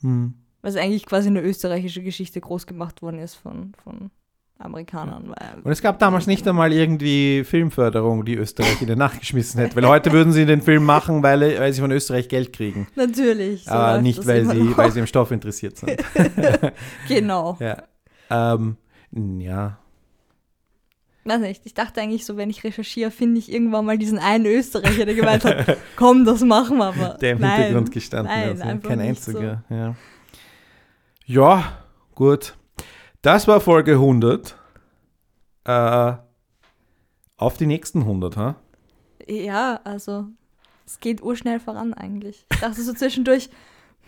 Mhm. 0.00 0.34
Was 0.60 0.74
eigentlich 0.76 1.06
quasi 1.06 1.28
eine 1.28 1.40
österreichische 1.40 2.02
Geschichte 2.02 2.40
groß 2.40 2.66
gemacht 2.66 3.00
worden 3.02 3.20
ist 3.20 3.34
von, 3.34 3.72
von 3.82 4.10
Amerikanern. 4.58 5.28
Weil, 5.28 5.60
Und 5.62 5.70
es 5.72 5.82
gab 5.82 5.98
damals 5.98 6.26
nicht 6.26 6.46
einmal 6.48 6.72
irgendwie 6.72 7.42
Filmförderung, 7.44 8.24
die 8.24 8.34
Österreich 8.36 8.80
ihnen 8.82 8.98
nachgeschmissen 8.98 9.60
hätte. 9.60 9.74
Weil 9.76 9.86
heute 9.88 10.12
würden 10.12 10.32
sie 10.32 10.46
den 10.46 10.62
Film 10.62 10.84
machen, 10.84 11.22
weil, 11.22 11.40
weil 11.60 11.72
sie 11.72 11.80
von 11.80 11.90
Österreich 11.92 12.28
Geld 12.28 12.52
kriegen. 12.52 12.86
Natürlich. 12.96 13.64
so 13.64 13.70
Aber 13.72 13.92
läuft 13.94 14.02
nicht, 14.02 14.26
weil 14.26 14.46
sie, 14.48 14.62
noch. 14.62 14.76
weil 14.78 14.90
sie 14.92 15.00
im 15.00 15.06
Stoff 15.06 15.30
interessiert 15.30 15.76
sind. 15.78 15.96
Genau. 17.08 17.56
ja. 17.60 17.82
Ähm, 18.30 18.76
ja. 19.40 19.78
Weiß 21.24 21.40
nicht, 21.40 21.64
ich 21.64 21.74
dachte 21.74 22.00
eigentlich 22.00 22.26
so, 22.26 22.36
wenn 22.36 22.50
ich 22.50 22.64
recherchiere, 22.64 23.12
finde 23.12 23.38
ich 23.38 23.52
irgendwann 23.52 23.84
mal 23.84 23.96
diesen 23.96 24.18
einen 24.18 24.46
Österreicher, 24.46 25.04
der 25.06 25.14
gemeint 25.14 25.44
hat, 25.44 25.78
komm, 25.96 26.24
das 26.24 26.42
machen 26.42 26.78
wir 26.78 26.86
aber. 26.86 27.16
Der 27.20 27.32
im 27.32 27.40
nein, 27.40 27.62
Hintergrund 27.62 27.92
gestanden 27.92 28.34
nein, 28.34 28.52
ist. 28.54 28.64
ne? 28.64 28.80
Kein 28.80 29.00
einziger. 29.00 29.64
Ja. 29.70 29.94
ja, 31.26 31.78
gut. 32.14 32.56
Das 33.22 33.46
war 33.46 33.60
Folge 33.60 33.92
100. 33.92 34.56
Äh, 35.64 36.12
auf 37.36 37.56
die 37.56 37.66
nächsten 37.66 38.00
100, 38.00 38.36
ha? 38.36 38.56
Ja, 39.28 39.80
also 39.84 40.26
es 40.84 40.98
geht 40.98 41.22
urschnell 41.22 41.60
voran 41.60 41.94
eigentlich. 41.94 42.46
Ich 42.52 42.60
dachte 42.60 42.82
so 42.82 42.92
zwischendurch, 42.92 43.48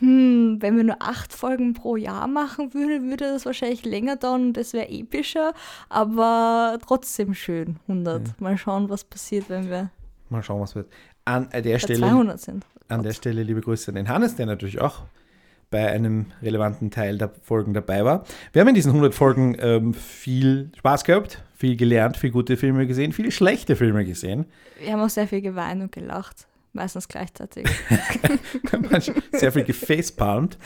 hm, 0.04 0.56
wenn 0.60 0.76
wir 0.76 0.84
nur 0.84 0.96
acht 1.00 1.32
Folgen 1.32 1.74
pro 1.74 1.96
Jahr 1.96 2.26
machen 2.26 2.74
würden, 2.74 3.10
würde 3.10 3.24
das 3.24 3.46
wahrscheinlich 3.46 3.84
länger 3.84 4.16
dauern 4.16 4.48
und 4.48 4.58
es 4.58 4.72
wäre 4.72 4.88
epischer, 4.88 5.52
aber 5.88 6.78
trotzdem 6.86 7.34
schön, 7.34 7.76
100. 7.88 8.40
Mal 8.40 8.58
schauen, 8.58 8.88
was 8.88 9.04
passiert, 9.04 9.48
wenn 9.48 9.70
wir 9.70 9.90
Mal 10.30 10.42
schauen, 10.42 10.60
was 10.60 10.74
wird. 10.74 10.88
An 11.24 11.50
äh, 11.52 11.62
der 11.62 11.74
bei 11.74 11.78
Stelle 11.78 12.00
200 12.00 12.40
sind. 12.40 12.66
An 12.88 13.02
der 13.02 13.12
Stelle 13.12 13.42
liebe 13.42 13.60
Grüße 13.60 13.90
an 13.90 13.94
den 13.94 14.08
Hannes, 14.08 14.36
der 14.36 14.46
natürlich 14.46 14.80
auch 14.80 15.02
bei 15.70 15.90
einem 15.90 16.26
relevanten 16.42 16.90
Teil 16.90 17.18
der 17.18 17.30
Folgen 17.42 17.74
dabei 17.74 18.04
war. 18.04 18.24
Wir 18.52 18.60
haben 18.60 18.68
in 18.68 18.74
diesen 18.74 18.90
100 18.90 19.14
Folgen 19.14 19.56
ähm, 19.58 19.94
viel 19.94 20.70
Spaß 20.76 21.04
gehabt, 21.04 21.42
viel 21.56 21.76
gelernt, 21.76 22.16
viel 22.16 22.30
gute 22.30 22.56
Filme 22.56 22.86
gesehen, 22.86 23.12
viele 23.12 23.30
schlechte 23.30 23.74
Filme 23.74 24.04
gesehen. 24.04 24.44
Wir 24.78 24.92
haben 24.92 25.00
auch 25.00 25.08
sehr 25.08 25.26
viel 25.26 25.40
geweint 25.40 25.82
und 25.82 25.92
gelacht, 25.92 26.46
meistens 26.74 27.08
gleichzeitig. 27.08 27.66
Sehr 29.32 29.52
viel 29.52 29.64
gefacepalmt. 29.64 30.58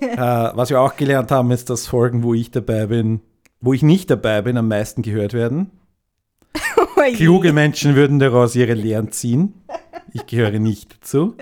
äh, 0.00 0.16
was 0.16 0.70
wir 0.70 0.80
auch 0.80 0.96
gelernt 0.96 1.30
haben, 1.30 1.50
ist, 1.50 1.70
dass 1.70 1.86
Folgen, 1.86 2.22
wo 2.22 2.34
ich 2.34 2.50
dabei 2.50 2.86
bin, 2.86 3.20
wo 3.60 3.72
ich 3.72 3.82
nicht 3.82 4.10
dabei 4.10 4.42
bin, 4.42 4.56
am 4.56 4.68
meisten 4.68 5.02
gehört 5.02 5.32
werden. 5.32 5.70
Oh. 6.96 7.12
Kluge 7.14 7.54
Menschen 7.54 7.94
würden 7.94 8.18
daraus 8.18 8.54
ihre 8.54 8.74
Lehren 8.74 9.10
ziehen. 9.10 9.54
Ich 10.12 10.26
gehöre 10.26 10.58
nicht 10.58 10.96
dazu. 10.96 11.34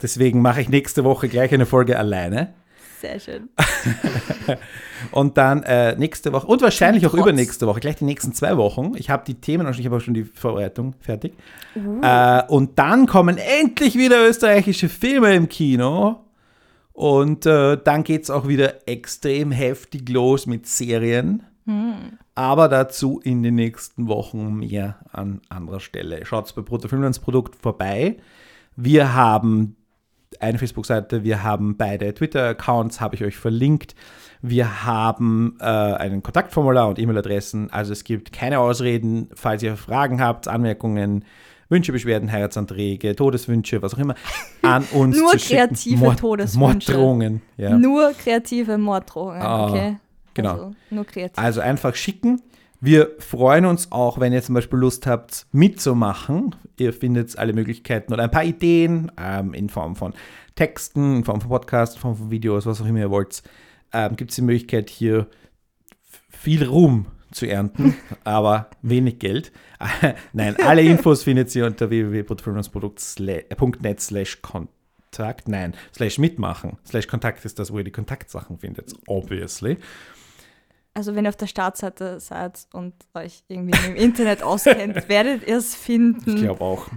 Deswegen 0.00 0.40
mache 0.40 0.62
ich 0.62 0.70
nächste 0.70 1.04
Woche 1.04 1.28
gleich 1.28 1.52
eine 1.52 1.66
Folge 1.66 1.98
alleine. 1.98 2.54
Sehr 3.02 3.18
schön. 3.18 3.48
Und 5.10 5.36
dann 5.36 5.64
äh, 5.64 5.96
nächste 5.96 6.32
Woche 6.32 6.46
und 6.46 6.62
wahrscheinlich 6.62 7.04
auch 7.04 7.14
übernächste 7.14 7.66
Woche, 7.66 7.80
gleich 7.80 7.96
die 7.96 8.04
nächsten 8.04 8.32
zwei 8.32 8.56
Wochen. 8.56 8.92
Ich 8.94 9.10
habe 9.10 9.24
die 9.26 9.34
Themen 9.34 9.66
und 9.66 9.76
ich 9.76 9.84
habe 9.84 9.96
auch 9.96 10.00
schon 10.00 10.14
die 10.14 10.22
Vorbereitung 10.22 10.94
fertig. 11.00 11.34
Uh. 11.74 12.00
Äh, 12.00 12.44
und 12.46 12.78
dann 12.78 13.06
kommen 13.06 13.38
endlich 13.38 13.96
wieder 13.96 14.24
österreichische 14.24 14.88
Filme 14.88 15.34
im 15.34 15.48
Kino. 15.48 16.20
Und 16.92 17.44
äh, 17.44 17.76
dann 17.82 18.04
geht 18.04 18.22
es 18.22 18.30
auch 18.30 18.46
wieder 18.46 18.86
extrem 18.86 19.50
heftig 19.50 20.08
los 20.08 20.46
mit 20.46 20.68
Serien. 20.68 21.42
Aber 22.36 22.68
dazu 22.68 23.20
in 23.22 23.42
den 23.42 23.56
nächsten 23.56 24.06
Wochen 24.06 24.54
mehr 24.60 25.00
an 25.10 25.40
anderer 25.48 25.80
Stelle. 25.80 26.24
Schaut 26.24 26.54
bei 26.54 26.62
Bruttofilmlandsprodukt 26.62 27.56
vorbei. 27.56 28.18
Wir 28.76 29.14
haben 29.14 29.76
eine 30.40 30.58
Facebook-Seite, 30.58 31.24
wir 31.24 31.42
haben 31.42 31.76
beide 31.76 32.14
Twitter-Accounts, 32.14 33.00
habe 33.00 33.16
ich 33.16 33.24
euch 33.24 33.36
verlinkt. 33.36 33.94
Wir 34.40 34.84
haben 34.84 35.56
äh, 35.60 35.64
ein 35.64 36.22
Kontaktformular 36.22 36.88
und 36.88 36.98
E-Mail-Adressen. 36.98 37.70
Also 37.70 37.92
es 37.92 38.04
gibt 38.04 38.32
keine 38.32 38.58
Ausreden, 38.58 39.28
falls 39.34 39.62
ihr 39.62 39.76
Fragen 39.76 40.20
habt, 40.20 40.48
Anmerkungen, 40.48 41.24
Wünsche, 41.68 41.92
Beschwerden, 41.92 42.30
Heiratsanträge, 42.32 43.14
Todeswünsche, 43.16 43.80
was 43.82 43.94
auch 43.94 43.98
immer, 43.98 44.14
an 44.62 44.84
uns 44.92 45.16
Nur 45.16 45.38
zu 45.38 45.54
kreative 45.54 46.16
Todeswünsche. 46.16 46.58
Morddrohungen, 46.92 47.40
ja. 47.56 47.70
Nur 47.78 48.12
kreative 48.12 48.78
Morddrohungen, 48.78 49.40
Ah, 49.42 49.68
okay? 49.68 49.96
genau. 50.34 50.50
Also, 50.52 50.72
nur 50.90 51.04
kreativ. 51.04 51.38
Also 51.38 51.60
einfach 51.60 51.94
schicken. 51.94 52.42
Wir 52.84 53.14
freuen 53.20 53.64
uns 53.64 53.92
auch, 53.92 54.18
wenn 54.18 54.32
ihr 54.32 54.42
zum 54.42 54.56
Beispiel 54.56 54.80
Lust 54.80 55.06
habt, 55.06 55.46
mitzumachen. 55.52 56.56
Ihr 56.76 56.92
findet 56.92 57.38
alle 57.38 57.52
Möglichkeiten 57.52 58.12
oder 58.12 58.24
ein 58.24 58.30
paar 58.32 58.42
Ideen 58.42 59.12
ähm, 59.16 59.54
in 59.54 59.68
Form 59.68 59.94
von 59.94 60.14
Texten, 60.56 61.18
in 61.18 61.24
Form 61.24 61.40
von 61.40 61.48
Podcasts, 61.48 61.94
in 61.94 62.00
Form 62.00 62.16
von 62.16 62.32
Videos, 62.32 62.66
was 62.66 62.80
auch 62.80 62.86
immer 62.86 62.98
ihr 62.98 63.12
wollt. 63.12 63.44
Ähm, 63.92 64.16
Gibt 64.16 64.32
es 64.32 64.34
die 64.34 64.42
Möglichkeit, 64.42 64.90
hier 64.90 65.28
viel 66.28 66.64
Ruhm 66.64 67.06
zu 67.30 67.46
ernten, 67.46 67.94
aber 68.24 68.68
wenig 68.82 69.20
Geld. 69.20 69.52
Nein, 70.32 70.56
alle 70.56 70.82
Infos 70.82 71.22
findet 71.28 71.54
ihr 71.54 71.66
unter 71.66 71.88
www.portfolioprodukt.net 71.88 74.00
slash 74.00 74.42
Kontakt. 74.42 75.46
Nein, 75.46 75.74
slash 75.94 76.18
mitmachen. 76.18 76.78
Slash 76.84 77.06
Kontakt 77.06 77.44
ist 77.44 77.60
das, 77.60 77.72
wo 77.72 77.78
ihr 77.78 77.84
die 77.84 77.92
Kontaktsachen 77.92 78.58
findet, 78.58 78.92
obviously. 79.06 79.78
Also 80.94 81.14
wenn 81.14 81.24
ihr 81.24 81.30
auf 81.30 81.36
der 81.36 81.46
Startseite 81.46 82.20
seid 82.20 82.66
und 82.72 82.92
euch 83.14 83.44
irgendwie 83.48 83.78
im 83.86 83.96
Internet 83.96 84.42
auskennt, 84.42 85.08
werdet 85.08 85.46
ihr 85.48 85.56
es 85.56 85.72
Ich 85.74 85.78
finden. 85.80 86.36
glaube 86.36 86.60
auch. 86.62 86.88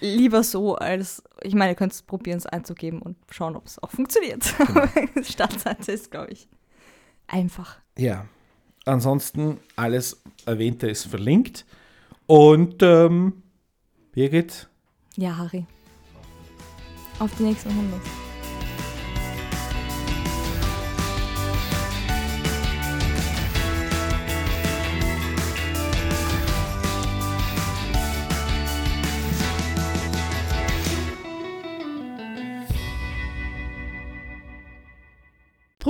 Lieber 0.00 0.42
so 0.42 0.74
als, 0.76 1.22
ich 1.42 1.54
meine, 1.54 1.72
ihr 1.72 1.74
könnt 1.76 1.92
es 1.94 2.02
probieren, 2.02 2.36
es 2.36 2.44
einzugeben 2.46 3.00
und 3.00 3.16
schauen, 3.30 3.56
ob 3.56 3.64
es 3.66 3.82
auch 3.82 3.90
funktioniert. 3.90 4.44
Genau. 4.58 4.82
Startseite 5.22 5.92
ist, 5.92 6.10
glaube 6.10 6.30
ich, 6.32 6.46
einfach. 7.26 7.78
Ja. 7.96 8.26
Ansonsten 8.84 9.58
alles 9.76 10.22
Erwähnte 10.44 10.88
ist 10.90 11.06
verlinkt. 11.06 11.64
Und 12.26 12.82
ähm, 12.82 13.42
Birgit, 14.12 14.68
Ja, 15.16 15.36
Harry. 15.38 15.64
Auf 17.18 17.30
die 17.38 17.44
nächsten 17.44 17.70
100. 17.70 18.00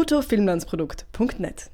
bruttofilmlandsprodukt.net 0.09 1.71